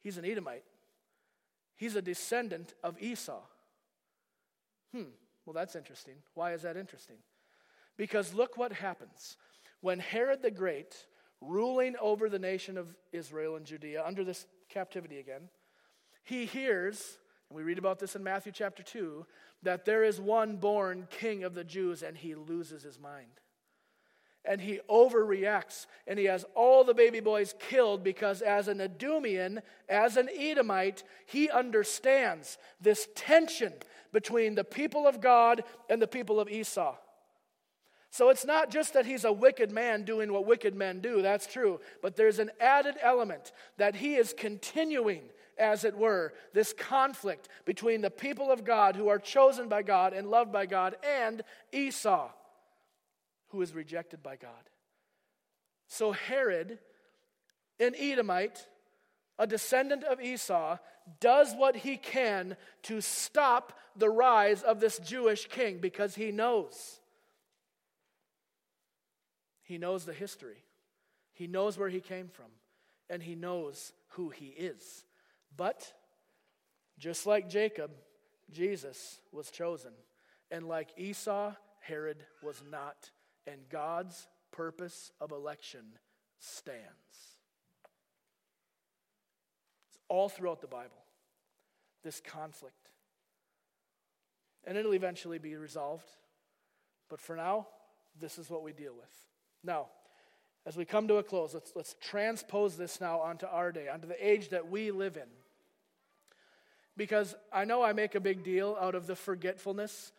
He's 0.00 0.18
an 0.18 0.24
Edomite. 0.24 0.62
He's 1.74 1.96
a 1.96 2.02
descendant 2.02 2.74
of 2.84 3.00
Esau. 3.02 3.40
Hmm, 4.92 5.10
well, 5.44 5.54
that's 5.54 5.74
interesting. 5.74 6.14
Why 6.34 6.52
is 6.52 6.62
that 6.62 6.76
interesting? 6.76 7.16
Because 7.96 8.32
look 8.32 8.56
what 8.56 8.72
happens. 8.72 9.36
When 9.80 9.98
Herod 9.98 10.42
the 10.42 10.50
Great, 10.50 10.94
ruling 11.40 11.96
over 12.00 12.28
the 12.28 12.38
nation 12.38 12.78
of 12.78 12.94
Israel 13.12 13.56
and 13.56 13.66
Judea 13.66 14.04
under 14.06 14.22
this 14.22 14.46
captivity 14.68 15.18
again, 15.18 15.48
he 16.22 16.46
hears, 16.46 17.18
and 17.48 17.56
we 17.56 17.62
read 17.62 17.78
about 17.78 17.98
this 17.98 18.16
in 18.16 18.24
Matthew 18.24 18.52
chapter 18.52 18.82
2, 18.82 19.26
that 19.62 19.84
there 19.84 20.04
is 20.04 20.20
one 20.20 20.56
born 20.56 21.08
king 21.10 21.44
of 21.44 21.54
the 21.54 21.64
Jews 21.64 22.02
and 22.02 22.16
he 22.16 22.34
loses 22.34 22.82
his 22.82 22.98
mind. 22.98 23.40
And 24.46 24.60
he 24.60 24.80
overreacts 24.90 25.86
and 26.06 26.18
he 26.18 26.26
has 26.26 26.44
all 26.54 26.84
the 26.84 26.92
baby 26.92 27.20
boys 27.20 27.54
killed 27.58 28.04
because, 28.04 28.42
as 28.42 28.68
an 28.68 28.78
Idumean, 28.78 29.62
as 29.88 30.18
an 30.18 30.28
Edomite, 30.36 31.02
he 31.24 31.48
understands 31.48 32.58
this 32.78 33.08
tension 33.14 33.72
between 34.12 34.54
the 34.54 34.64
people 34.64 35.06
of 35.06 35.20
God 35.22 35.64
and 35.88 36.00
the 36.00 36.06
people 36.06 36.38
of 36.38 36.50
Esau. 36.50 36.96
So 38.10 38.28
it's 38.28 38.44
not 38.44 38.70
just 38.70 38.92
that 38.92 39.06
he's 39.06 39.24
a 39.24 39.32
wicked 39.32 39.72
man 39.72 40.04
doing 40.04 40.32
what 40.32 40.46
wicked 40.46 40.76
men 40.76 41.00
do, 41.00 41.20
that's 41.20 41.48
true, 41.48 41.80
but 42.00 42.14
there's 42.14 42.38
an 42.38 42.52
added 42.60 42.94
element 43.02 43.50
that 43.76 43.96
he 43.96 44.14
is 44.14 44.32
continuing 44.36 45.22
as 45.58 45.84
it 45.84 45.96
were, 45.96 46.32
this 46.52 46.72
conflict 46.72 47.48
between 47.64 48.00
the 48.00 48.10
people 48.10 48.50
of 48.50 48.64
God 48.64 48.96
who 48.96 49.08
are 49.08 49.18
chosen 49.18 49.68
by 49.68 49.82
God 49.82 50.12
and 50.12 50.30
loved 50.30 50.52
by 50.52 50.66
God 50.66 50.96
and 51.02 51.42
Esau, 51.72 52.30
who 53.48 53.62
is 53.62 53.74
rejected 53.74 54.22
by 54.22 54.36
God. 54.36 54.50
So 55.86 56.12
Herod, 56.12 56.78
an 57.78 57.94
Edomite, 57.98 58.66
a 59.38 59.46
descendant 59.46 60.04
of 60.04 60.20
Esau, 60.20 60.78
does 61.20 61.54
what 61.54 61.76
he 61.76 61.96
can 61.96 62.56
to 62.82 63.00
stop 63.00 63.78
the 63.96 64.10
rise 64.10 64.62
of 64.62 64.80
this 64.80 64.98
Jewish 64.98 65.46
king 65.46 65.78
because 65.78 66.14
he 66.14 66.32
knows. 66.32 67.00
He 69.62 69.78
knows 69.78 70.04
the 70.04 70.12
history. 70.12 70.64
He 71.32 71.46
knows 71.46 71.78
where 71.78 71.88
he 71.88 72.00
came 72.00 72.28
from. 72.28 72.46
And 73.10 73.22
he 73.22 73.34
knows 73.34 73.92
who 74.10 74.30
he 74.30 74.46
is. 74.46 75.04
But 75.56 75.92
just 76.98 77.26
like 77.26 77.48
Jacob, 77.48 77.90
Jesus 78.50 79.20
was 79.32 79.50
chosen. 79.50 79.92
And 80.50 80.68
like 80.68 80.90
Esau, 80.96 81.52
Herod 81.80 82.24
was 82.42 82.62
not. 82.70 83.10
And 83.46 83.60
God's 83.68 84.28
purpose 84.52 85.12
of 85.20 85.32
election 85.32 85.84
stands. 86.38 86.82
It's 89.88 89.98
all 90.08 90.28
throughout 90.28 90.60
the 90.60 90.66
Bible, 90.66 91.04
this 92.02 92.20
conflict. 92.20 92.90
And 94.64 94.78
it'll 94.78 94.94
eventually 94.94 95.38
be 95.38 95.56
resolved. 95.56 96.08
But 97.10 97.20
for 97.20 97.36
now, 97.36 97.66
this 98.18 98.38
is 98.38 98.48
what 98.48 98.62
we 98.62 98.72
deal 98.72 98.94
with. 98.94 99.10
Now, 99.62 99.88
as 100.66 100.76
we 100.76 100.84
come 100.84 101.08
to 101.08 101.16
a 101.16 101.22
close, 101.22 101.52
let's, 101.52 101.72
let's 101.74 101.94
transpose 102.00 102.76
this 102.76 103.00
now 103.00 103.20
onto 103.20 103.46
our 103.46 103.72
day, 103.72 103.88
onto 103.88 104.08
the 104.08 104.26
age 104.26 104.48
that 104.50 104.70
we 104.70 104.90
live 104.90 105.16
in. 105.16 105.28
Because 106.96 107.34
I 107.52 107.64
know 107.64 107.82
I 107.82 107.92
make 107.92 108.14
a 108.14 108.20
big 108.20 108.44
deal 108.44 108.76
out 108.80 108.94
of 108.94 109.06
the 109.06 109.16
forgetfulness 109.16 110.12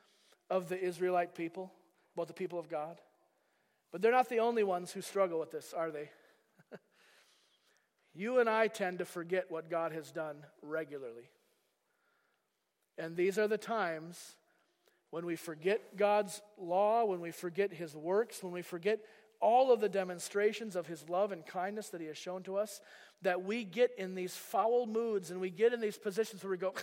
of 0.50 0.70
the 0.70 0.80
Israelite 0.80 1.36
people, 1.36 1.72
about 2.16 2.28
the 2.28 2.34
people 2.34 2.60
of 2.60 2.70
God. 2.70 3.00
But 3.92 4.02
they're 4.02 4.12
not 4.12 4.30
the 4.30 4.40
only 4.40 4.64
ones 4.64 4.92
who 4.92 5.02
struggle 5.02 5.40
with 5.40 5.52
this, 5.52 5.74
are 5.74 5.90
they? 5.90 6.10
you 8.14 8.40
and 8.40 8.50
I 8.50 8.68
tend 8.68 9.00
to 9.00 9.06
forget 9.06 9.50
what 9.50 9.70
God 9.70 9.94
has 9.94 10.12
done 10.12 10.38
regularly. 10.62 11.30
And 12.98 13.16
these 13.16 13.38
are 13.38 13.48
the 13.48 13.58
times 13.58 14.36
when 15.12 15.26
we 15.26 15.36
forget 15.36 15.96
God's 15.96 16.42
law, 16.58 17.06
when 17.06 17.22
we 17.22 17.32
forget 17.32 17.72
His 17.72 17.96
works, 17.96 18.44
when 18.44 18.52
we 18.52 18.62
forget 18.62 19.00
all 19.42 19.72
of 19.72 19.80
the 19.80 19.90
demonstrations 19.90 20.76
of 20.76 20.88
His 20.88 21.08
love 21.10 21.32
and 21.32 21.46
kindness 21.46 21.90
that 21.90 22.02
He 22.02 22.08
has 22.08 22.18
shown 22.18 22.44
to 22.44 22.58
us, 22.58 22.82
that 23.22 23.44
we 23.44 23.64
get 23.64 23.92
in 23.98 24.16
these 24.16 24.36
foul 24.36 24.86
moods 24.86 25.32
and 25.32 25.40
we 25.40 25.50
get 25.50 25.74
in 25.74 25.80
these 25.80 25.98
positions 25.98 26.44
where 26.44 26.52
we 26.52 26.58
go, 26.58 26.74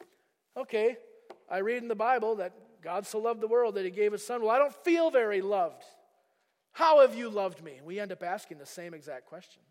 okay, 0.56 0.96
I 1.50 1.58
read 1.58 1.82
in 1.82 1.88
the 1.88 1.94
Bible 1.94 2.36
that 2.36 2.52
God 2.82 3.06
so 3.06 3.18
loved 3.18 3.40
the 3.40 3.48
world 3.48 3.74
that 3.76 3.84
He 3.84 3.90
gave 3.90 4.12
His 4.12 4.24
Son. 4.24 4.42
Well, 4.42 4.50
I 4.50 4.58
don't 4.58 4.74
feel 4.84 5.10
very 5.10 5.40
loved. 5.40 5.82
How 6.72 7.00
have 7.00 7.14
you 7.14 7.30
loved 7.30 7.62
me? 7.62 7.80
We 7.84 8.00
end 8.00 8.12
up 8.12 8.22
asking 8.22 8.58
the 8.58 8.66
same 8.66 8.94
exact 8.94 9.26
question. 9.26 9.62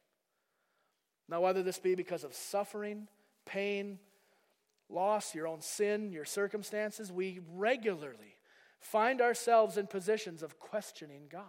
Now, 1.28 1.42
whether 1.42 1.64
this 1.64 1.80
be 1.80 1.96
because 1.96 2.24
of 2.24 2.34
suffering, 2.34 3.08
pain, 3.46 4.00
loss, 4.90 5.36
your 5.36 5.48
own 5.48 5.62
sin, 5.62 6.12
your 6.12 6.26
circumstances, 6.26 7.12
we 7.12 7.40
regularly 7.54 8.38
find 8.80 9.22
ourselves 9.22 9.78
in 9.78 9.88
positions 9.88 10.44
of 10.44 10.60
questioning 10.60 11.24
God. 11.30 11.44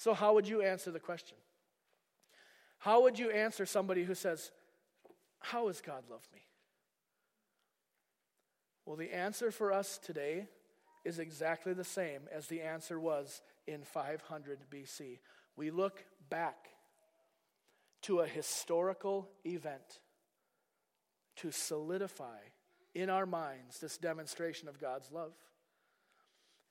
So, 0.00 0.14
how 0.14 0.32
would 0.32 0.48
you 0.48 0.62
answer 0.62 0.90
the 0.90 0.98
question? 0.98 1.36
How 2.78 3.02
would 3.02 3.18
you 3.18 3.30
answer 3.30 3.66
somebody 3.66 4.02
who 4.02 4.14
says, 4.14 4.50
How 5.40 5.66
has 5.66 5.82
God 5.82 6.04
loved 6.10 6.26
me? 6.32 6.40
Well, 8.86 8.96
the 8.96 9.12
answer 9.12 9.50
for 9.50 9.74
us 9.74 9.98
today 10.02 10.48
is 11.04 11.18
exactly 11.18 11.74
the 11.74 11.84
same 11.84 12.22
as 12.32 12.46
the 12.46 12.62
answer 12.62 12.98
was 12.98 13.42
in 13.66 13.82
500 13.82 14.60
BC. 14.70 15.18
We 15.54 15.70
look 15.70 16.02
back 16.30 16.70
to 18.04 18.20
a 18.20 18.26
historical 18.26 19.28
event 19.44 20.00
to 21.36 21.50
solidify 21.50 22.38
in 22.94 23.10
our 23.10 23.26
minds 23.26 23.80
this 23.80 23.98
demonstration 23.98 24.66
of 24.66 24.80
God's 24.80 25.12
love. 25.12 25.34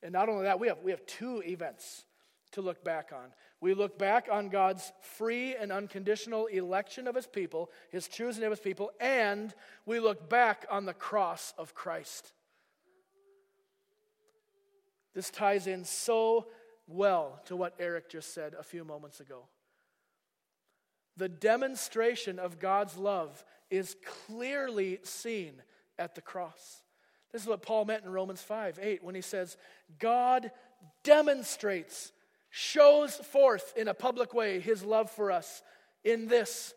And 0.01 0.13
not 0.13 0.29
only 0.29 0.45
that, 0.45 0.59
we 0.59 0.69
have, 0.69 0.79
we 0.81 0.89
have 0.89 1.05
two 1.05 1.43
events 1.45 2.05
to 2.53 2.61
look 2.61 2.83
back 2.83 3.11
on. 3.13 3.33
We 3.61 3.73
look 3.73 3.97
back 3.97 4.27
on 4.31 4.49
God's 4.49 4.91
free 5.01 5.55
and 5.55 5.71
unconditional 5.71 6.47
election 6.47 7.07
of 7.07 7.15
his 7.15 7.27
people, 7.27 7.69
his 7.89 8.07
choosing 8.07 8.43
of 8.43 8.51
his 8.51 8.59
people, 8.59 8.91
and 8.99 9.53
we 9.85 9.99
look 9.99 10.29
back 10.29 10.65
on 10.69 10.85
the 10.85 10.93
cross 10.93 11.53
of 11.57 11.73
Christ. 11.73 12.31
This 15.13 15.29
ties 15.29 15.67
in 15.67 15.83
so 15.85 16.47
well 16.87 17.41
to 17.45 17.55
what 17.55 17.75
Eric 17.79 18.09
just 18.09 18.33
said 18.33 18.55
a 18.57 18.63
few 18.63 18.83
moments 18.83 19.19
ago. 19.19 19.45
The 21.17 21.29
demonstration 21.29 22.39
of 22.39 22.59
God's 22.59 22.97
love 22.97 23.43
is 23.69 23.95
clearly 24.25 24.99
seen 25.03 25.61
at 25.97 26.15
the 26.15 26.21
cross. 26.21 26.81
This 27.31 27.41
is 27.41 27.47
what 27.47 27.61
Paul 27.61 27.85
meant 27.85 28.05
in 28.05 28.11
Romans 28.11 28.41
5 28.41 28.79
8 28.81 29.03
when 29.03 29.15
he 29.15 29.21
says, 29.21 29.57
God 29.99 30.51
demonstrates, 31.03 32.11
shows 32.49 33.15
forth 33.15 33.73
in 33.75 33.87
a 33.87 33.93
public 33.93 34.33
way 34.33 34.59
his 34.59 34.83
love 34.83 35.09
for 35.09 35.31
us 35.31 35.61
in 36.03 36.27
this, 36.27 36.73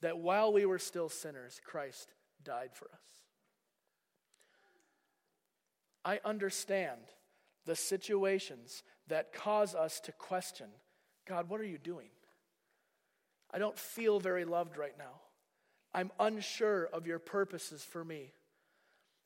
that 0.00 0.18
while 0.18 0.52
we 0.52 0.66
were 0.66 0.78
still 0.78 1.08
sinners, 1.08 1.60
Christ 1.64 2.12
died 2.42 2.70
for 2.74 2.86
us. 2.86 3.00
I 6.04 6.20
understand 6.24 7.00
the 7.64 7.76
situations 7.76 8.82
that 9.08 9.32
cause 9.32 9.74
us 9.74 10.00
to 10.00 10.12
question 10.12 10.68
God, 11.26 11.48
what 11.48 11.60
are 11.60 11.64
you 11.64 11.78
doing? 11.78 12.10
I 13.52 13.58
don't 13.58 13.78
feel 13.78 14.20
very 14.20 14.44
loved 14.44 14.76
right 14.76 14.96
now. 14.96 15.20
I'm 15.92 16.12
unsure 16.20 16.88
of 16.92 17.06
your 17.06 17.18
purposes 17.18 17.82
for 17.82 18.04
me. 18.04 18.32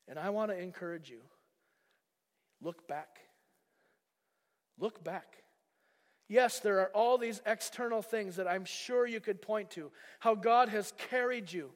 And 0.09 0.19
I 0.19 0.31
want 0.31 0.51
to 0.51 0.59
encourage 0.59 1.11
you 1.11 1.21
look 2.63 2.89
back. 2.89 3.19
Look 4.79 5.05
back. 5.05 5.43
Yes, 6.31 6.61
there 6.61 6.79
are 6.79 6.93
all 6.95 7.19
these 7.19 7.43
external 7.45 8.03
things 8.03 8.37
that 8.37 8.47
I'm 8.47 8.65
sure 8.65 9.05
you 9.05 9.19
could 9.19 9.43
point 9.43 9.69
to. 9.73 9.91
How 10.21 10.37
God 10.37 10.69
has 10.69 10.95
carried 10.97 11.53
you, 11.53 11.71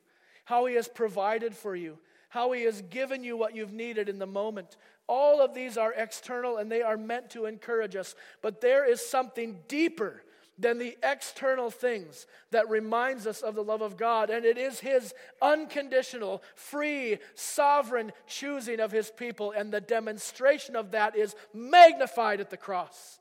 how 0.45 0.67
He 0.67 0.77
has 0.77 0.87
provided 0.87 1.57
for 1.57 1.75
you, 1.75 1.99
how 2.29 2.53
He 2.53 2.63
has 2.63 2.81
given 2.83 3.25
you 3.25 3.37
what 3.37 3.57
you've 3.57 3.73
needed 3.73 4.09
in 4.09 4.21
the 4.21 4.29
moment. 4.29 4.77
All 5.09 5.41
of 5.41 5.55
these 5.55 5.77
are 5.77 5.93
external 5.93 6.59
and 6.59 6.71
they 6.71 6.83
are 6.83 6.97
meant 6.97 7.31
to 7.31 7.47
encourage 7.47 7.97
us. 7.97 8.15
But 8.43 8.61
there 8.61 8.89
is 8.89 9.05
something 9.05 9.59
deeper 9.67 10.23
than 10.57 10.79
the 10.79 10.97
external 11.03 11.69
things 11.69 12.29
that 12.53 12.71
reminds 12.71 13.27
us 13.27 13.43
of 13.43 13.57
the 13.57 13.65
love 13.65 13.83
of 13.83 13.97
God. 13.97 14.31
And 14.31 14.45
it 14.45 14.57
is 14.57 14.79
His 14.79 15.13
unconditional, 15.43 16.45
free, 16.55 17.19
sovereign 17.35 18.13
choosing 18.29 18.79
of 18.79 18.93
His 18.93 19.11
people. 19.11 19.51
And 19.51 19.73
the 19.73 19.81
demonstration 19.81 20.77
of 20.77 20.93
that 20.93 21.17
is 21.17 21.35
magnified 21.53 22.39
at 22.39 22.51
the 22.51 22.57
cross. 22.57 23.19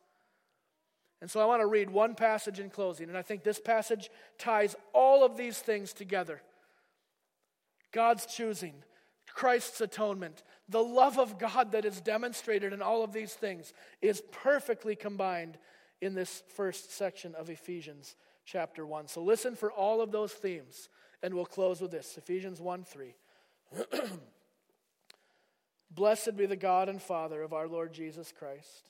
And 1.23 1.31
so 1.31 1.39
I 1.39 1.45
want 1.45 1.61
to 1.61 1.67
read 1.67 1.89
one 1.89 2.15
passage 2.15 2.59
in 2.59 2.69
closing. 2.69 3.07
And 3.07 3.17
I 3.17 3.21
think 3.21 3.43
this 3.43 3.57
passage 3.57 4.09
ties 4.37 4.75
all 4.91 5.23
of 5.23 5.37
these 5.37 5.57
things 5.57 5.93
together 5.93 6.41
God's 7.93 8.25
choosing, 8.25 8.73
Christ's 9.33 9.79
atonement, 9.79 10.43
the 10.67 10.83
love 10.83 11.17
of 11.17 11.39
God 11.39 11.71
that 11.71 11.85
is 11.85 12.01
demonstrated 12.01 12.73
in 12.73 12.81
all 12.81 13.05
of 13.05 13.13
these 13.13 13.31
things 13.35 13.73
is 14.01 14.21
perfectly 14.33 14.97
combined 14.97 15.57
in 16.01 16.13
this 16.13 16.43
first 16.57 16.91
section 16.91 17.35
of 17.35 17.49
Ephesians 17.49 18.17
chapter 18.43 18.85
1. 18.85 19.07
So 19.07 19.23
listen 19.23 19.55
for 19.55 19.71
all 19.71 20.01
of 20.01 20.11
those 20.11 20.33
themes, 20.33 20.89
and 21.21 21.33
we'll 21.33 21.45
close 21.45 21.79
with 21.79 21.91
this 21.91 22.17
Ephesians 22.17 22.59
1 22.59 22.83
3. 22.83 23.15
Blessed 25.89 26.35
be 26.35 26.47
the 26.47 26.57
God 26.57 26.89
and 26.89 27.01
Father 27.01 27.41
of 27.41 27.53
our 27.53 27.69
Lord 27.69 27.93
Jesus 27.93 28.33
Christ, 28.37 28.89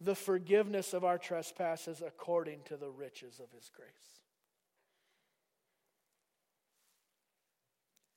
the 0.00 0.14
forgiveness 0.14 0.92
of 0.92 1.04
our 1.04 1.18
trespasses 1.18 2.02
according 2.06 2.60
to 2.64 2.76
the 2.76 2.90
riches 2.90 3.40
of 3.40 3.50
his 3.52 3.70
grace. 3.74 4.20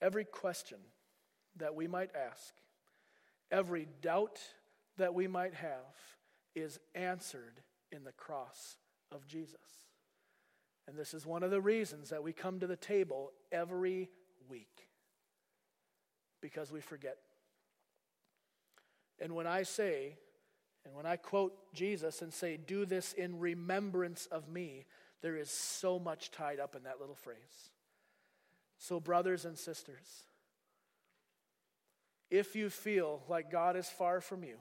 Every 0.01 0.25
question 0.25 0.77
that 1.57 1.75
we 1.75 1.87
might 1.87 2.11
ask, 2.15 2.53
every 3.51 3.87
doubt 4.01 4.39
that 4.97 5.13
we 5.13 5.27
might 5.27 5.53
have 5.53 5.95
is 6.55 6.79
answered 6.95 7.61
in 7.91 8.03
the 8.03 8.11
cross 8.11 8.77
of 9.11 9.27
Jesus. 9.27 9.55
And 10.87 10.97
this 10.97 11.13
is 11.13 11.25
one 11.25 11.43
of 11.43 11.51
the 11.51 11.61
reasons 11.61 12.09
that 12.09 12.23
we 12.23 12.33
come 12.33 12.59
to 12.59 12.67
the 12.67 12.75
table 12.75 13.31
every 13.51 14.09
week 14.49 14.87
because 16.41 16.71
we 16.71 16.81
forget. 16.81 17.17
And 19.19 19.35
when 19.35 19.47
I 19.47 19.63
say, 19.63 20.17
and 20.85 20.93
when 20.93 21.05
I 21.05 21.17
quote 21.17 21.53
Jesus 21.73 22.21
and 22.21 22.33
say, 22.33 22.57
do 22.57 22.85
this 22.85 23.13
in 23.13 23.39
remembrance 23.39 24.27
of 24.27 24.47
me, 24.47 24.85
there 25.21 25.35
is 25.35 25.49
so 25.49 25.99
much 25.99 26.31
tied 26.31 26.59
up 26.59 26.75
in 26.75 26.83
that 26.83 26.99
little 26.99 27.15
phrase. 27.15 27.71
So, 28.77 28.99
brothers 28.99 29.43
and 29.43 29.57
sisters, 29.57 30.23
if 32.31 32.55
you 32.55 32.69
feel 32.69 33.21
like 33.27 33.51
God 33.51 33.75
is 33.75 33.89
far 33.89 34.21
from 34.21 34.43
you, 34.43 34.55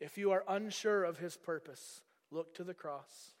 if 0.00 0.18
you 0.18 0.32
are 0.32 0.44
unsure 0.46 1.04
of 1.04 1.18
his 1.18 1.36
purpose, 1.36 2.02
look 2.30 2.54
to 2.54 2.64
the 2.64 2.74
cross. 2.74 3.32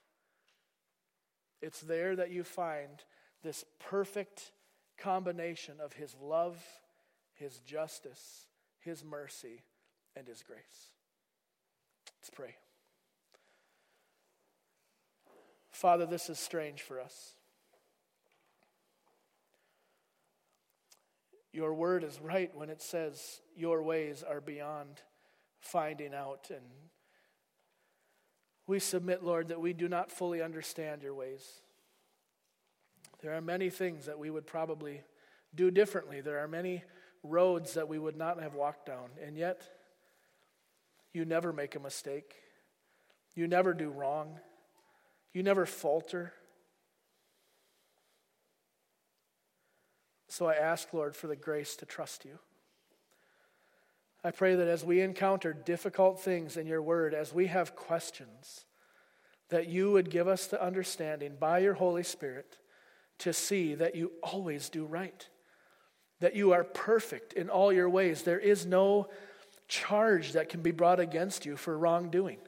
It's 1.60 1.80
there 1.80 2.16
that 2.16 2.30
you 2.30 2.44
find 2.44 3.02
this 3.42 3.64
perfect 3.78 4.52
combination 4.96 5.74
of 5.80 5.92
his 5.92 6.16
love, 6.20 6.56
his 7.34 7.58
justice, 7.58 8.46
his 8.80 9.04
mercy, 9.04 9.62
and 10.16 10.26
his 10.26 10.42
grace. 10.42 10.97
Let's 12.20 12.30
pray. 12.30 12.56
Father, 15.70 16.06
this 16.06 16.28
is 16.28 16.38
strange 16.38 16.82
for 16.82 17.00
us. 17.00 17.34
Your 21.52 21.72
word 21.72 22.04
is 22.04 22.20
right 22.20 22.54
when 22.54 22.68
it 22.68 22.82
says 22.82 23.40
your 23.56 23.82
ways 23.82 24.24
are 24.28 24.40
beyond 24.40 25.02
finding 25.60 26.14
out. 26.14 26.48
And 26.50 26.64
we 28.66 28.78
submit, 28.78 29.24
Lord, 29.24 29.48
that 29.48 29.60
we 29.60 29.72
do 29.72 29.88
not 29.88 30.10
fully 30.10 30.42
understand 30.42 31.02
your 31.02 31.14
ways. 31.14 31.62
There 33.22 33.34
are 33.34 33.40
many 33.40 33.70
things 33.70 34.06
that 34.06 34.18
we 34.18 34.30
would 34.30 34.46
probably 34.46 35.02
do 35.54 35.70
differently. 35.70 36.20
There 36.20 36.38
are 36.38 36.48
many 36.48 36.84
roads 37.22 37.74
that 37.74 37.88
we 37.88 37.98
would 37.98 38.16
not 38.16 38.40
have 38.42 38.54
walked 38.54 38.86
down. 38.86 39.10
And 39.24 39.36
yet, 39.36 39.62
you 41.18 41.24
never 41.24 41.52
make 41.52 41.74
a 41.74 41.80
mistake. 41.80 42.36
You 43.34 43.48
never 43.48 43.74
do 43.74 43.90
wrong. 43.90 44.38
You 45.34 45.42
never 45.42 45.66
falter. 45.66 46.32
So 50.28 50.46
I 50.46 50.54
ask, 50.54 50.94
Lord, 50.94 51.16
for 51.16 51.26
the 51.26 51.34
grace 51.34 51.74
to 51.76 51.86
trust 51.86 52.24
you. 52.24 52.38
I 54.22 54.30
pray 54.30 54.54
that 54.54 54.68
as 54.68 54.84
we 54.84 55.00
encounter 55.00 55.52
difficult 55.52 56.20
things 56.20 56.56
in 56.56 56.68
your 56.68 56.82
word, 56.82 57.14
as 57.14 57.34
we 57.34 57.48
have 57.48 57.74
questions, 57.74 58.64
that 59.48 59.66
you 59.66 59.90
would 59.90 60.10
give 60.10 60.28
us 60.28 60.46
the 60.46 60.62
understanding 60.64 61.34
by 61.38 61.58
your 61.58 61.74
Holy 61.74 62.04
Spirit 62.04 62.58
to 63.18 63.32
see 63.32 63.74
that 63.74 63.96
you 63.96 64.12
always 64.22 64.68
do 64.68 64.84
right, 64.84 65.28
that 66.20 66.36
you 66.36 66.52
are 66.52 66.62
perfect 66.62 67.32
in 67.32 67.50
all 67.50 67.72
your 67.72 67.90
ways. 67.90 68.22
There 68.22 68.38
is 68.38 68.64
no 68.64 69.08
charge 69.68 70.32
that 70.32 70.48
can 70.48 70.62
be 70.62 70.70
brought 70.70 70.98
against 70.98 71.46
you 71.46 71.56
for 71.56 71.78
wrongdoing. 71.78 72.38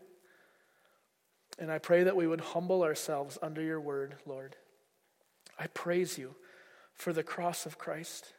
And 1.58 1.70
I 1.70 1.78
pray 1.78 2.04
that 2.04 2.16
we 2.16 2.26
would 2.26 2.40
humble 2.40 2.82
ourselves 2.82 3.38
under 3.42 3.62
your 3.62 3.80
word, 3.80 4.16
Lord. 4.26 4.56
I 5.58 5.66
praise 5.66 6.16
you 6.16 6.34
for 6.94 7.12
the 7.12 7.22
cross 7.22 7.66
of 7.66 7.78
Christ. 7.78 8.32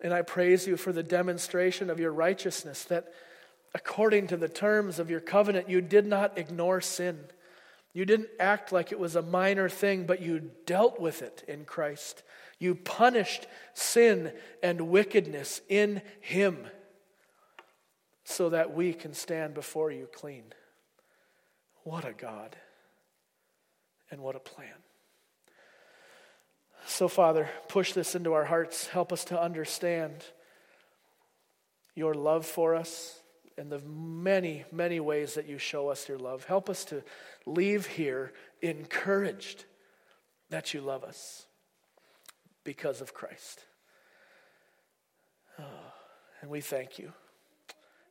And 0.00 0.14
I 0.14 0.22
praise 0.22 0.66
you 0.66 0.76
for 0.76 0.92
the 0.92 1.02
demonstration 1.02 1.90
of 1.90 1.98
your 1.98 2.12
righteousness 2.12 2.84
that 2.84 3.12
according 3.74 4.28
to 4.28 4.36
the 4.36 4.48
terms 4.48 5.00
of 5.00 5.10
your 5.10 5.20
covenant, 5.20 5.68
you 5.68 5.80
did 5.80 6.06
not 6.06 6.38
ignore 6.38 6.80
sin. 6.80 7.18
You 7.92 8.04
didn't 8.04 8.28
act 8.38 8.70
like 8.70 8.92
it 8.92 9.00
was 9.00 9.16
a 9.16 9.22
minor 9.22 9.68
thing, 9.68 10.06
but 10.06 10.22
you 10.22 10.52
dealt 10.66 11.00
with 11.00 11.20
it 11.20 11.42
in 11.48 11.64
Christ. 11.64 12.22
You 12.60 12.76
punished 12.76 13.48
sin 13.74 14.32
and 14.62 14.88
wickedness 14.88 15.60
in 15.68 16.02
Him 16.20 16.68
so 18.28 18.50
that 18.50 18.74
we 18.74 18.92
can 18.92 19.14
stand 19.14 19.54
before 19.54 19.90
you 19.90 20.06
clean. 20.12 20.44
What 21.82 22.04
a 22.04 22.12
God 22.12 22.56
and 24.10 24.20
what 24.20 24.36
a 24.36 24.38
plan. 24.38 24.68
So, 26.84 27.08
Father, 27.08 27.48
push 27.68 27.94
this 27.94 28.14
into 28.14 28.34
our 28.34 28.44
hearts. 28.44 28.86
Help 28.86 29.14
us 29.14 29.24
to 29.26 29.40
understand 29.40 30.12
your 31.94 32.12
love 32.12 32.44
for 32.44 32.74
us 32.74 33.18
and 33.56 33.72
the 33.72 33.80
many, 33.80 34.66
many 34.70 35.00
ways 35.00 35.32
that 35.34 35.48
you 35.48 35.56
show 35.56 35.88
us 35.88 36.06
your 36.06 36.18
love. 36.18 36.44
Help 36.44 36.68
us 36.68 36.84
to 36.84 37.02
leave 37.46 37.86
here 37.86 38.34
encouraged 38.60 39.64
that 40.50 40.74
you 40.74 40.82
love 40.82 41.02
us 41.02 41.46
because 42.62 43.00
of 43.00 43.14
Christ. 43.14 43.64
Oh, 45.58 45.64
and 46.42 46.50
we 46.50 46.60
thank 46.60 46.98
you 46.98 47.14